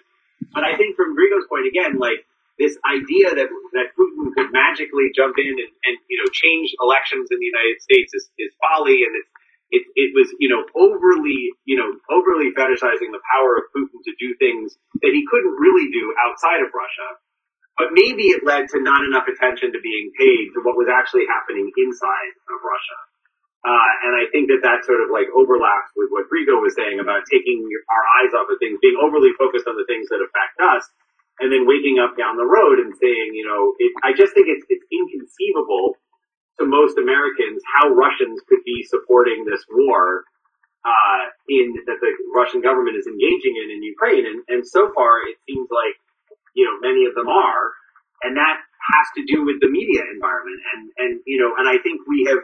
But 0.55 0.62
I 0.62 0.77
think 0.77 0.94
from 0.94 1.16
Grigo's 1.16 1.48
point 1.48 1.66
again, 1.66 1.98
like 1.98 2.22
this 2.59 2.75
idea 2.90 3.31
that 3.35 3.49
that 3.49 3.94
Putin 3.94 4.35
could 4.35 4.51
magically 4.51 5.14
jump 5.14 5.38
in 5.38 5.55
and, 5.55 5.73
and 5.87 5.94
you 6.11 6.18
know 6.18 6.29
change 6.35 6.75
elections 6.83 7.31
in 7.31 7.38
the 7.38 7.49
United 7.49 7.79
States 7.81 8.11
is, 8.14 8.27
is 8.38 8.51
folly, 8.59 9.07
and 9.07 9.14
it's 9.14 9.31
it, 9.71 9.83
it 9.94 10.11
was 10.12 10.29
you 10.42 10.51
know 10.51 10.66
overly 10.75 11.55
you 11.64 11.79
know 11.79 11.90
overly 12.11 12.51
fetishizing 12.59 13.14
the 13.14 13.23
power 13.31 13.62
of 13.62 13.71
Putin 13.71 14.03
to 14.05 14.12
do 14.18 14.35
things 14.42 14.75
that 15.01 15.14
he 15.14 15.23
couldn't 15.31 15.55
really 15.55 15.88
do 15.94 16.14
outside 16.27 16.61
of 16.61 16.75
Russia. 16.75 17.09
But 17.79 17.94
maybe 17.94 18.35
it 18.35 18.42
led 18.42 18.66
to 18.75 18.83
not 18.83 19.07
enough 19.07 19.31
attention 19.31 19.71
to 19.71 19.79
being 19.79 20.11
paid 20.18 20.51
to 20.59 20.66
what 20.66 20.75
was 20.75 20.90
actually 20.90 21.31
happening 21.31 21.71
inside 21.79 22.35
of 22.51 22.59
Russia. 22.59 22.99
Uh, 23.62 23.90
and 24.03 24.12
I 24.18 24.27
think 24.35 24.51
that 24.51 24.66
that 24.66 24.83
sort 24.83 24.99
of 24.99 25.14
like 25.14 25.31
overlaps 25.31 25.94
with 25.94 26.11
what 26.11 26.27
Grigo 26.27 26.59
was 26.59 26.75
saying 26.75 26.99
about 26.99 27.23
taking 27.31 27.62
our 27.87 28.05
eyes 28.18 28.35
off 28.35 28.51
of 28.51 28.59
things, 28.59 28.83
being 28.83 28.99
overly 28.99 29.31
focused 29.38 29.71
on 29.71 29.79
the 29.79 29.87
things 29.87 30.11
that 30.11 30.18
affect 30.18 30.59
us, 30.59 30.90
and 31.40 31.53
then 31.53 31.66
waking 31.66 31.98
up 31.98 32.16
down 32.18 32.37
the 32.37 32.46
road 32.46 32.79
and 32.81 32.94
saying, 32.98 33.33
you 33.35 33.46
know, 33.46 33.74
it, 33.79 33.92
I 34.05 34.12
just 34.16 34.35
think 34.35 34.48
it's, 34.51 34.66
it's 34.68 34.87
inconceivable 34.90 35.96
to 36.61 36.66
most 36.66 36.98
Americans 36.98 37.62
how 37.79 37.90
Russians 37.94 38.40
could 38.48 38.62
be 38.64 38.85
supporting 38.88 39.44
this 39.46 39.64
war 39.70 40.24
uh, 40.85 41.24
in 41.48 41.74
that 41.87 41.98
the 42.01 42.12
Russian 42.35 42.62
government 42.62 42.96
is 42.96 43.07
engaging 43.07 43.55
in 43.59 43.68
in 43.70 43.83
Ukraine, 43.83 44.27
and, 44.27 44.40
and 44.48 44.62
so 44.66 44.90
far 44.94 45.22
it 45.29 45.37
seems 45.48 45.68
like 45.70 45.96
you 46.55 46.64
know 46.66 46.77
many 46.83 47.07
of 47.07 47.14
them 47.14 47.29
are, 47.29 47.64
and 48.24 48.37
that 48.37 48.59
has 48.62 49.07
to 49.16 49.22
do 49.29 49.44
with 49.44 49.61
the 49.61 49.70
media 49.70 50.03
environment, 50.12 50.61
and 50.74 50.83
and 50.98 51.12
you 51.27 51.38
know, 51.40 51.53
and 51.59 51.68
I 51.68 51.79
think 51.83 52.03
we 52.09 52.27
have 52.31 52.38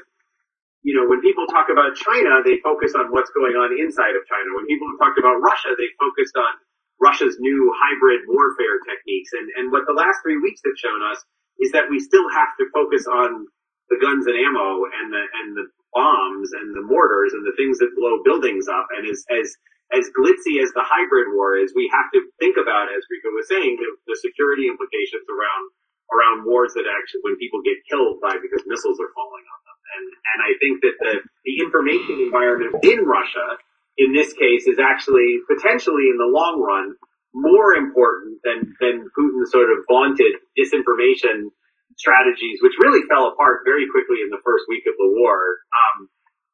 you 0.85 0.95
know, 0.95 1.09
when 1.11 1.21
people 1.21 1.47
talk 1.51 1.69
about 1.73 1.97
China, 1.97 2.41
they 2.45 2.63
focus 2.63 2.95
on 2.95 3.11
what's 3.11 3.31
going 3.35 3.57
on 3.59 3.75
inside 3.75 4.15
of 4.15 4.23
China. 4.31 4.55
When 4.55 4.67
people 4.67 4.87
have 4.89 5.01
talked 5.03 5.19
about 5.19 5.43
Russia, 5.43 5.75
they 5.75 5.91
focused 5.99 6.37
on 6.39 6.53
Russia's 7.01 7.37
new 7.39 7.73
hybrid 7.75 8.27
warfare 8.29 8.79
techniques. 8.87 9.31
And, 9.35 9.47
and 9.59 9.73
what 9.73 9.85
the 9.87 9.97
last 9.97 10.23
three 10.23 10.39
weeks 10.39 10.63
have 10.65 10.79
shown 10.79 11.01
us 11.03 11.21
is 11.59 11.71
that 11.73 11.91
we 11.91 12.01
still 12.01 12.27
have 12.35 12.53
to 12.59 12.67
focus 12.75 13.07
on 13.07 13.47
the 13.91 13.99
guns 14.01 14.27
and 14.27 14.35
ammo 14.35 14.89
and 14.89 15.13
the, 15.13 15.25
and 15.43 15.49
the 15.55 15.67
bombs 15.93 16.51
and 16.57 16.75
the 16.75 16.83
mortars 16.83 17.33
and 17.37 17.45
the 17.47 17.55
things 17.55 17.79
that 17.79 17.95
blow 17.95 18.23
buildings 18.25 18.67
up. 18.67 18.89
And 18.97 19.07
as, 19.07 19.23
as, 19.31 19.47
as 19.93 20.11
glitzy 20.17 20.59
as 20.59 20.73
the 20.75 20.83
hybrid 20.83 21.31
war 21.37 21.55
is, 21.55 21.71
we 21.77 21.87
have 21.93 22.09
to 22.17 22.25
think 22.41 22.57
about, 22.57 22.91
as 22.91 23.05
Grigo 23.07 23.31
was 23.37 23.47
saying, 23.47 23.79
the, 23.79 23.89
the 24.11 24.19
security 24.19 24.67
implications 24.67 25.29
around, 25.31 25.65
around 26.11 26.39
wars 26.49 26.73
that 26.75 26.89
actually, 26.89 27.23
when 27.23 27.37
people 27.39 27.61
get 27.63 27.79
killed 27.87 28.19
by 28.25 28.35
because 28.41 28.65
missiles 28.67 28.99
are 28.99 29.13
falling 29.15 29.45
on 29.45 29.61
them. 29.63 29.79
And, 29.95 30.07
and 30.11 30.39
I 30.43 30.53
think 30.59 30.75
that 30.83 30.97
the, 30.99 31.15
the 31.47 31.55
information 31.63 32.27
environment 32.27 32.83
in 32.83 33.05
Russia, 33.07 33.61
in 33.99 34.13
this 34.13 34.33
case, 34.35 34.67
is 34.67 34.79
actually 34.79 35.41
potentially 35.47 36.11
in 36.11 36.19
the 36.19 36.31
long 36.31 36.59
run 36.61 36.95
more 37.35 37.75
important 37.75 38.39
than, 38.47 38.75
than 38.79 39.11
Putin's 39.11 39.51
sort 39.51 39.71
of 39.75 39.83
vaunted 39.91 40.39
disinformation 40.55 41.51
strategies, 41.99 42.59
which 42.63 42.75
really 42.83 43.03
fell 43.11 43.31
apart 43.31 43.67
very 43.67 43.87
quickly 43.91 44.23
in 44.23 44.31
the 44.31 44.43
first 44.43 44.67
week 44.71 44.87
of 44.87 44.95
the 44.99 45.11
war, 45.19 45.63
um, 45.71 46.11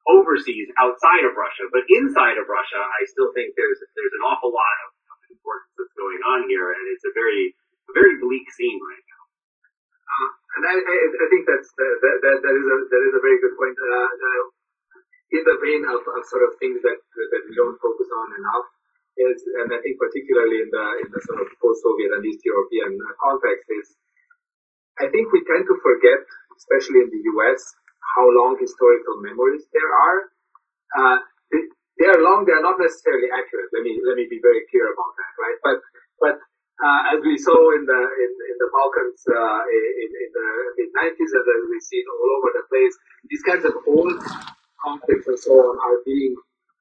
overseas 0.08 0.68
outside 0.80 1.24
of 1.28 1.36
Russia. 1.36 1.68
But 1.72 1.84
inside 1.88 2.36
of 2.40 2.48
Russia, 2.48 2.80
I 2.80 3.04
still 3.08 3.32
think 3.36 3.52
there's, 3.56 3.80
there's 3.96 4.16
an 4.20 4.24
awful 4.24 4.52
lot 4.52 4.76
of, 4.88 4.90
of 5.12 5.18
importance 5.32 5.72
that's 5.76 5.96
going 5.96 6.20
on 6.32 6.48
here, 6.48 6.72
and 6.72 6.84
it's 6.92 7.04
a 7.04 7.12
very, 7.12 7.56
a 7.88 7.92
very 7.92 8.16
bleak 8.20 8.48
scene 8.52 8.80
right 8.80 9.04
now. 9.04 9.24
Uh, 10.10 10.30
and 10.60 10.62
I, 10.66 10.74
I, 10.76 10.96
I 10.96 11.26
think 11.30 11.44
that's 11.46 11.70
uh, 11.70 11.96
that, 12.02 12.16
that, 12.20 12.36
that 12.42 12.54
is 12.58 12.66
a 12.66 12.76
that 12.90 13.02
is 13.06 13.14
a 13.14 13.22
very 13.22 13.38
good 13.38 13.54
point. 13.54 13.76
Uh, 13.78 14.10
in 15.30 15.42
the 15.46 15.56
vein 15.62 15.82
of, 15.86 16.02
of 16.02 16.22
sort 16.26 16.42
of 16.46 16.58
things 16.58 16.82
that 16.82 16.98
that 16.98 17.42
we 17.46 17.54
don't 17.54 17.78
focus 17.78 18.10
on 18.10 18.26
enough 18.34 18.66
is, 19.18 19.38
and 19.62 19.68
I 19.70 19.78
think 19.82 19.98
particularly 19.98 20.66
in 20.66 20.70
the 20.70 20.86
in 21.06 21.08
the 21.10 21.20
sort 21.22 21.40
of 21.42 21.48
post-Soviet 21.62 22.10
and 22.18 22.22
East 22.26 22.42
European 22.42 22.98
context 23.22 23.66
is, 23.70 23.86
I 24.98 25.06
think 25.10 25.30
we 25.30 25.46
tend 25.46 25.66
to 25.70 25.76
forget, 25.82 26.22
especially 26.58 27.06
in 27.06 27.10
the 27.14 27.22
U.S., 27.38 27.60
how 28.16 28.26
long 28.26 28.58
historical 28.58 29.22
memories 29.22 29.64
there 29.70 29.92
are. 29.92 30.18
Uh, 30.90 31.18
they, 31.54 31.62
they 32.02 32.08
are 32.10 32.20
long; 32.22 32.42
they 32.42 32.56
are 32.56 32.64
not 32.64 32.80
necessarily 32.82 33.30
accurate. 33.30 33.70
Let 33.70 33.86
me 33.86 34.02
let 34.02 34.18
me 34.18 34.26
be 34.26 34.42
very 34.42 34.66
clear 34.66 34.90
about 34.90 35.14
that, 35.14 35.32
right? 35.38 35.58
But 35.62 35.78
but 36.18 36.34
uh, 36.82 37.00
as 37.14 37.18
we 37.22 37.38
saw 37.38 37.60
in 37.76 37.86
the 37.86 38.02
in, 38.18 38.30
in 38.34 38.56
the 38.58 38.68
Balkans 38.74 39.20
uh, 39.30 39.62
in, 39.68 40.10
in 40.10 40.30
the 40.34 40.48
mid 40.74 40.90
90s, 40.90 41.32
and 41.38 41.46
as 41.46 41.62
we 41.70 41.78
see 41.78 42.02
all 42.08 42.30
over 42.40 42.50
the 42.56 42.64
place, 42.66 42.94
these 43.30 43.44
kinds 43.46 43.64
of 43.68 43.78
old 43.86 44.18
conflicts 44.84 45.26
and 45.28 45.38
so 45.38 45.52
on 45.54 45.74
are 45.78 45.98
being 46.04 46.34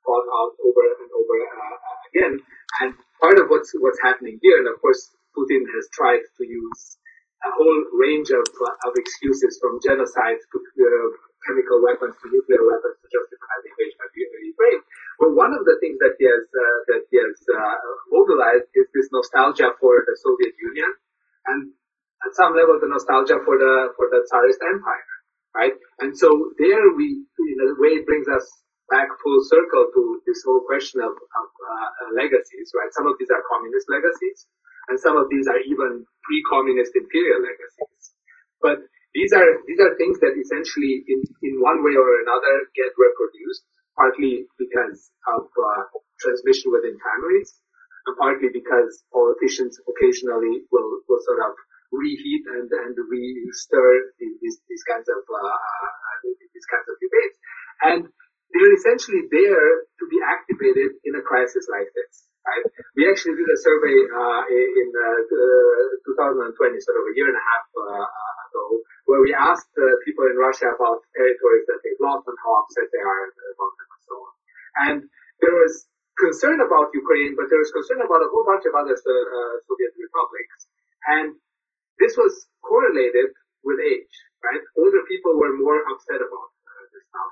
fought 0.05 0.27
out 0.39 0.53
over 0.63 0.83
and 1.03 1.09
over 1.11 1.37
uh, 1.45 1.75
again. 2.11 2.33
And 2.81 2.89
part 3.19 3.37
of 3.39 3.49
what's 3.49 3.71
what's 3.79 4.01
happening 4.01 4.39
here, 4.41 4.57
and 4.59 4.67
of 4.67 4.79
course, 4.81 5.11
Putin 5.35 5.63
has 5.75 5.85
tried 5.93 6.23
to 6.23 6.43
use 6.47 6.97
a 7.45 7.51
whole 7.55 7.79
range 7.95 8.29
of 8.31 8.45
of 8.87 8.91
excuses 8.95 9.59
from 9.61 9.79
genocide 9.83 10.39
to 10.39 10.57
uh, 10.59 11.09
chemical 11.47 11.79
weapons 11.83 12.15
to 12.19 12.25
nuclear 12.27 12.63
weapons 12.67 12.97
to 12.99 13.07
justify 13.07 13.55
the 13.63 13.69
invasion 13.71 13.99
of 14.03 14.11
Ukraine. 14.15 14.81
But 15.19 15.29
one 15.35 15.53
of 15.55 15.63
the 15.63 15.77
things 15.79 15.99
that 16.03 16.15
he 16.19 16.25
has 16.27 16.45
uh, 16.51 16.79
that 16.91 17.01
he 17.11 17.17
has 17.19 17.37
uh, 17.47 17.77
mobilized 18.11 18.67
is 18.75 18.87
this 18.95 19.07
nostalgia 19.11 19.71
for 19.79 20.03
the 20.07 20.15
Soviet 20.19 20.55
Union, 20.59 20.91
and 21.47 21.59
at 22.25 22.35
some 22.35 22.55
level 22.55 22.79
the 22.79 22.91
nostalgia 22.91 23.39
for 23.47 23.55
the 23.59 23.73
for 23.95 24.07
the 24.11 24.23
Tsarist 24.27 24.59
Empire, 24.63 25.08
right? 25.55 25.73
And 25.99 26.17
so 26.17 26.29
there 26.59 26.93
we, 26.95 27.23
in 27.25 27.57
a 27.63 27.69
way, 27.79 28.03
brings 28.05 28.27
us 28.27 28.45
back 28.89 29.09
full 29.21 29.41
circle 29.45 29.85
to 29.93 30.01
this 30.25 30.41
whole 30.45 30.61
question 30.65 31.01
of, 31.01 31.13
of 31.13 31.47
uh, 31.49 31.89
legacies, 32.17 32.73
right? 32.73 32.89
Some 32.93 33.05
of 33.07 33.15
these 33.19 33.29
are 33.29 33.41
communist 33.49 33.87
legacies, 33.89 34.47
and 34.89 34.97
some 34.99 35.17
of 35.17 35.29
these 35.29 35.47
are 35.47 35.61
even 35.61 36.05
pre-communist 36.25 36.93
imperial 36.97 37.41
legacies. 37.41 38.03
But 38.61 38.81
these 39.13 39.33
are 39.33 39.49
these 39.65 39.79
are 39.81 39.93
things 39.97 40.19
that 40.21 40.37
essentially, 40.37 41.05
in 41.07 41.21
in 41.43 41.61
one 41.61 41.81
way 41.85 41.95
or 41.97 42.09
another, 42.21 42.55
get 42.75 42.93
reproduced 42.97 43.65
partly 43.97 44.45
because 44.57 45.11
of 45.35 45.49
uh, 45.51 45.83
transmission 46.21 46.71
within 46.71 46.97
families, 47.01 47.51
and 48.07 48.15
partly 48.17 48.49
because 48.53 49.03
politicians 49.11 49.77
occasionally 49.89 50.63
will, 50.71 51.03
will 51.09 51.21
sort 51.25 51.41
of 51.43 51.53
reheat 51.91 52.43
and, 52.53 52.69
and 52.69 52.93
re-stir 52.95 53.89
these, 54.19 54.61
these 54.69 54.83
kinds 54.85 55.09
of 55.09 55.21
uh, 55.25 55.57
these 56.23 56.67
kinds 56.69 56.87
of 56.89 56.95
debates, 57.01 57.37
and 57.81 57.99
they're 58.53 58.75
essentially 58.75 59.29
there 59.29 59.69
to 60.01 60.05
be 60.09 60.19
activated 60.25 60.97
in 61.05 61.13
a 61.17 61.23
crisis 61.23 61.69
like 61.69 61.89
this. 61.93 62.25
Right? 62.45 62.65
We 62.97 63.05
actually 63.05 63.37
did 63.37 63.45
a 63.45 63.59
survey 63.59 63.97
uh, 64.09 64.41
in 64.49 64.89
uh, 64.89 66.49
2020, 66.57 66.81
sort 66.81 66.97
of 66.97 67.05
a 67.05 67.13
year 67.13 67.29
and 67.29 67.37
a 67.37 67.45
half 67.45 67.65
uh, 67.77 68.05
ago, 68.49 68.65
where 69.05 69.21
we 69.21 69.35
asked 69.37 69.69
people 70.05 70.25
in 70.25 70.37
Russia 70.39 70.73
about 70.73 71.05
territories 71.13 71.65
that 71.69 71.79
they've 71.85 72.01
lost 72.01 72.25
and 72.25 72.37
how 72.41 72.53
upset 72.65 72.89
they 72.89 73.03
are 73.03 73.21
about 73.29 73.73
them 73.77 73.89
And 73.93 74.03
so 74.07 74.13
on. 74.17 74.33
And 74.87 74.97
there 75.45 75.53
was 75.53 75.85
concern 76.17 76.59
about 76.59 76.91
Ukraine, 76.91 77.37
but 77.37 77.47
there 77.47 77.61
was 77.61 77.71
concern 77.71 78.01
about 78.01 78.25
a 78.25 78.29
whole 78.33 78.43
bunch 78.43 78.65
of 78.65 78.73
other 78.75 78.97
uh, 78.97 79.53
Soviet 79.69 79.93
republics. 79.95 80.67
And 81.07 81.37
this 81.99 82.15
was 82.15 82.47
correlated 82.63 83.35
with 83.63 83.79
age, 83.83 84.15
right? 84.43 84.63
Older 84.79 85.03
people 85.05 85.35
were 85.35 85.55
more 85.59 85.83
upset 85.91 86.19
about 86.23 86.49
uh, 86.65 86.83
this 86.95 87.05
stuff. 87.11 87.31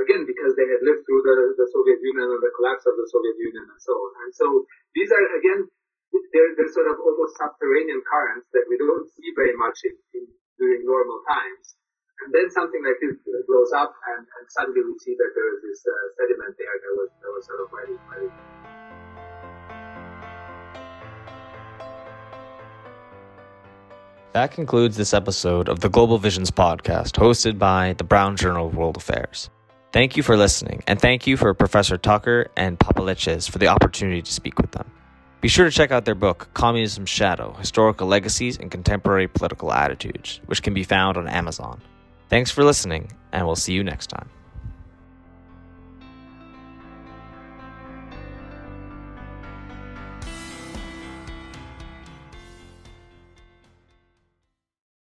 Again, 0.00 0.24
because 0.24 0.56
they 0.56 0.64
had 0.64 0.80
lived 0.84 1.04
through 1.04 1.20
the, 1.24 1.36
the 1.60 1.68
Soviet 1.68 2.00
Union 2.00 2.28
and 2.28 2.40
the 2.40 2.52
collapse 2.56 2.84
of 2.88 2.96
the 2.96 3.08
Soviet 3.08 3.36
Union 3.36 3.64
and 3.68 3.80
so 3.80 3.92
on. 3.92 4.12
And 4.24 4.32
so 4.32 4.46
these 4.96 5.12
are, 5.12 5.24
again, 5.36 5.68
they're, 6.32 6.52
they're 6.56 6.72
sort 6.72 6.88
of 6.88 7.00
almost 7.00 7.36
subterranean 7.36 8.00
currents 8.08 8.48
that 8.56 8.64
we 8.68 8.76
don't 8.80 9.08
see 9.12 9.32
very 9.36 9.56
much 9.56 9.84
in, 9.84 9.96
in 10.16 10.24
during 10.56 10.84
normal 10.84 11.20
times. 11.28 11.76
And 12.24 12.30
then 12.32 12.48
something 12.54 12.80
like 12.84 13.00
this 13.02 13.18
blows 13.48 13.72
up, 13.74 13.92
and, 14.14 14.22
and 14.22 14.44
suddenly 14.54 14.84
we 14.86 14.94
see 15.02 15.16
that 15.18 15.32
there 15.34 15.48
is 15.56 15.60
this 15.64 15.80
uh, 15.82 16.06
sediment 16.20 16.54
there 16.54 16.76
that 16.78 16.92
was, 16.94 17.10
that 17.18 17.30
was 17.34 17.44
sort 17.48 17.60
of 17.66 17.68
ready. 17.74 17.96
ready. 18.06 18.91
That 24.32 24.52
concludes 24.52 24.96
this 24.96 25.12
episode 25.12 25.68
of 25.68 25.80
the 25.80 25.90
Global 25.90 26.16
Visions 26.16 26.50
podcast, 26.50 27.20
hosted 27.20 27.58
by 27.58 27.94
the 27.98 28.04
Brown 28.04 28.34
Journal 28.34 28.66
of 28.66 28.74
World 28.74 28.96
Affairs. 28.96 29.50
Thank 29.92 30.16
you 30.16 30.22
for 30.22 30.38
listening, 30.38 30.82
and 30.86 30.98
thank 30.98 31.26
you 31.26 31.36
for 31.36 31.52
Professor 31.52 31.98
Tucker 31.98 32.48
and 32.56 32.80
Pop-Eleches 32.80 33.50
for 33.50 33.58
the 33.58 33.66
opportunity 33.66 34.22
to 34.22 34.32
speak 34.32 34.58
with 34.58 34.70
them. 34.70 34.90
Be 35.42 35.48
sure 35.48 35.66
to 35.66 35.70
check 35.70 35.90
out 35.90 36.06
their 36.06 36.14
book, 36.14 36.48
Communism's 36.54 37.10
Shadow 37.10 37.52
Historical 37.58 38.06
Legacies 38.06 38.56
and 38.56 38.70
Contemporary 38.70 39.28
Political 39.28 39.70
Attitudes, 39.70 40.40
which 40.46 40.62
can 40.62 40.72
be 40.72 40.82
found 40.82 41.18
on 41.18 41.28
Amazon. 41.28 41.82
Thanks 42.30 42.50
for 42.50 42.64
listening, 42.64 43.12
and 43.32 43.44
we'll 43.44 43.54
see 43.54 43.74
you 43.74 43.84
next 43.84 44.06
time. 44.06 44.30